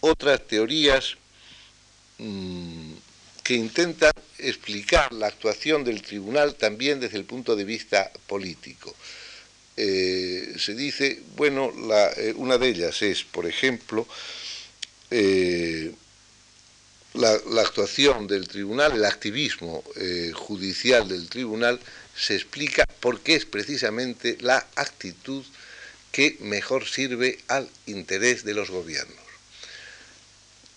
otras 0.00 0.46
teorías 0.46 1.16
Mm, 2.20 2.92
que 3.42 3.54
intenta 3.54 4.12
explicar 4.38 5.10
la 5.14 5.28
actuación 5.28 5.84
del 5.84 6.02
tribunal 6.02 6.54
también 6.54 7.00
desde 7.00 7.16
el 7.16 7.24
punto 7.24 7.56
de 7.56 7.64
vista 7.64 8.12
político. 8.26 8.94
Eh, 9.76 10.54
se 10.58 10.74
dice, 10.74 11.22
bueno, 11.36 11.72
eh, 12.18 12.34
una 12.36 12.58
de 12.58 12.68
ellas 12.68 13.00
es, 13.00 13.24
por 13.24 13.46
ejemplo, 13.46 14.06
eh, 15.10 15.92
la, 17.14 17.32
actuación 17.62 18.26
del 18.26 18.46
tribunal, 18.48 18.92
el 18.92 19.06
activismo 19.06 19.82
judicial 20.34 21.08
del 21.08 21.28
tribunal, 21.28 21.80
se 22.14 22.34
explica 22.36 22.84
porque 23.00 23.34
es 23.34 23.46
precisamente 23.46 24.36
la 24.40 24.58
actitud 24.76 25.42
que 26.12 26.36
mejor 26.40 26.86
sirve 26.86 27.38
al 27.48 27.68
interés 27.86 28.44
de 28.44 28.54
los 28.54 28.70
gobiernos 28.70 29.29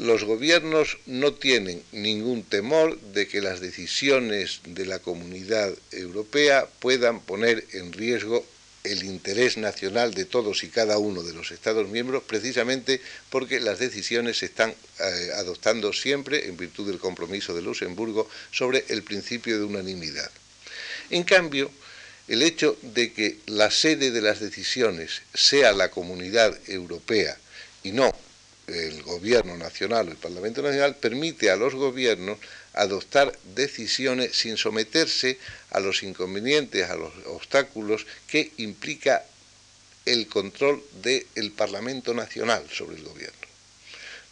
los 0.04 0.26
gobiernos 0.26 0.98
no 1.06 1.34
tienen 1.34 1.82
ningún 1.94 2.44
temor 2.44 3.00
de 3.00 3.26
que 3.26 3.40
las 3.40 3.62
decisiones 3.62 4.60
de 4.66 4.86
la 4.86 5.00
comunidad 5.00 5.74
europea 5.94 6.68
puedan 6.80 7.22
poner 7.22 7.66
en 7.72 7.94
riesgo 7.94 8.46
el 8.84 9.06
interés 9.06 9.56
nacional 9.56 10.14
de 10.14 10.26
todos 10.26 10.66
y 10.66 10.68
cada 10.68 10.98
uno 10.98 11.24
de 11.24 11.32
los 11.32 11.52
Estados 11.52 11.88
miembros, 11.88 12.24
precisamente 12.24 13.00
porque 13.30 13.62
las 13.62 13.80
decisiones 13.80 14.40
se 14.40 14.48
están 14.48 14.72
eh, 14.72 15.30
adoptando 15.36 15.94
siempre, 15.94 16.48
en 16.50 16.58
virtud 16.58 16.88
del 16.88 17.00
compromiso 17.00 17.56
de 17.56 17.62
Luxemburgo, 17.62 18.30
sobre 18.52 18.84
el 18.90 19.04
principio 19.04 19.58
de 19.58 19.64
unanimidad. 19.64 20.30
En 21.12 21.24
cambio, 21.24 21.72
el 22.28 22.42
hecho 22.42 22.78
de 22.82 23.14
que 23.14 23.38
la 23.46 23.72
sede 23.72 24.12
de 24.12 24.22
las 24.22 24.42
decisiones 24.42 25.22
sea 25.34 25.72
la 25.72 25.90
comunidad 25.92 26.60
europea 26.68 27.38
y 27.84 27.94
no 27.94 28.12
el 28.68 29.04
gobierno 29.04 29.58
nacional, 29.58 30.08
el 30.08 30.16
Parlamento 30.16 30.62
Nacional, 30.62 30.96
permite 30.96 31.50
a 31.50 31.56
los 31.56 31.76
gobiernos 31.76 32.38
adoptar 32.74 33.38
decisiones 33.56 34.36
sin 34.36 34.58
someterse 34.58 35.38
a 35.72 35.80
los 35.80 36.04
inconvenientes, 36.04 36.90
a 36.90 36.96
los 36.96 37.14
obstáculos 37.26 38.06
que 38.28 38.52
implica 38.58 39.24
el 40.06 40.28
control 40.28 40.84
del 41.02 41.52
Parlamento 41.52 42.14
Nacional 42.14 42.64
sobre 42.72 42.98
el 42.98 43.04
gobierno. 43.04 43.44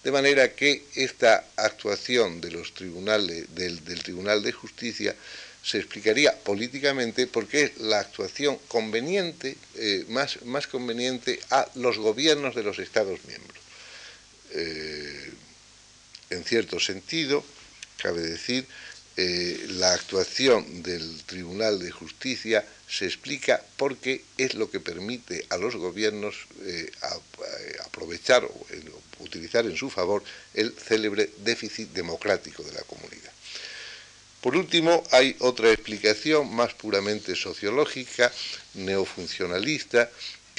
De 0.04 0.12
manera 0.12 0.56
que 0.56 0.84
esta 0.96 1.46
actuación 1.56 2.42
del, 2.42 2.60
Tribunal 2.74 4.44
de 4.44 4.52
Justicia 4.52 5.16
se 5.64 5.78
explicaría 5.78 6.36
políticamente 6.40 7.28
por 7.28 7.48
qué 7.48 7.64
es 7.64 7.78
la 7.78 8.00
actuación 8.00 8.58
conveniente, 8.68 9.56
eh, 9.76 10.06
más, 10.10 10.68
conveniente 10.68 11.40
a 11.52 11.70
los 11.76 12.00
gobiernos 12.00 12.56
de 12.56 12.64
los 12.64 12.80
Estados 12.80 13.24
miembros. 13.26 13.61
Eh, 14.54 15.32
en 16.30 16.44
cierto 16.44 16.80
sentido, 16.80 17.44
cabe 17.98 18.22
decir, 18.22 18.66
eh, 19.18 19.66
la 19.72 19.94
actuación 19.94 20.82
del 20.82 21.24
Tribunal 21.26 21.80
de 21.80 21.92
Justicia 21.92 22.66
se 22.88 23.06
explica 23.06 23.62
porque 23.78 24.24
es 24.38 24.56
lo 24.56 24.72
que 24.72 24.80
permite 24.80 25.46
a 25.50 25.58
los 25.58 25.76
gobiernos 25.76 26.36
aprovechar 27.84 28.46
o 28.46 28.66
utilizar 29.20 29.66
en 29.66 29.76
su 29.76 29.90
favor 29.90 30.24
el 30.54 30.74
célebre 30.74 31.30
déficit 31.44 31.90
democrático 31.90 32.64
de 32.64 32.74
la 32.74 32.82
comunidad. 32.82 33.32
Por 34.42 34.56
último, 34.56 35.04
hay 35.12 35.36
otra 35.40 35.72
explicación 35.72 36.54
más 36.54 36.74
puramente 36.74 37.36
sociológica, 37.36 38.32
neofuncionalista, 38.74 40.10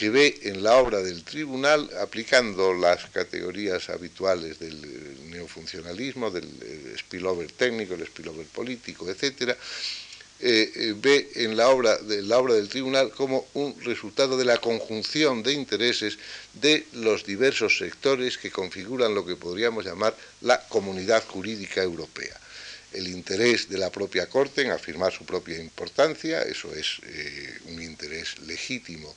que 0.03 0.11
ve 0.11 0.41
en 0.43 0.65
la 0.65 0.79
obra 0.79 1.01
del 1.01 1.23
tribunal, 1.23 1.89
aplicando 2.01 2.75
las 2.75 3.07
categorías 3.11 3.89
habituales 3.89 4.59
del 4.59 4.83
eh, 4.83 5.17
neofuncionalismo, 5.29 6.29
del 6.29 6.43
eh, 6.61 6.97
spillover 6.99 7.53
técnico, 7.53 7.95
el 7.95 8.05
spillover 8.05 8.47
político, 8.47 9.09
etc., 9.09 9.55
eh, 10.41 10.95
ve 10.97 11.31
en 11.37 11.57
la 11.57 11.69
obra, 11.69 11.99
de, 11.99 12.21
la 12.23 12.39
obra 12.39 12.55
del 12.55 12.69
tribunal 12.69 13.13
como 13.13 13.47
un 13.55 13.81
resultado 13.83 14.37
de 14.37 14.45
la 14.45 14.59
conjunción 14.59 15.45
de 15.45 15.53
intereses 15.53 16.19
de 16.55 16.85
los 16.95 17.25
diversos 17.25 17.79
sectores 17.79 18.39
que 18.39 18.51
configuran 18.51 19.15
lo 19.15 19.25
que 19.25 19.37
podríamos 19.37 19.85
llamar 19.85 20.17
la 20.41 20.67
comunidad 20.67 21.23
jurídica 21.29 21.81
europea 21.81 22.41
el 22.93 23.09
interés 23.09 23.69
de 23.71 23.79
la 23.79 23.91
propia 23.91 24.29
Corte 24.29 24.63
en 24.63 24.71
afirmar 24.71 25.13
su 25.13 25.25
propia 25.25 25.59
importancia, 25.59 26.43
eso 26.43 26.75
es 26.75 26.99
eh, 27.05 27.59
un 27.67 27.83
interés 27.83 28.39
legítimo 28.41 29.15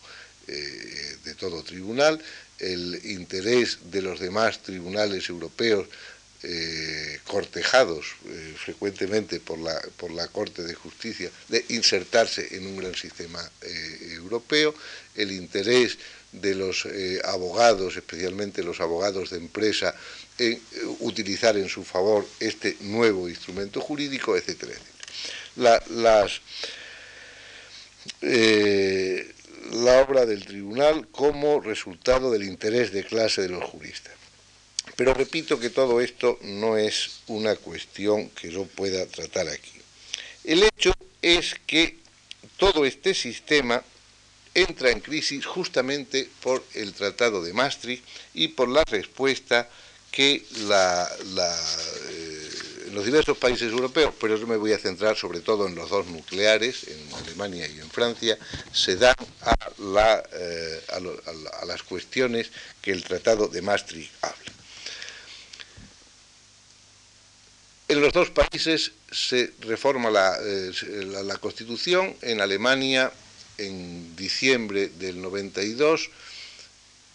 eh, 0.47 1.17
de 1.23 1.35
todo 1.35 1.63
tribunal, 1.63 2.21
el 2.59 3.01
interés 3.05 3.79
de 3.91 4.01
los 4.01 4.19
demás 4.19 4.61
tribunales 4.63 5.29
europeos 5.29 5.87
eh, 6.43 7.19
cortejados 7.25 8.05
frecuentemente 8.63 9.39
por 9.39 9.57
la, 9.57 9.81
por 9.97 10.11
la 10.11 10.27
Corte 10.27 10.61
de 10.61 10.75
Justicia 10.75 11.31
de 11.49 11.65
insertarse 11.69 12.55
en 12.55 12.67
un 12.67 12.77
gran 12.77 12.93
sistema 12.93 13.41
europeo, 14.13 14.75
el 15.15 15.31
interés 15.31 15.97
de 16.31 16.53
los 16.53 16.87
abogados, 17.23 17.97
especialmente 17.97 18.61
los 18.61 18.79
abogados 18.79 19.31
de 19.31 19.37
empresa, 19.37 19.95
en 20.37 20.53
eh, 20.53 20.59
utilizar 20.99 21.57
en 21.57 21.69
su 21.69 21.83
favor 21.83 22.27
este 22.39 22.77
nuevo 22.81 23.29
instrumento 23.29 23.79
jurídico, 23.81 24.35
etcétera, 24.35 24.73
La, 25.55 25.81
las, 25.89 26.41
eh, 28.21 29.33
la 29.72 30.01
obra 30.01 30.26
del 30.26 30.45
tribunal 30.45 31.07
como 31.09 31.59
resultado 31.59 32.32
del 32.32 32.43
interés 32.43 32.91
de 32.91 33.03
clase 33.03 33.41
de 33.41 33.49
los 33.49 33.63
juristas. 33.63 34.13
Pero 34.95 35.13
repito 35.13 35.59
que 35.59 35.70
todo 35.70 35.99
esto 35.99 36.39
no 36.41 36.78
es 36.78 37.20
una 37.28 37.55
cuestión 37.55 38.30
que 38.30 38.51
yo 38.51 38.66
pueda 38.66 39.05
tratar 39.07 39.47
aquí. 39.49 39.74
El 40.43 40.63
hecho 40.63 40.93
es 41.22 41.55
que 41.66 41.97
todo 42.57 42.86
este 42.86 43.13
sistema 43.13 43.84
entra 44.53 44.91
en 44.91 45.01
crisis 45.01 45.45
justamente 45.45 46.30
por 46.41 46.63
el 46.74 46.93
Tratado 46.93 47.43
de 47.43 47.51
Maastricht 47.51 48.05
y 48.34 48.49
por 48.49 48.70
la 48.70 48.84
respuesta 48.86 49.70
que 50.11 50.45
la, 50.68 51.09
en 51.20 52.04
los 52.91 53.05
diversos 53.05 53.38
países 53.38 53.71
europeos, 53.71 54.13
pero 54.19 54.38
yo 54.38 54.47
me 54.47 54.57
voy 54.57 54.73
a 54.73 54.77
centrar 54.77 55.15
sobre 55.15 55.39
todo 55.39 55.67
en 55.67 55.75
los 55.75 55.89
dos 55.89 56.07
nucleares, 56.07 56.88
en 56.88 57.13
Alemania 57.15 57.67
y 57.67 57.79
en 57.79 57.89
Francia, 57.89 58.38
se 58.71 58.95
dan 58.95 59.15
a, 59.41 60.23
eh, 60.33 60.81
las 61.67 61.83
cuestiones 61.83 62.51
que 62.81 62.91
el 62.91 63.03
Tratado 63.03 63.47
de 63.47 63.61
Maastricht 63.61 64.11
habla. 64.21 64.51
En 67.88 68.01
los 68.01 68.13
dos 68.13 68.31
países 68.31 68.93
se 69.11 69.53
reforma 69.61 70.09
la, 70.09 70.36
eh, 70.41 70.71
Constitución, 71.39 72.15
en 72.21 72.41
Alemania 72.41 73.11
en 73.57 74.15
diciembre 74.15 74.89
del 74.89 75.21
92, 75.21 76.09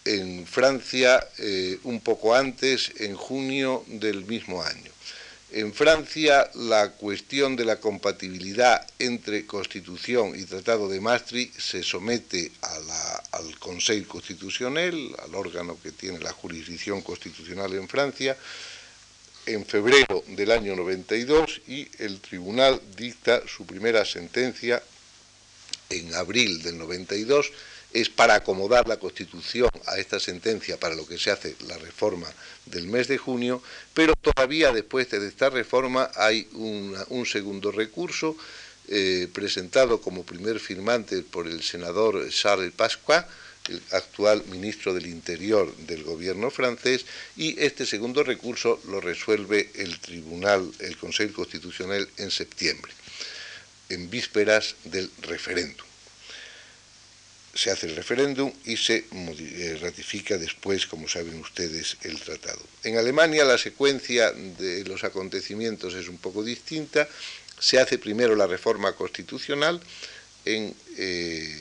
en 0.05 0.47
Francia 0.47 1.27
eh, 1.39 1.79
un 1.85 2.01
poco 2.01 2.35
antes, 2.35 2.93
en 2.99 3.15
junio 3.15 3.85
del 3.89 4.25
mismo 4.25 4.63
año. 4.63 4.91
En 5.53 5.75
Francia 5.75 6.49
la 6.55 6.93
cuestión 6.93 7.57
de 7.57 7.65
la 7.65 7.81
compatibilidad 7.81 8.87
entre 9.01 9.47
Constitución 9.47 10.39
y 10.39 10.45
Tratado 10.45 10.89
de 10.89 11.01
Maastricht 11.01 11.59
se 11.59 11.83
somete 11.83 12.53
al 13.33 13.59
Consejo 13.59 14.07
Constitucional, 14.13 14.95
al 15.19 15.35
órgano 15.35 15.77
que 15.83 15.91
tiene 15.91 16.21
la 16.21 16.31
jurisdicción 16.31 17.03
constitucional 17.03 17.75
en 17.75 17.89
Francia, 17.89 18.37
en 19.47 19.67
febrero 19.67 20.23
del 20.29 20.53
año 20.53 20.77
92 20.77 21.63
y 21.67 21.89
el 21.99 22.21
tribunal 22.21 22.81
dicta 22.97 23.43
su 23.49 23.67
primera 23.67 24.05
sentencia 24.05 24.81
en 25.89 26.15
abril 26.15 26.63
del 26.63 26.79
92 26.79 27.51
es 27.93 28.09
para 28.09 28.35
acomodar 28.35 28.89
la 28.89 28.99
Constitución 28.99 29.71
a 29.87 29.99
esta 29.99 30.21
sentencia 30.21 30.79
para 30.79 30.95
lo 30.95 31.07
que 31.07 31.19
se 31.19 31.31
hace 31.31 31.57
la 31.67 31.79
reforma 31.79 32.29
del 32.67 32.87
mes 32.87 33.09
de 33.09 33.19
junio, 33.19 33.63
pero 33.95 34.15
todavía 34.15 34.73
después 34.73 35.11
de 35.11 35.27
esta 35.27 35.51
reforma 35.51 36.11
hay 36.15 36.49
un 36.53 37.27
segundo 37.27 37.73
recurso 37.73 38.37
eh, 38.93 39.29
presentado 39.33 40.01
como 40.01 40.25
primer 40.25 40.59
firmante 40.59 41.23
por 41.23 41.47
el 41.47 41.63
senador 41.63 42.29
Charles 42.31 42.73
Pasqua, 42.73 43.25
el 43.69 43.81
actual 43.93 44.43
ministro 44.47 44.93
del 44.93 45.07
Interior 45.07 45.73
del 45.87 46.03
gobierno 46.03 46.51
francés, 46.51 47.07
y 47.37 47.57
este 47.63 47.87
segundo 47.87 48.25
recurso 48.25 48.81
lo 48.89 49.01
resuelve 49.01 49.71
el 49.77 50.01
Tribunal, 50.01 50.73
el 50.81 50.97
Consejo 50.97 51.35
Constitucional 51.35 52.09
en 52.17 52.33
septiembre, 52.33 52.93
en 53.91 54.11
vísperas 54.11 54.75
del 54.83 55.09
referéndum 55.23 55.90
se 57.55 57.71
hace 57.71 57.87
el 57.87 57.97
referéndum 57.97 58.53
y 58.65 58.77
se 58.77 59.05
eh, 59.13 59.79
ratifica 59.81 60.39
después, 60.39 60.87
como 60.87 61.09
saben 61.09 61.39
ustedes, 61.41 61.97
el 62.03 62.21
tratado. 62.21 62.61
En 62.85 62.97
Alemania 62.97 63.45
la 63.45 63.59
secuencia 63.59 64.31
de 64.33 64.85
los 64.85 65.05
acontecimientos 65.05 65.95
es 65.95 66.09
un 66.09 66.19
poco 66.19 66.45
distinta. 66.45 67.09
Se 67.59 67.79
hace 67.79 67.99
primero 67.99 68.37
la 68.37 68.47
reforma 68.47 68.93
constitucional 68.93 69.81
en 70.45 70.75
eh, 70.97 71.57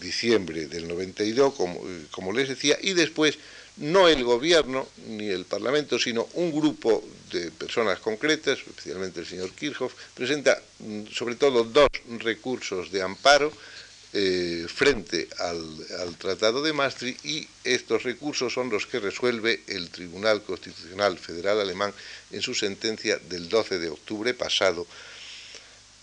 diciembre 0.00 0.66
del 0.66 0.88
92, 0.88 1.54
como, 1.54 1.80
eh, 1.88 2.06
como 2.10 2.32
les 2.32 2.48
decía, 2.48 2.76
y 2.80 2.92
después 2.94 3.38
no 3.76 4.08
el 4.08 4.24
gobierno 4.24 4.88
ni 5.06 5.28
el 5.28 5.44
parlamento, 5.44 5.98
sino 5.98 6.28
un 6.34 6.52
grupo 6.52 7.02
de 7.32 7.50
personas 7.50 7.98
concretas, 8.00 8.58
especialmente 8.58 9.20
el 9.20 9.26
señor 9.26 9.52
Kirchhoff, 9.52 9.94
presenta 10.14 10.60
mm, 10.80 11.06
sobre 11.06 11.36
todo 11.36 11.64
dos 11.64 11.88
recursos 12.18 12.90
de 12.90 13.02
amparo 13.02 13.52
eh, 14.12 14.66
frente 14.68 15.28
al, 15.38 16.16
Tratado 16.18 16.62
de 16.62 16.72
Maastricht 16.72 17.24
y 17.24 17.48
estos 17.62 18.02
recursos 18.02 18.52
son 18.52 18.68
los 18.68 18.86
que 18.86 18.98
resuelve 18.98 19.60
el 19.68 19.88
Tribunal 19.90 20.42
Constitucional 20.42 21.16
Federal 21.16 21.60
Alemán 21.60 21.94
en 22.32 22.42
su 22.42 22.54
sentencia 22.54 23.18
del 23.28 23.48
12 23.48 23.78
de 23.78 23.88
octubre 23.88 24.34
pasado, 24.34 24.86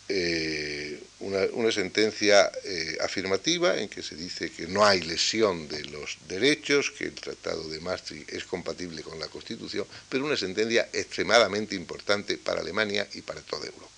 eh, 0.09 1.03
una, 1.19 1.71
sentencia 1.71 2.49
eh, 2.63 2.97
afirmativa 3.01 3.77
en 3.77 3.89
que 3.89 4.01
se 4.01 4.15
dice 4.15 4.51
que 4.51 4.67
no 4.67 4.85
hay 4.85 5.01
lesión 5.01 5.67
de 5.67 5.83
los 5.85 6.17
derechos, 6.29 6.91
que 6.91 7.05
el 7.05 7.13
Tratado 7.13 7.67
de 7.67 7.81
Maastricht 7.81 8.31
es 8.31 8.45
compatible 8.45 9.03
con 9.03 9.19
la 9.19 9.27
Constitución, 9.27 9.85
pero 10.07 10.23
una 10.23 10.37
sentencia 10.37 10.87
extremadamente 10.93 11.75
importante 11.75 12.37
para 12.37 12.61
Alemania 12.61 13.05
y 13.15 13.21
para 13.21 13.41
toda 13.41 13.65
Europa. 13.65 13.96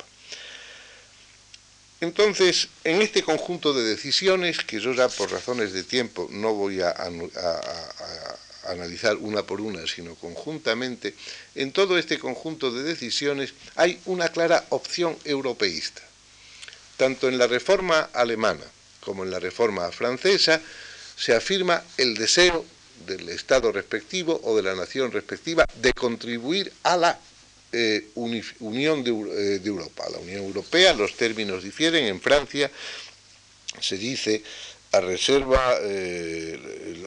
Entonces, 2.02 2.70
en 2.84 3.02
este 3.02 3.24
conjunto 3.24 3.74
de 3.74 3.84
decisiones, 3.84 4.60
que 4.60 4.80
yo 4.80 4.94
ya 4.94 5.10
por 5.10 5.32
razones 5.32 5.74
de 5.74 5.84
tiempo 5.84 6.28
no 6.32 6.54
voy 6.54 6.82
a, 6.82 6.96
analizar 8.68 9.18
una 9.18 9.44
por 9.44 9.60
una, 9.60 9.86
sino 9.88 10.16
conjuntamente, 10.16 11.14
en 11.56 11.72
todo 11.72 11.98
este 11.98 12.20
conjunto 12.20 12.72
de 12.72 12.84
decisiones 12.84 13.54
hay 13.76 14.00
una 14.06 14.30
clara 14.30 14.66
opción 14.70 15.18
europeísta. 15.26 16.02
Tanto 16.96 17.28
en 17.28 17.38
la 17.38 17.48
reforma 17.48 18.10
alemana 18.14 18.66
como 19.00 19.24
en 19.24 19.32
la 19.32 19.40
reforma 19.40 19.92
francesa 19.92 20.62
se 21.18 21.34
afirma 21.34 21.84
el 21.98 22.16
deseo 22.16 22.66
del 23.08 23.30
Estado 23.30 23.72
respectivo 23.72 24.40
o 24.44 24.56
de 24.56 24.64
la 24.64 24.76
nación 24.76 25.12
respectiva 25.12 25.66
de 25.82 25.94
contribuir 25.94 26.72
a 26.84 26.98
la 26.98 27.20
eh, 27.72 28.10
Unión 28.16 29.00
eh, 29.00 29.60
de, 29.60 29.70
Europa. 29.70 30.06
La 30.12 30.20
Unión 30.20 30.44
Europea, 30.44 30.94
los 30.94 31.16
términos 31.16 31.64
difieren. 31.64 32.06
En 32.06 32.22
Francia 32.22 32.70
se 33.80 33.98
dice 33.98 34.44
a 34.92 35.02
reserva, 35.02 35.78
eh, 35.82 36.60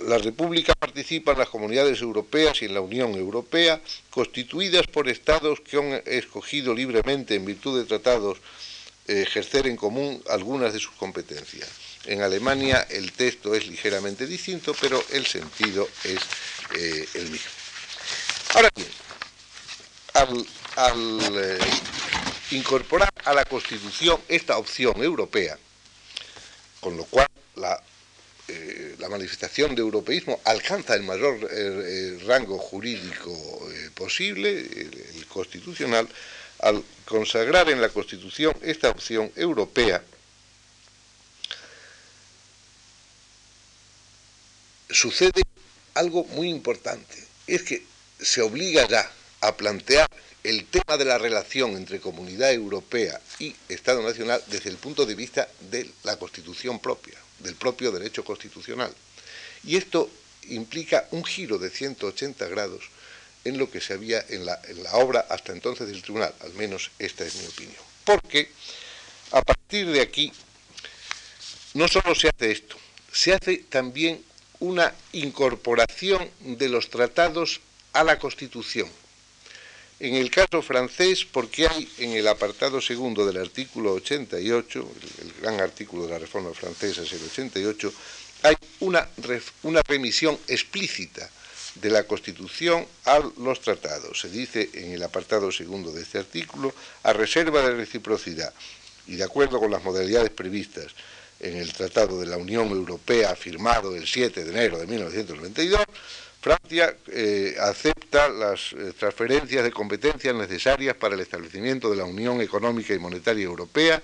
la 0.07 0.19
República 0.19 0.73
participa 0.79 1.33
en 1.33 1.39
las 1.39 1.49
comunidades 1.49 2.01
europeas 2.01 2.63
y 2.63 2.67
en 2.67 2.75
la 2.75 2.81
Unión 2.81 3.15
Europea, 3.15 3.81
constituidas 4.11 4.87
por 4.87 5.09
estados 5.09 5.61
que 5.61 5.77
han 5.79 6.03
escogido 6.07 6.75
libremente 6.75 7.35
en 7.35 7.45
virtud 7.45 7.81
de 7.81 7.87
tratados 7.87 8.39
ejercer 9.07 9.67
en 9.67 9.77
común 9.77 10.23
algunas 10.29 10.73
de 10.73 10.79
sus 10.79 10.93
competencias. 10.93 11.69
En 12.07 12.23
Alemania 12.23 12.87
el 12.91 13.13
texto 13.13 13.55
es 13.55 13.67
ligeramente 13.69 14.27
distinto, 14.27 14.75
pero 14.81 15.03
el 15.13 15.25
sentido 15.27 15.89
es 16.05 16.21
eh, 16.77 17.07
el 17.15 17.31
mismo. 17.31 17.51
Ahora 18.55 18.69
bien, 18.75 18.89
al, 20.15 20.47
eh, 21.37 21.59
incorporar 22.51 23.11
a 23.25 23.35
la 23.35 23.45
Constitución 23.45 24.21
esta 24.29 24.59
opción 24.59 25.03
europea, 25.03 25.59
con 26.81 26.97
lo 26.97 27.05
cual 27.05 27.29
la, 27.57 27.83
eh, 28.49 28.97
manifestación 29.09 29.75
de 29.75 29.83
europeísmo 29.83 30.41
alcanza 30.45 30.95
el 30.95 31.03
mayor 31.03 31.39
rango 32.27 32.59
jurídico 32.59 33.31
posible, 33.95 34.61
el 34.61 35.27
constitucional, 35.29 36.09
al 36.61 36.83
consagrar 37.05 37.69
en 37.69 37.81
la 37.81 37.89
Constitución 37.91 38.55
esta 38.63 38.89
opción 38.89 39.31
europea, 39.37 40.03
sucede 44.89 45.43
algo 45.95 46.25
muy 46.25 46.49
importante, 46.49 47.17
es 47.47 47.63
que 47.63 47.85
se 48.21 48.41
obliga 48.41 48.87
ya 48.87 49.11
a 49.43 49.57
plantear 49.57 50.09
el 50.45 50.67
tema 50.67 50.97
de 50.97 51.05
la 51.05 51.19
relación 51.19 51.77
entre 51.77 52.01
Comunidad 52.01 52.53
Europea 52.53 53.21
y 53.39 53.55
Estado 53.69 54.03
Nacional 54.03 54.43
desde 54.47 54.71
el 54.71 54.77
punto 54.77 55.05
de 55.05 55.15
vista 55.15 55.49
de 55.71 55.89
la 56.05 56.17
Constitución 56.17 56.81
propia, 56.81 57.19
del 57.41 57.55
propio 57.57 57.93
derecho 57.93 58.25
constitucional. 58.25 58.93
Y 59.65 59.77
esto 59.77 60.11
implica 60.49 61.07
un 61.11 61.25
giro 61.25 61.59
de 61.59 61.71
180 61.71 62.49
grados 62.49 62.85
en 63.45 63.59
lo 63.59 63.71
que 63.71 63.81
se 63.81 63.95
había 63.95 64.25
en 64.29 64.47
la, 64.47 64.61
obra 64.93 65.27
hasta 65.29 65.53
entonces 65.53 65.89
del 65.89 66.03
tribunal, 66.03 66.35
al 66.41 66.53
menos 66.55 66.91
esta 66.99 67.25
es 67.25 67.35
mi 67.37 67.47
opinión. 67.47 67.83
Porque 68.05 68.51
a 69.33 69.43
partir 69.43 69.89
de 69.91 70.01
aquí 70.01 70.33
no 71.75 71.89
solo 71.89 72.15
se 72.15 72.29
hace 72.29 72.53
esto, 72.53 72.77
se 73.13 73.33
hace 73.33 73.59
también 73.69 74.25
una 74.61 74.95
incorporación 75.13 76.31
de 76.41 76.69
los 76.69 76.91
tratados 76.91 77.61
a 77.93 78.05
la 78.05 78.19
Constitución. 78.19 78.89
En 80.03 80.17
el 80.17 80.33
caso 80.33 80.63
francés, 80.63 81.25
porque 81.25 81.69
hay 81.69 81.89
en 81.99 82.15
el 82.15 82.27
apartado 82.27 82.81
segundo 82.81 83.25
del 83.25 83.37
artículo 83.37 83.93
88, 83.93 84.89
el, 85.23 85.33
gran 85.41 85.61
artículo 85.61 86.07
de 86.07 86.11
la 86.11 86.19
Reforma 86.19 86.53
Francesa 86.53 87.03
es 87.03 87.13
el 87.13 87.23
88, 87.23 87.93
hay 88.43 88.57
una, 88.81 89.09
una 89.63 89.81
remisión 89.83 90.37
explícita 90.49 91.31
de 91.77 91.89
la 91.89 92.03
Constitución 92.03 92.85
a 93.05 93.21
los 93.39 93.61
tratados. 93.61 94.19
Se 94.19 94.29
dice 94.29 94.71
en 94.75 94.91
el 94.91 95.05
apartado 95.05 95.53
segundo 95.53 95.93
de 95.93 96.03
este 96.03 96.19
artículo, 96.19 96.75
a 97.05 97.13
reserva 97.13 97.63
de 97.63 97.77
reciprocidad 97.77 98.53
y 99.07 99.15
de 99.15 99.23
acuerdo 99.23 99.61
con 99.61 99.71
las 99.71 99.85
modalidades 99.85 100.31
previstas 100.31 100.87
en 101.39 101.57
el 101.57 101.73
Tratado 101.73 102.19
de 102.19 102.27
la 102.27 102.39
Unión 102.39 102.71
Europea 102.71 103.37
firmado 103.37 103.95
el 103.95 104.09
7 104.09 104.43
de 104.43 104.51
enero 104.51 104.79
de 104.79 104.87
1992, 104.89 105.81
Francia 106.43 106.97
eh, 107.07 107.55
acepta 107.61 108.29
las 108.29 108.73
eh, 108.73 108.93
transferencias 108.99 109.63
de 109.63 109.71
competencias 109.71 110.35
necesarias 110.35 110.97
para 110.97 111.15
el 111.15 111.21
establecimiento 111.21 111.89
de 111.89 111.97
la 111.97 112.05
Unión 112.05 112.41
Económica 112.41 112.93
y 112.93 112.99
Monetaria 112.99 113.45
Europea, 113.45 114.03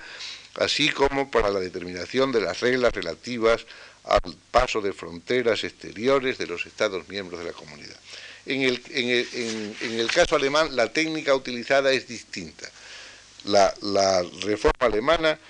así 0.54 0.88
como 0.90 1.32
para 1.32 1.50
la 1.50 1.58
determinación 1.58 2.30
de 2.30 2.40
las 2.40 2.60
reglas 2.60 2.94
relativas 2.94 3.66
al 4.04 4.36
paso 4.52 4.80
de 4.80 4.92
fronteras 4.92 5.64
exteriores 5.64 6.38
de 6.38 6.46
los 6.46 6.64
Estados 6.64 7.08
miembros 7.08 7.40
de 7.40 7.46
la 7.46 7.52
comunidad. 7.52 7.96
En 8.46 8.62
el, 8.62 10.10
caso 10.14 10.36
alemán, 10.36 10.76
la 10.76 10.92
técnica 10.92 11.34
utilizada 11.34 11.90
es 11.90 12.06
distinta. 12.06 12.70
La, 13.46 13.74
la, 13.82 14.22
reforma 14.42 14.86
alemana 14.86 15.40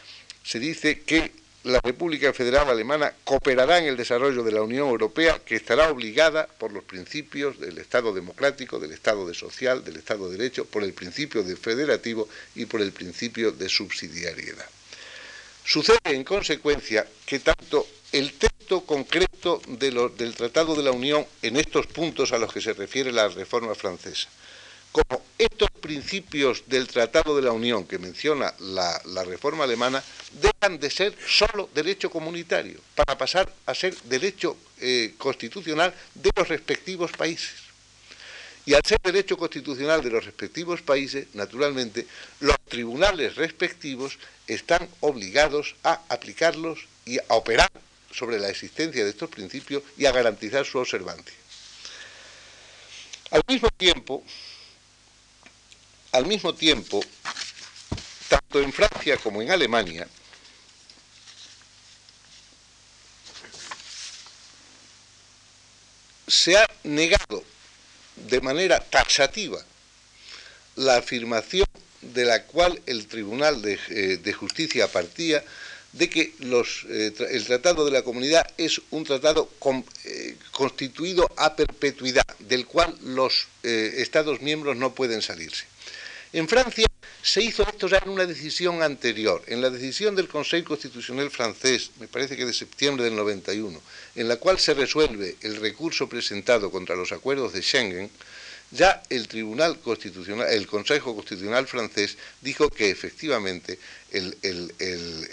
se 0.43 0.59
dice 0.59 1.01
que 1.03 1.33
la 1.65 1.81
República 1.81 2.33
Federal 2.33 2.69
Alemana 2.69 3.13
cooperará 3.25 3.79
en 3.79 3.87
el 3.87 3.97
desarrollo 3.97 4.43
de 4.43 4.53
la 4.53 4.63
Unión 4.63 4.89
Europea, 4.89 5.41
que 5.45 5.57
estará 5.57 5.91
obligada 5.91 6.47
por 6.47 6.73
los 6.73 6.85
principios 6.85 7.59
del 7.59 7.79
Estado 7.79 8.13
democrático, 8.15 8.79
del 8.79 8.93
Estado 8.93 9.27
de 9.27 9.35
social, 9.35 9.85
del 9.85 9.97
Estado 9.97 10.31
de 10.31 10.37
derecho, 10.39 10.65
por 10.65 10.85
el 10.85 10.93
principio 10.93 11.43
de 11.43 11.57
federativo 11.57 12.29
y 12.55 12.67
por 12.67 12.81
el 12.81 12.93
principio 12.93 13.53
de 13.53 13.69
subsidiariedad. 13.69 14.67
Sucede 15.65 15.99
en 16.05 16.25
consecuencia 16.25 17.07
que 17.27 17.41
tanto 17.41 17.87
el 18.13 18.33
texto 18.35 18.83
concreto 18.83 19.61
del 19.67 20.35
Tratado 20.35 20.75
de 20.75 20.83
la 20.83 20.93
Unión 20.93 21.27
en 21.43 21.57
estos 21.57 21.87
puntos 21.87 22.33
a 22.33 22.39
los 22.39 22.53
que 22.53 22.61
se 22.61 22.73
refiere 22.73 23.13
la 23.13 23.29
reforma 23.29 23.75
francesa, 23.75 24.29
como 24.93 25.23
estos 25.39 25.71
principios 25.81 26.65
del 26.67 26.89
Tratado 26.89 27.37
de 27.37 27.43
la 27.43 27.53
Unión 27.53 27.87
que 27.87 27.99
menciona 27.99 28.53
la, 28.59 29.25
reforma 29.25 29.65
alemana, 29.65 30.03
dejan 30.33 30.79
de 30.79 30.91
ser 30.91 31.15
solo 31.27 31.69
derecho 31.75 32.11
comunitario 32.11 32.81
para 32.95 33.17
pasar 33.17 33.53
a 33.67 33.75
ser 33.75 33.95
derecho 34.05 34.57
eh, 34.81 35.15
constitucional 35.19 35.95
de 36.15 36.31
los 36.35 36.49
respectivos 36.49 37.13
países. 37.13 37.69
Y 38.67 38.75
al 38.75 38.83
ser 38.85 38.99
derecho 39.03 39.39
constitucional 39.39 40.03
de 40.03 40.11
los 40.11 40.25
respectivos 40.25 40.83
países, 40.83 41.29
naturalmente, 41.33 42.07
los 42.41 42.57
tribunales 42.69 43.37
respectivos 43.37 44.19
están 44.47 44.87
obligados 45.01 45.75
a 45.85 46.03
aplicarlos 46.09 46.81
y 47.07 47.19
a 47.19 47.25
operar 47.29 47.71
sobre 48.13 48.39
la 48.39 48.51
existencia 48.51 49.05
de 49.05 49.11
estos 49.11 49.31
principios 49.31 49.83
y 49.97 50.07
a 50.07 50.13
garantizar 50.13 50.67
su 50.67 50.79
observancia. 50.79 51.35
Al 53.31 53.43
mismo 53.49 53.69
tiempo, 53.71 54.25
al 56.13 56.27
mismo 56.27 56.55
tiempo, 56.55 57.05
tanto 58.29 58.61
en 58.61 58.73
Francia 58.73 59.17
como 59.19 59.43
en 59.43 59.51
Alemania, 59.51 60.09
se 66.27 66.57
ha 66.57 66.69
negado 66.85 67.43
de 68.17 68.41
manera 68.41 68.81
taxativa 68.81 69.65
la 70.77 70.97
afirmación 70.97 71.67
de 72.01 72.25
la 72.25 72.45
cual 72.45 72.81
el 72.87 73.07
Tribunal 73.07 73.63
de, 73.63 73.79
eh, 73.89 74.33
Justicia 74.33 74.87
partía 74.89 75.45
de 75.93 76.09
que 76.11 76.35
eh, 76.39 77.13
el 77.31 77.45
Tratado 77.47 77.85
de 77.85 77.91
la 77.91 78.03
Comunidad 78.03 78.47
es 78.59 78.81
un 78.91 79.05
tratado 79.05 79.51
eh, 80.05 80.37
constituido 80.53 81.29
a 81.37 81.57
perpetuidad, 81.57 82.27
del 82.39 82.67
cual 82.67 82.97
los 83.03 83.49
Estados 83.63 84.41
miembros 84.41 84.77
no 84.77 84.95
pueden 84.95 85.23
salirse. 85.23 85.67
En 86.31 86.47
Francia 86.47 86.87
se 87.23 87.43
hizo 87.43 87.63
esto 87.67 87.89
ya 87.89 88.03
en 88.05 88.11
una 88.11 88.27
decisión 88.27 88.83
anterior, 88.83 89.43
en 89.47 89.63
la 89.63 89.71
decisión 89.71 90.15
del 90.15 90.29
Consejo 90.29 90.69
Constitucional 90.69 91.31
francés, 91.31 91.91
me 91.99 92.07
parece 92.07 92.37
que 92.37 92.45
de 92.45 92.53
septiembre 92.53 93.05
del 93.05 93.17
91, 93.17 93.81
en 94.15 94.29
la 94.29 94.37
cual 94.37 94.59
se 94.59 94.75
resuelve 94.75 95.37
el 95.41 95.57
recurso 95.57 96.07
presentado 96.07 96.71
contra 96.71 96.97
los 96.97 97.13
acuerdos 97.13 97.55
de 97.55 97.63
Schengen, 97.63 98.11
ya 98.71 99.03
el 99.09 99.27
Tribunal 99.27 99.79
Constitucional, 99.81 100.53
el 100.53 100.67
Consejo 100.67 101.15
Constitucional 101.15 101.67
francés 101.67 102.19
dijo 102.43 102.69
que 102.69 102.91
efectivamente 102.91 103.79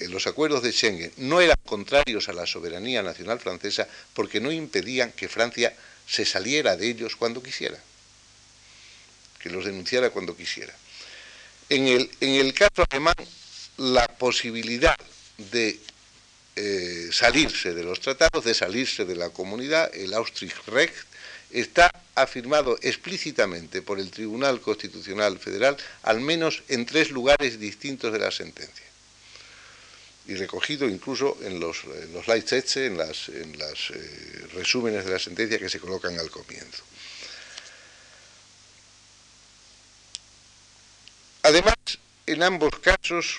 los 0.08 0.28
acuerdos 0.28 0.64
de 0.64 0.72
Schengen 0.72 1.12
no 1.18 1.42
eran 1.42 1.58
contrarios 1.66 2.30
a 2.30 2.34
la 2.34 2.48
soberanía 2.48 3.04
nacional 3.04 3.42
francesa 3.42 3.86
porque 4.14 4.40
no 4.40 4.50
impedían 4.50 5.12
que 5.12 5.28
Francia 5.28 5.76
se 6.08 6.24
saliera 6.24 6.78
de 6.78 6.88
ellos 6.88 7.18
cuando 7.18 7.44
quisiera, 7.44 7.78
que 9.42 9.50
los 9.50 9.66
denunciara 9.66 10.10
cuando 10.12 10.38
quisiera. 10.38 10.74
En 11.70 12.10
el, 12.22 12.54
caso 12.54 12.86
alemán, 12.90 13.16
la 13.78 14.08
posibilidad 14.08 14.98
de 15.52 15.80
eh, 16.56 17.10
salirse 17.12 17.74
de 17.74 17.84
los 17.84 18.00
tratados, 18.00 18.46
de 18.46 18.54
salirse 18.54 19.04
de 19.04 19.16
la 19.16 19.30
comunidad, 19.30 19.94
el 19.96 20.14
Austricht-Recht, 20.14 20.94
está 21.50 21.92
afirmado 22.14 22.78
explícitamente 22.82 23.82
por 23.82 24.00
el 24.00 24.12
Tribunal 24.12 24.62
Constitucional 24.62 25.40
Federal, 25.40 25.76
al 26.04 26.22
menos 26.22 26.62
en 26.68 26.86
tres 26.86 27.10
lugares 27.10 27.60
distintos 27.60 28.14
de 28.14 28.20
la 28.20 28.32
sentencia. 28.32 28.86
Y 30.28 30.36
recogido 30.36 30.88
incluso 30.88 31.38
en 31.42 31.60
los, 31.60 31.84
en 31.84 32.14
los 32.14 32.28
eh, 32.28 32.42
resúmenes 34.54 35.06
de 35.06 35.12
la 35.12 35.20
sentencia 35.20 35.60
que 35.60 35.70
se 35.70 35.80
colocan 35.80 36.20
al 36.20 36.30
comienzo. 36.30 36.84
Además, 41.46 41.76
en 42.26 42.42
ambos 42.42 42.72
casos 42.82 43.38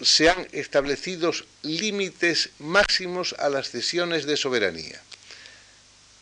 se 0.00 0.30
han 0.30 0.46
establecido 0.52 1.32
límites 1.62 2.50
máximos 2.60 3.34
a 3.36 3.48
las 3.48 3.68
cesiones 3.68 4.26
de 4.26 4.36
soberanía. 4.36 5.02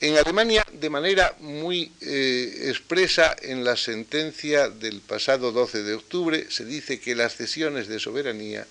En 0.00 0.16
Alemania, 0.16 0.66
de 0.72 0.88
manera 0.88 1.36
muy 1.40 1.92
eh, 2.00 2.68
expresa 2.68 3.36
en 3.42 3.64
la 3.64 3.76
sentencia 3.76 4.70
del 4.70 5.02
pasado 5.02 5.52
12 5.52 5.82
de 5.82 5.92
octubre, 5.92 6.46
se 6.50 6.64
dice 6.64 7.00
que 7.00 7.14
las 7.14 7.36
cesiones 7.36 7.86
de 7.86 8.00
soberanía 8.00 8.66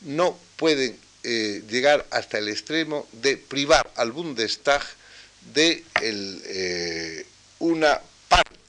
no 0.00 0.38
pueden 0.56 0.96
eh, 1.22 1.62
llegar 1.68 2.06
hasta 2.10 2.38
el 2.38 2.48
extremo 2.48 3.06
de 3.12 3.36
privar 3.36 3.92
al 3.96 4.12
Bundestag 4.12 4.82
de 5.52 5.84
eh, 6.00 7.26
una 7.58 8.00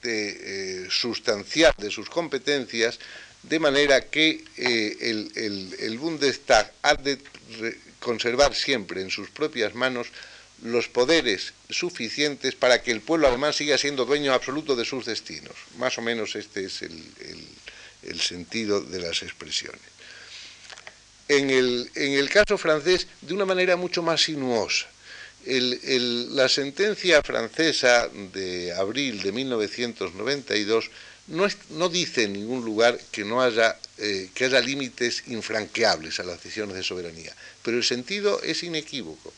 parte 0.02 0.90
sustancial 0.90 1.72
de 1.78 1.90
sus 1.90 2.10
competencias, 2.10 2.98
de 3.42 3.58
manera 3.58 4.00
que 4.02 4.44
el, 4.56 5.98
Bundestag 5.98 6.72
ha 6.82 6.94
de 6.94 7.18
conservar 8.00 8.54
siempre 8.54 9.00
en 9.00 9.10
sus 9.10 9.30
propias 9.30 9.74
manos 9.74 10.08
los 10.62 10.88
poderes 10.88 11.54
suficientes 11.70 12.54
para 12.54 12.82
que 12.82 12.92
el 12.92 13.00
pueblo 13.00 13.28
alemán 13.28 13.52
siga 13.52 13.78
siendo 13.78 14.04
dueño 14.04 14.32
absoluto 14.32 14.76
de 14.76 14.84
sus 14.84 15.06
destinos. 15.06 15.54
Más 15.78 15.98
o 15.98 16.02
menos 16.02 16.36
este 16.36 16.64
es 16.64 16.82
el 16.82 18.20
sentido 18.20 18.80
de 18.80 19.00
las 19.00 19.22
expresiones 19.22 19.92
en 21.28 21.50
el, 22.18 22.30
caso 22.30 22.58
francés 22.58 23.06
de 23.20 23.34
una 23.34 23.44
manera 23.44 23.76
mucho 23.76 24.02
más 24.02 24.22
sinuosa. 24.22 24.86
La 25.44 26.48
sentencia 26.48 27.22
francesa 27.22 28.08
de 28.08 28.72
abril 28.72 29.22
de 29.22 29.32
1992 29.32 30.90
no, 31.28 31.88
dice 31.88 32.24
en 32.24 32.32
ningún 32.32 32.64
lugar 32.64 32.98
que 33.10 33.24
no 33.24 33.42
haya, 33.42 33.78
eh, 33.98 34.30
que 34.34 34.44
haya 34.46 34.60
límites 34.60 35.24
infranqueables 35.28 36.18
a 36.20 36.24
las 36.24 36.42
decisiones 36.42 36.76
de 36.76 36.82
soberanía, 36.82 37.34
pero 37.62 37.76
el 37.76 37.84
sentido 37.84 38.42
es 38.42 38.62
inequívoco, 38.62 39.32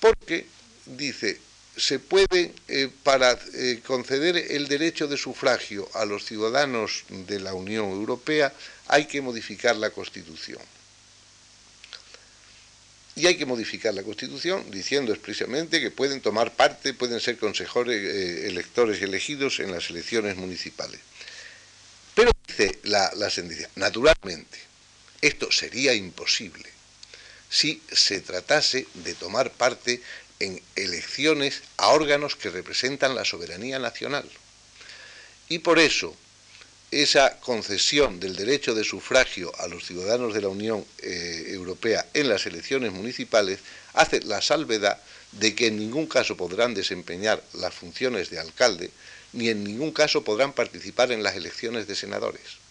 porque 0.00 0.46
dice 0.86 1.38
se 1.76 1.98
puede, 1.98 2.52
eh, 2.68 2.88
para 3.02 3.36
eh, 3.54 3.80
conceder 3.84 4.36
el 4.36 4.68
derecho 4.68 5.08
de 5.08 5.16
sufragio 5.16 5.88
a 5.94 6.04
los 6.04 6.24
ciudadanos 6.24 7.04
de 7.08 7.40
la 7.40 7.54
Unión 7.54 7.90
Europea, 7.90 8.52
hay 8.86 9.06
que 9.06 9.20
modificar 9.20 9.74
la 9.76 9.90
Constitución. 9.90 10.60
Y 13.16 13.26
hay 13.26 13.36
que 13.36 13.46
modificar 13.46 13.94
la 13.94 14.02
Constitución 14.02 14.70
diciendo 14.70 15.12
expresamente 15.12 15.80
que 15.80 15.90
pueden 15.90 16.20
tomar 16.20 16.52
parte, 16.52 16.94
pueden 16.94 17.20
ser 17.20 17.38
consejores, 17.38 18.02
eh, 18.02 18.48
electores 18.48 19.00
y 19.00 19.04
elegidos 19.04 19.60
en 19.60 19.70
las 19.70 19.88
elecciones 19.90 20.36
municipales. 20.36 21.00
Pero 22.14 22.32
dice 22.46 22.78
la, 22.84 23.12
la 23.14 23.30
sentencia, 23.30 23.70
naturalmente, 23.76 24.58
esto 25.20 25.50
sería 25.52 25.94
imposible 25.94 26.68
si 27.48 27.80
se 27.92 28.20
tratase 28.20 28.86
de 28.94 29.14
tomar 29.14 29.52
parte 29.52 30.02
en 30.40 30.60
elecciones 30.74 31.62
a 31.76 31.88
órganos 31.88 32.34
que 32.34 32.50
representan 32.50 33.14
la 33.14 33.24
soberanía 33.24 33.78
nacional. 33.78 34.28
Y 35.48 35.60
por 35.60 35.78
eso 35.78 36.16
esa 37.02 37.40
concesión 37.40 38.20
del 38.20 38.36
derecho 38.36 38.74
de 38.74 38.84
sufragio 38.84 39.52
a 39.58 39.66
los 39.66 39.84
ciudadanos 39.84 40.32
de 40.32 40.40
la 40.40 40.48
Unión 40.48 40.84
eh, 40.98 41.46
Europea 41.48 42.06
en 42.14 42.28
las 42.28 42.46
elecciones 42.46 42.92
municipales 42.92 43.58
hace 43.94 44.20
la 44.22 44.40
salvedad 44.40 45.00
de 45.32 45.54
que 45.54 45.66
en 45.66 45.78
ningún 45.78 46.06
caso 46.06 46.36
podrán 46.36 46.74
desempeñar 46.74 47.42
las 47.54 47.74
funciones 47.74 48.30
de 48.30 48.38
alcalde, 48.38 48.90
ni 49.32 49.48
en 49.48 49.64
ningún 49.64 49.92
caso 49.92 50.22
podrán 50.22 50.52
participar 50.52 51.10
en 51.10 51.22
las 51.22 51.34
elecciones 51.34 51.86
de 51.88 51.96
senadores. 51.96 52.64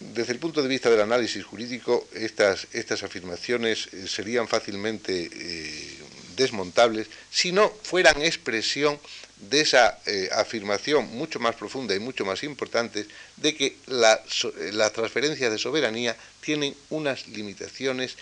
Desde 0.00 0.32
el 0.32 0.38
punto 0.38 0.62
de 0.62 0.68
vista 0.68 0.90
del 0.90 1.00
análisis 1.00 1.44
jurídico, 1.44 2.06
estas, 2.12 2.66
estas 2.72 3.02
afirmaciones 3.02 3.88
eh, 3.92 4.06
serían 4.08 4.46
fácilmente 4.46 5.30
eh, 5.32 5.98
desmontables 6.36 7.06
si 7.30 7.52
no 7.52 7.72
fueran 7.82 8.20
expresión 8.22 8.98
de 9.36 9.60
esa 9.60 9.98
eh, 10.06 10.28
afirmación 10.32 11.08
mucho 11.08 11.38
más 11.38 11.54
profunda 11.54 11.94
y 11.94 11.98
mucho 11.98 12.24
más 12.24 12.42
importante 12.42 13.06
de 13.36 13.54
que 13.54 13.76
las 13.86 14.92
transferencias 14.92 15.50
de 15.50 15.58
soberanía 15.58 16.16
tienen 16.40 16.74
unas 16.90 17.28
limitaciones 17.28 18.16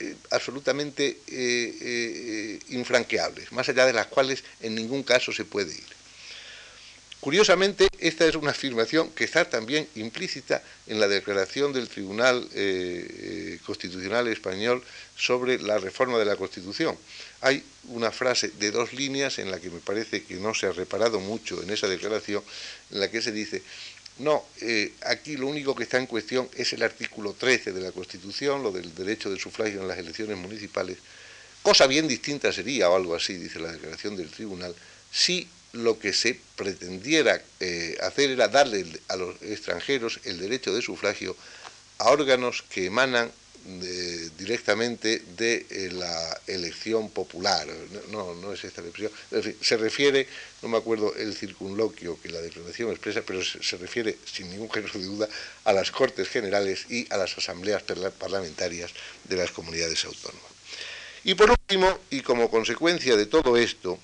eh, 0.00 0.14
absolutamente 0.30 1.18
eh, 1.28 2.58
infranqueables, 2.68 3.50
más 3.52 3.68
allá 3.68 3.86
de 3.86 3.94
las 3.94 4.06
cuales 4.06 4.44
en 4.60 4.74
ningún 4.74 5.02
caso 5.02 5.32
se 5.32 5.44
puede 5.44 5.72
ir. 5.72 5.97
Curiosamente, 7.20 7.88
esta 7.98 8.26
es 8.26 8.36
una 8.36 8.52
afirmación 8.52 9.10
que 9.10 9.24
está 9.24 9.44
también 9.48 9.88
implícita 9.96 10.62
en 10.86 11.00
la 11.00 11.08
declaración 11.08 11.72
del 11.72 11.88
Tribunal 11.88 12.48
Constitucional 13.66 14.28
Español 14.28 14.82
sobre 15.16 15.58
la 15.58 15.78
reforma 15.78 16.18
de 16.18 16.24
la 16.24 16.36
Constitución 16.36 16.96
hay 17.40 17.62
una 17.88 18.10
frase 18.10 18.48
de 18.58 18.70
dos 18.70 18.92
líneas 18.92 19.38
en 19.38 19.50
la 19.50 19.60
que 19.60 19.70
me 19.70 19.80
parece 19.80 20.24
que 20.24 20.34
no 20.34 20.54
se 20.54 20.66
ha 20.66 20.72
reparado 20.72 21.20
mucho 21.20 21.62
en 21.62 21.70
esa 21.70 21.88
declaración, 21.88 22.42
en 22.90 23.00
la 23.00 23.10
que 23.10 23.22
se 23.22 23.32
dice, 23.32 23.62
no, 24.18 24.44
eh, 24.60 24.92
aquí 25.06 25.36
lo 25.36 25.46
único 25.46 25.74
que 25.74 25.84
está 25.84 25.98
en 25.98 26.06
cuestión 26.06 26.48
es 26.56 26.72
el 26.72 26.82
artículo 26.82 27.34
13 27.34 27.72
de 27.72 27.80
la 27.80 27.92
Constitución, 27.92 28.62
lo 28.62 28.72
del 28.72 28.94
derecho 28.94 29.30
de 29.30 29.38
sufragio 29.38 29.80
en 29.80 29.88
las 29.88 29.98
elecciones 29.98 30.36
municipales. 30.36 30.98
Cosa 31.62 31.86
bien 31.86 32.08
distinta 32.08 32.52
sería, 32.52 32.90
o 32.90 32.96
algo 32.96 33.14
así, 33.14 33.34
dice 33.34 33.60
la 33.60 33.72
declaración 33.72 34.16
del 34.16 34.30
tribunal, 34.30 34.74
si 35.12 35.48
lo 35.72 35.98
que 35.98 36.12
se 36.12 36.40
pretendiera 36.56 37.42
eh, 37.60 37.96
hacer 38.02 38.30
era 38.30 38.48
darle 38.48 38.86
a 39.08 39.16
los 39.16 39.40
extranjeros 39.42 40.20
el 40.24 40.38
derecho 40.38 40.74
de 40.74 40.82
sufragio 40.82 41.36
a 41.98 42.10
órganos 42.10 42.62
que 42.62 42.86
emanan 42.86 43.30
directamente 44.38 45.22
de 45.36 45.66
eh, 45.68 45.90
la 45.92 46.40
elección 46.46 47.10
popular. 47.10 47.66
No, 48.10 48.34
no 48.34 48.52
es 48.52 48.64
esta 48.64 48.80
la 48.80 48.88
expresión. 48.88 49.12
se 49.60 49.76
refiere, 49.76 50.26
no 50.62 50.68
me 50.68 50.78
acuerdo 50.78 51.14
el 51.14 51.34
circunloquio 51.34 52.18
que 52.20 52.30
la 52.30 52.40
declaración 52.40 52.90
expresa, 52.90 53.22
pero 53.26 53.44
se, 53.44 53.76
refiere 53.76 54.16
sin 54.24 54.50
ningún 54.50 54.70
género 54.70 54.98
de 54.98 55.04
duda 55.04 55.28
a 55.64 55.72
las 55.72 55.90
Cortes 55.90 56.28
Generales 56.28 56.86
y 56.88 57.12
a 57.12 57.18
las 57.18 57.36
asambleas 57.36 57.82
parlamentarias 58.18 58.92
de 59.24 59.36
las 59.36 59.50
comunidades 59.50 60.04
autónomas. 60.04 60.50
Y 61.24 61.34
por 61.34 61.50
último, 61.50 61.98
y 62.10 62.22
como 62.22 62.50
consecuencia 62.50 63.16
de 63.16 63.26
todo 63.26 63.56
esto, 63.56 63.98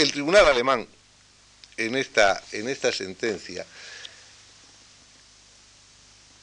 el 0.00 0.12
Tribunal 0.12 0.46
Alemán 0.46 0.86
en 1.76 1.94
esta, 1.94 2.42
en 2.52 2.68
esta 2.68 2.90
sentencia 2.90 3.66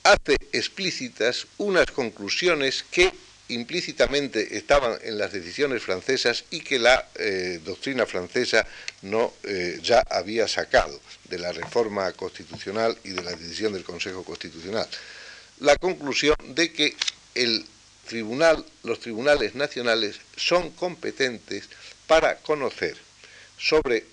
hace 0.04 0.36
explícitas 0.52 1.48
unas 1.58 1.88
conclusiones 1.88 2.86
que 2.92 3.12
implícitamente 3.50 4.58
estaban 4.58 5.00
en 5.02 5.18
las 5.18 5.32
decisiones 5.32 5.82
francesas 5.82 6.44
y 6.52 6.62
que 6.62 6.78
la 6.78 7.08
eh, 7.16 7.60
doctrina 7.64 8.06
francesa 8.06 8.66
no 9.02 9.34
eh, 9.44 9.80
ya 9.82 10.04
había 10.10 10.48
sacado 10.48 11.00
de 11.26 11.40
la 11.40 11.52
reforma 11.52 12.12
constitucional 12.14 12.98
y 13.04 13.10
de 13.10 13.24
la 13.24 13.32
decisión 13.32 13.74
del 13.74 13.84
Consejo 13.84 14.24
Constitucional. 14.24 14.88
La 15.62 15.76
conclusión 15.78 16.36
de 16.50 16.72
que 16.72 16.96
los 18.84 19.00
tribunales 19.00 19.56
nacionales 19.56 20.18
son 20.36 20.72
competentes 20.72 21.70
para 22.06 22.38
conocer 22.38 23.07
sobre 23.58 24.06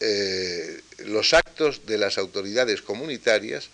eh, 0.00 0.80
los 0.98 1.32
actos 1.34 1.86
de 1.86 1.98
las 1.98 2.18
autoridades 2.18 2.82
comunitarias, 2.82 3.68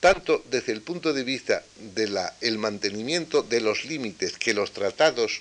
tanto 0.00 0.44
desde 0.50 0.72
el 0.72 0.82
punto 0.82 1.12
de 1.12 1.24
vista 1.24 1.64
del 1.94 2.58
mantenimiento 2.58 3.42
de 3.42 3.60
los 3.60 3.84
límites 3.84 4.38
que 4.38 4.54
los 4.54 4.72
tratados 4.72 5.40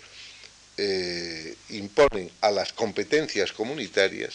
eh, 0.77 1.55
imponen 1.69 2.29
a 2.41 2.51
las 2.51 2.73
competencias 2.73 3.51
comunitarias, 3.51 4.33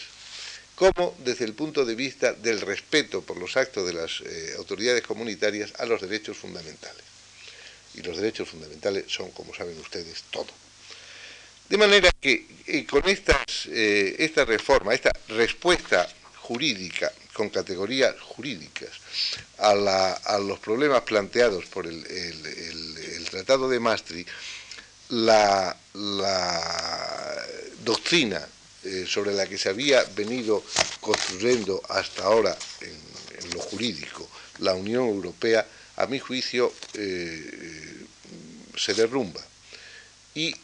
como 0.75 1.15
desde 1.23 1.45
el 1.45 1.53
punto 1.53 1.85
de 1.85 1.95
vista 1.95 2.33
del 2.33 2.59
respeto 2.61 3.21
por 3.21 3.37
los 3.37 3.55
actos 3.55 3.85
de 3.87 3.93
las 3.93 4.21
eh, 4.25 4.55
autoridades 4.57 5.03
comunitarias 5.03 5.71
a 5.77 5.85
los 5.85 6.01
derechos 6.01 6.37
fundamentales. 6.37 7.03
Y 7.95 8.01
los 8.01 8.17
derechos 8.17 8.49
fundamentales 8.49 9.05
son, 9.07 9.31
como 9.31 9.53
saben 9.53 9.79
ustedes, 9.79 10.23
todo. 10.31 10.47
De 11.69 11.77
manera 11.77 12.11
que 12.19 12.45
eh, 12.67 12.85
con 12.85 13.07
estas, 13.09 13.65
esta 13.65 14.45
reforma, 14.45 14.93
esta 14.93 15.11
respuesta 15.29 16.07
jurídica 16.37 17.11
con 17.33 17.49
categorías 17.49 18.15
jurídicas 18.21 18.91
a, 19.57 20.37
los 20.39 20.59
problemas 20.59 21.01
planteados 21.01 21.65
por 21.65 21.87
el, 21.87 23.27
Tratado 23.29 23.67
de 23.67 23.79
Maastricht, 23.79 24.29
la, 25.09 25.75
doctrina 27.83 28.47
eh, 28.83 29.05
sobre 29.07 29.33
la 29.33 29.47
que 29.47 29.57
se 29.57 29.69
había 29.69 30.03
venido 30.15 30.63
construyendo 31.01 31.81
hasta 31.89 32.23
ahora 32.23 32.55
en, 32.81 33.13
lo 33.53 33.59
jurídico 33.59 34.29
la 34.59 34.73
Unión 34.73 35.05
Europea, 35.05 35.67
a 35.97 36.05
mi 36.07 36.17
juicio, 36.17 36.71
eh, 36.93 38.05
se 38.75 38.93
derrumba. 38.93 39.41
Y 40.33 40.55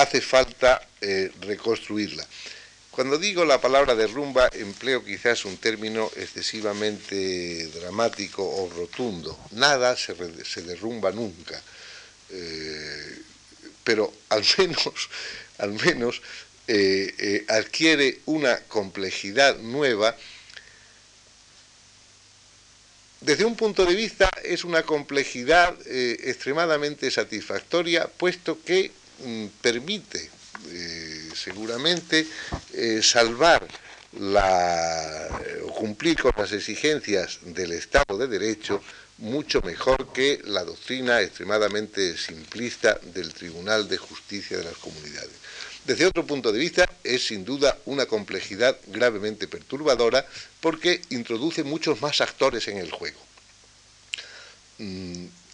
hace 0.00 0.20
falta 0.20 0.86
eh, 1.00 1.30
reconstruirla. 1.40 2.26
Cuando 2.90 3.18
digo 3.18 3.44
la 3.44 3.60
palabra 3.60 3.94
derrumba, 3.94 4.48
empleo 4.52 5.04
quizás 5.04 5.44
un 5.44 5.58
término 5.58 6.10
excesivamente 6.16 7.66
dramático 7.68 8.42
o 8.42 8.70
rotundo. 8.70 9.38
Nada 9.52 9.96
se, 9.96 10.14
derrumba 10.62 11.12
nunca, 11.12 11.60
eh, 12.30 13.18
pero 13.84 14.12
al 14.30 14.44
menos, 15.84 16.22
eh, 16.68 17.44
adquiere 17.48 18.20
una 18.24 18.60
complejidad 18.60 19.58
nueva. 19.58 20.16
Desde 23.20 23.44
un 23.44 23.56
punto 23.56 23.84
de 23.84 23.94
vista 23.94 24.30
es 24.42 24.64
una 24.64 24.84
complejidad 24.84 25.76
extremadamente 25.86 27.10
satisfactoria, 27.10 28.08
puesto 28.08 28.62
que 28.62 28.92
mm, 29.24 29.46
permite 29.60 30.30
seguramente 31.34 32.26
salvar 33.02 33.66
la, 34.18 35.28
o 35.64 35.72
cumplir 35.74 36.20
con 36.20 36.32
las 36.36 36.52
exigencias 36.52 37.38
del 37.42 37.72
Estado 37.72 38.18
de 38.18 38.26
Derecho 38.26 38.82
mucho 39.18 39.62
mejor 39.62 40.12
que 40.12 40.40
la 40.44 40.64
doctrina 40.64 41.20
extremadamente 41.22 42.16
simplista 42.18 42.98
del 43.14 43.32
Tribunal 43.32 43.88
de 43.88 43.96
Justicia 43.96 44.58
de 44.58 44.64
las 44.64 44.76
Comunidades. 44.76 45.30
Desde 45.86 46.06
otro 46.06 46.26
punto 46.26 46.52
de 46.52 46.58
vista, 46.58 46.88
es 47.04 47.26
sin 47.26 47.44
duda 47.44 47.78
una 47.86 48.06
complejidad 48.06 48.76
gravemente 48.88 49.46
perturbadora 49.46 50.26
porque 50.60 51.00
introduce 51.10 51.62
muchos 51.62 52.02
más 52.02 52.20
actores 52.20 52.66
en 52.68 52.78
el 52.78 52.90
juego. 52.90 53.20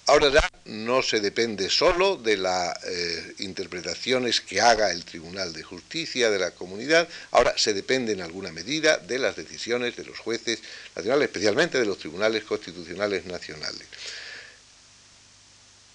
Ahora 0.07 0.31
ya 0.31 0.51
no 0.65 1.01
se 1.03 1.21
depende 1.21 1.71
solo 1.71 2.17
de 2.17 2.37
las 2.37 2.77
eh, 2.85 3.35
interpretaciones 3.39 4.41
que 4.41 4.61
haga 4.61 4.91
el 4.91 5.05
Tribunal 5.05 5.53
de 5.53 5.63
Justicia 5.63 6.29
de 6.29 6.41
la 6.41 6.51
comunidad, 6.51 7.09
ahora 7.31 7.55
se 7.57 7.73
depende 7.73 8.13
en 8.13 8.21
alguna 8.21 8.51
medida 8.51 8.99
de 8.99 9.19
las 9.19 9.37
decisiones 9.37 9.97
de 9.97 10.05
los 10.05 10.19
jueces 10.19 10.61
nacionales, 10.97 11.29
especialmente 11.29 11.79
de 11.79 11.87
los 11.87 11.99
tribunales 11.99 12.43
constitucionales 12.45 13.27
nacionales. 13.27 13.87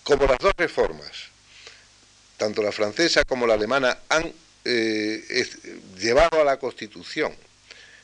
Como 0.04 0.26
las 0.26 0.40
dos 0.40 0.54
reformas, 0.58 1.12
tanto 2.38 2.64
la 2.64 2.72
francesa 2.72 3.26
como 3.26 3.46
la 3.46 3.56
alemana, 3.56 3.98
han 4.08 4.32
eh, 4.64 5.48
llevado 5.98 6.42
a 6.42 6.46
la 6.46 6.58
Constitución 6.58 7.36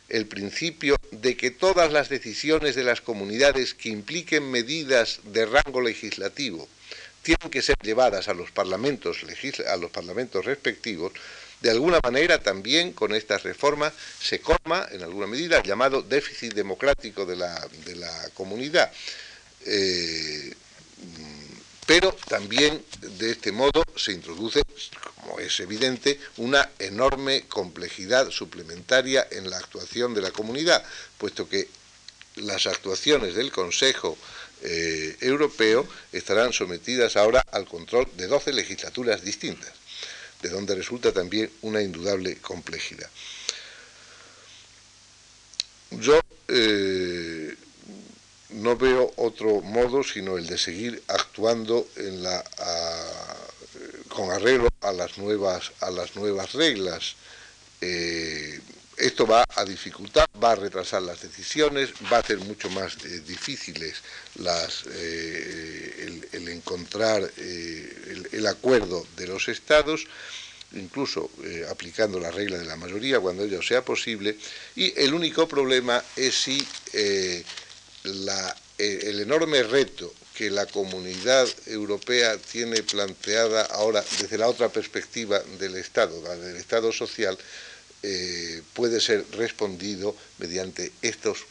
el 0.09 0.27
principio 0.27 0.95
de 1.11 1.35
que 1.37 1.51
todas 1.51 1.91
las 1.91 2.09
decisiones 2.09 2.75
de 2.75 2.83
las 2.83 3.01
comunidades 3.01 3.73
que 3.73 3.89
impliquen 3.89 4.49
medidas 4.49 5.19
de 5.23 5.45
rango 5.45 5.81
legislativo 5.81 6.67
tienen 7.21 7.49
que 7.49 7.61
ser 7.61 7.77
llevadas 7.81 8.27
a 8.27 8.33
los 8.33 8.51
parlamentos, 8.51 9.19
a 9.67 9.77
los 9.77 9.91
parlamentos 9.91 10.45
respectivos, 10.45 11.13
de 11.61 11.71
alguna 11.71 11.99
manera 12.03 12.43
también 12.43 12.91
con 12.91 13.15
esta 13.15 13.37
reforma 13.37 13.93
se 14.19 14.41
colma 14.41 14.85
en 14.91 15.01
alguna 15.01 15.27
medida 15.27 15.59
el 15.59 15.63
llamado 15.63 16.01
déficit 16.01 16.53
democrático 16.53 17.25
de 17.25 17.37
la, 17.37 18.29
comunidad. 18.33 18.91
Eh, 19.65 20.53
pero 21.85 22.15
también 22.27 22.83
de 23.01 23.31
este 23.31 23.51
modo 23.51 23.83
se 23.95 24.13
introduce, 24.13 24.61
como 25.15 25.39
es 25.39 25.59
evidente, 25.59 26.19
una 26.37 26.69
enorme 26.79 27.43
complejidad 27.47 28.29
suplementaria 28.29 29.27
en 29.31 29.49
la 29.49 29.57
actuación 29.57 30.13
de 30.13 30.21
la 30.21 30.31
comunidad, 30.31 30.83
puesto 31.17 31.47
que 31.49 31.67
las 32.35 32.65
actuaciones 32.67 33.35
del 33.35 33.51
Consejo 33.51 34.17
eh, 34.61 35.17
Europeo 35.19 35.87
estarán 36.11 36.53
sometidas 36.53 37.17
ahora 37.17 37.43
al 37.51 37.65
control 37.65 38.07
de 38.15 38.27
12 38.27 38.53
legislaturas 38.53 39.23
distintas, 39.23 39.73
de 40.41 40.49
donde 40.49 40.75
resulta 40.75 41.11
también 41.11 41.51
una 41.61 41.81
indudable 41.81 42.37
complejidad. 42.37 43.09
Yo 45.91 46.19
eh, 46.47 47.42
no 48.53 48.77
veo 48.77 49.11
otro 49.17 49.61
modo 49.61 50.03
sino 50.03 50.37
el 50.37 50.47
de 50.47 50.57
seguir 50.57 51.01
actuando 51.07 51.87
en 51.95 52.23
la, 52.23 52.43
con 54.13 54.31
arreglo 54.31 54.69
a 54.81 54.91
las 54.93 55.17
nuevas, 55.17 55.71
a 55.79 55.89
las 55.89 56.15
nuevas 56.15 56.53
reglas. 56.53 57.15
Eh, 57.81 58.59
esto 58.95 59.25
va 59.25 59.43
a 59.55 59.65
dificultar, 59.65 60.29
va 60.41 60.51
a 60.51 60.55
retrasar 60.55 61.01
las 61.01 61.21
decisiones, 61.21 61.89
va 62.11 62.17
a 62.17 62.19
hacer 62.19 62.37
mucho 62.37 62.69
más 62.69 62.95
eh, 63.03 63.21
difíciles 63.25 63.95
las, 64.35 64.83
eh, 64.87 66.21
el, 66.31 66.47
encontrar 66.47 67.23
el, 67.37 68.29
el, 68.31 68.47
acuerdo 68.47 69.05
de 69.17 69.27
los 69.27 69.47
estados, 69.49 70.05
incluso 70.73 71.31
aplicando 71.69 72.19
la 72.19 72.29
regla 72.29 72.59
de 72.59 72.65
la 72.65 72.75
mayoría 72.75 73.19
cuando 73.19 73.43
ello 73.43 73.61
sea 73.63 73.83
posible, 73.83 74.37
y 74.75 74.93
el 74.99 75.13
único 75.13 75.47
problema 75.47 76.03
es 76.15 76.35
si 76.35 76.67
eh, 78.03 78.99
el 79.03 79.19
enorme 79.21 79.63
reto 79.63 80.13
que 80.35 80.49
la 80.49 80.65
comunidad 80.65 81.47
europea 81.67 82.37
tiene 82.37 82.81
planteada 82.83 83.63
ahora 83.65 84.03
desde 84.19 84.37
la 84.37 84.47
otra 84.47 84.69
perspectiva 84.69 85.39
del 85.59 85.75
Estado, 85.75 86.21
la 86.23 86.35
del 86.35 86.57
Estado 86.57 86.91
social, 86.91 87.37
eh, 88.01 88.61
puede 88.73 88.99
ser 88.99 89.25
respondido 89.31 90.15
mediante 90.39 90.91
estos 91.01 91.45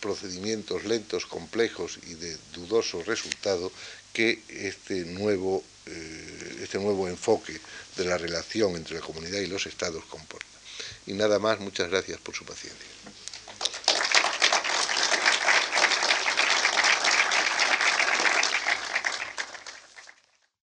procedimientos 0.00 0.84
lentos, 0.84 1.24
complejos 1.24 1.98
y 2.06 2.14
de 2.14 2.36
dudoso 2.52 3.02
resultado 3.04 3.72
que 4.12 4.42
este 4.48 5.06
nuevo, 5.06 5.64
eh, 5.86 6.58
este 6.62 6.78
nuevo 6.78 7.08
enfoque 7.08 7.58
de 7.96 8.04
la 8.04 8.18
relación 8.18 8.76
entre 8.76 8.96
la 8.96 9.00
comunidad 9.00 9.40
y 9.40 9.46
los 9.46 9.66
estados 9.66 10.04
comporta. 10.04 10.46
Y 11.06 11.14
nada 11.14 11.38
más, 11.38 11.60
muchas 11.60 11.88
gracias 11.88 12.20
por 12.20 12.34
su 12.34 12.44
paciencia. 12.44 12.88